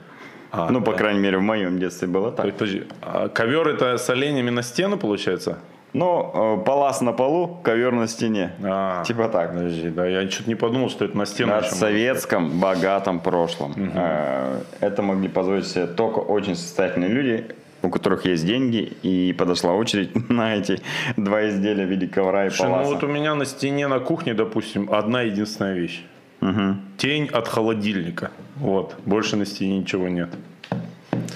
[0.52, 0.98] А, ну, по да.
[0.98, 2.52] крайней мере, в моем детстве было так.
[2.52, 5.60] Подожди, а ковер это с оленями на стену получается?
[5.96, 8.52] Ну, э, палас на полу, ковер на стене.
[8.62, 9.54] А, Типа так.
[9.54, 11.54] Подожди, да, я что-то не подумал, что это на стену.
[11.54, 13.74] На советском богатом прошлом.
[13.96, 17.46] Э, Это могли позволить себе только очень состоятельные люди,
[17.82, 20.82] у которых есть деньги, и подошла очередь на эти
[21.16, 22.92] два изделия в виде ковра и Слушай, ну паласа.
[22.92, 26.04] вот у меня на стене на кухне, допустим, одна единственная вещь.
[26.42, 26.82] Мгм.
[26.98, 28.32] Тень от холодильника.
[28.58, 28.96] Вот.
[29.06, 30.30] Больше на стене ничего нет.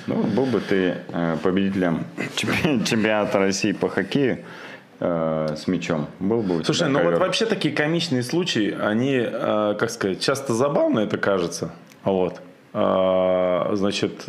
[0.09, 2.05] Ну, был бы ты э, победителем
[2.35, 4.39] чемпи- чемпионата России по хоккею
[4.99, 6.07] э, с мячом.
[6.19, 7.19] Был бы Слушай, ну вот ковер.
[7.19, 11.71] вообще такие комичные случаи, они, э, как сказать, часто забавно это кажется.
[12.03, 12.41] Вот.
[12.73, 14.25] А, Значит,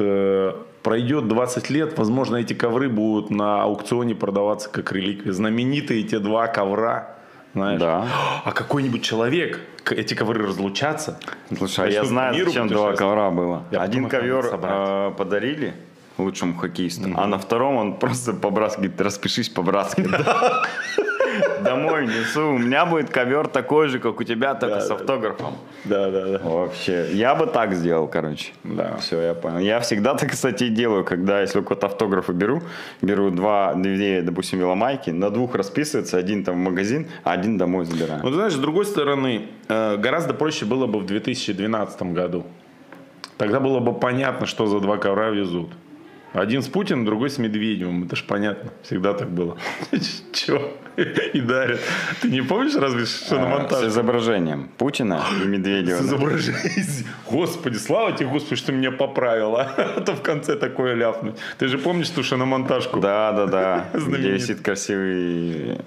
[0.83, 5.33] пройдет 20 лет, возможно, эти ковры будут на аукционе продаваться как реликвия.
[5.33, 7.17] Знаменитые те два ковра.
[7.55, 7.81] Знаешь?
[7.81, 8.07] Да.
[8.45, 9.61] А какой-нибудь человек,
[9.91, 11.19] эти ковры разлучатся.
[11.57, 13.65] Слушай, а я знаю, зачем два ковра было.
[13.71, 15.75] Я Один ковер э, подарили
[16.17, 20.09] лучшему хоккеисту, а на втором он просто по-братски распишись по-братски.
[21.63, 22.55] Домой несу.
[22.55, 25.55] У меня будет ковер такой же, как у тебя, только Да, с автографом.
[25.85, 26.39] Да, да, да.
[26.43, 28.53] Вообще, я бы так сделал, короче.
[28.65, 28.97] Да.
[28.97, 29.59] Все, я понял.
[29.59, 32.63] Я всегда так, кстати, делаю, когда если какой-то автографы беру,
[33.03, 37.85] беру два, две, допустим, веломайки, на двух расписывается, один там в магазин, а один домой
[37.85, 38.21] забираю.
[38.23, 42.45] Ну, ты знаешь, с другой стороны, э, гораздо проще было бы в 2012 году.
[43.37, 45.71] Тогда было бы понятно, что за два ковра везут.
[46.33, 48.05] Один с Путиным, другой с Медведевым.
[48.05, 48.71] Это ж понятно.
[48.83, 49.57] Всегда так было.
[50.33, 50.73] Чего?
[50.97, 51.81] И дарят.
[52.21, 53.89] Ты не помнишь разве, что на А, С монтаже?
[53.89, 55.99] изображением Путина и Медведева.
[55.99, 57.07] С изображением.
[57.31, 59.57] Господи, слава тебе, Господи, что меня поправил.
[60.01, 61.37] А то в конце такое ляпнуть.
[61.59, 63.01] Ты же помнишь ту шиномонтажку?
[63.01, 63.91] Да, да, да.
[63.95, 65.79] Где висит красивый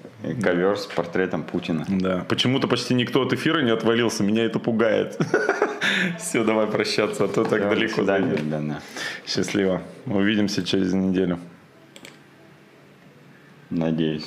[0.41, 1.85] ковер с портретом Путина.
[1.87, 2.25] Да.
[2.27, 4.23] Почему-то почти никто от эфира не отвалился.
[4.23, 5.17] Меня это пугает.
[6.17, 8.41] Все, давай прощаться, а то так далеко зайдет.
[9.27, 9.81] Счастливо.
[10.33, 11.37] Увидимся через неделю.
[13.69, 14.25] Надеюсь.